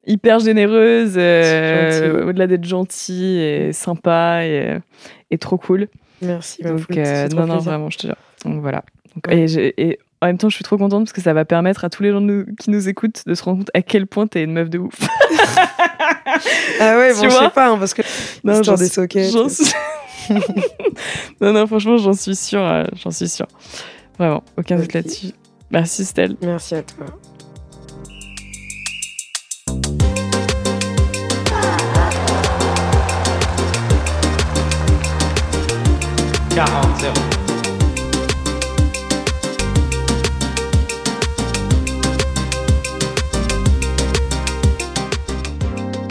hyper 0.07 0.38
généreuse, 0.40 1.14
euh, 1.16 2.26
au-delà 2.28 2.46
d'être 2.46 2.64
gentille 2.64 3.38
et 3.40 3.72
sympa 3.72 4.44
et, 4.44 4.78
et 5.30 5.38
trop 5.38 5.57
cool. 5.59 5.88
Merci. 6.22 6.62
Donc, 6.62 6.80
ça 6.92 7.00
euh, 7.00 7.28
non, 7.28 7.40
non, 7.40 7.55
plaisir. 7.55 7.61
vraiment, 7.70 7.90
je 7.90 7.98
te 7.98 8.07
jure. 8.07 8.16
Donc 8.44 8.61
voilà. 8.61 8.82
Donc, 9.14 9.26
Ouais. 9.28 9.44
et, 9.78 9.98
en 10.22 10.26
même 10.28 10.38
temps, 10.38 10.48
je 10.48 10.55
suis 10.55 10.64
trop 10.64 10.78
contente 10.78 11.05
parce 11.05 11.12
que 11.12 11.20
ça 11.20 11.34
va 11.34 11.44
permettre 11.44 11.84
à 11.84 11.90
tous 11.90 12.02
les 12.02 12.11
gens 12.11 12.20
nous- 12.20 12.46
qui 12.59 12.70
nous 12.70 12.88
écoutent 12.88 13.24
de 13.26 13.34
se 13.34 13.42
rendre 13.42 13.59
compte 13.59 13.70
à 13.74 13.82
quel 13.82 14.07
point 14.07 14.26
t'es 14.26 14.42
une 14.42 14.52
meuf 14.52 14.70
de 14.70 14.78
ouf. 14.78 14.94
Ah 16.80 16.96
ouais, 16.98 17.12
bon, 17.14 17.22
je 17.24 17.28
sais 17.28 17.50
pas, 17.50 17.68
hein, 17.70 17.78
parce 17.78 17.94
que. 17.94 18.02
Non, 18.42 18.62
j'en 18.62 18.74
des 18.74 18.88
sockets. 18.88 19.30
suis- 19.48 19.72
non, 21.40 21.52
non, 21.52 21.66
franchement, 21.66 21.96
j'en 21.98 22.12
suis 22.12 22.34
sûre. 22.34 22.64
euh, 22.64 22.84
j'en 22.96 23.11
suis 23.11 23.28
sûre. 23.28 23.46
Vraiment, 24.18 24.42
aucun 24.59 24.76
doute 24.76 24.92
là-dessus. 24.94 25.28
Merci, 25.70 26.05
Stell. 26.05 26.36
Merci 26.42 26.74
à 26.74 26.82
toi. 26.82 27.07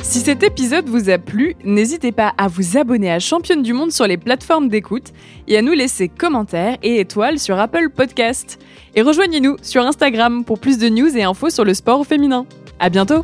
Si 0.01 0.19
cet 0.19 0.43
épisode 0.43 0.89
vous 0.89 1.09
a 1.09 1.17
plu, 1.17 1.55
n'hésitez 1.63 2.11
pas 2.11 2.33
à 2.37 2.49
vous 2.49 2.77
abonner 2.77 3.09
à 3.09 3.19
Championne 3.19 3.63
du 3.63 3.71
Monde 3.71 3.93
sur 3.93 4.05
les 4.05 4.17
plateformes 4.17 4.67
d'écoute 4.67 5.13
et 5.47 5.57
à 5.57 5.61
nous 5.61 5.71
laisser 5.71 6.09
commentaires 6.09 6.77
et 6.83 6.99
étoiles 6.99 7.39
sur 7.39 7.57
Apple 7.57 7.89
Podcast. 7.89 8.59
Et 8.95 9.01
rejoignez-nous 9.01 9.55
sur 9.61 9.85
Instagram 9.85 10.43
pour 10.43 10.59
plus 10.59 10.77
de 10.77 10.89
news 10.89 11.17
et 11.17 11.23
infos 11.23 11.51
sur 11.51 11.63
le 11.63 11.73
sport 11.73 12.05
féminin. 12.05 12.45
À 12.79 12.89
bientôt! 12.89 13.23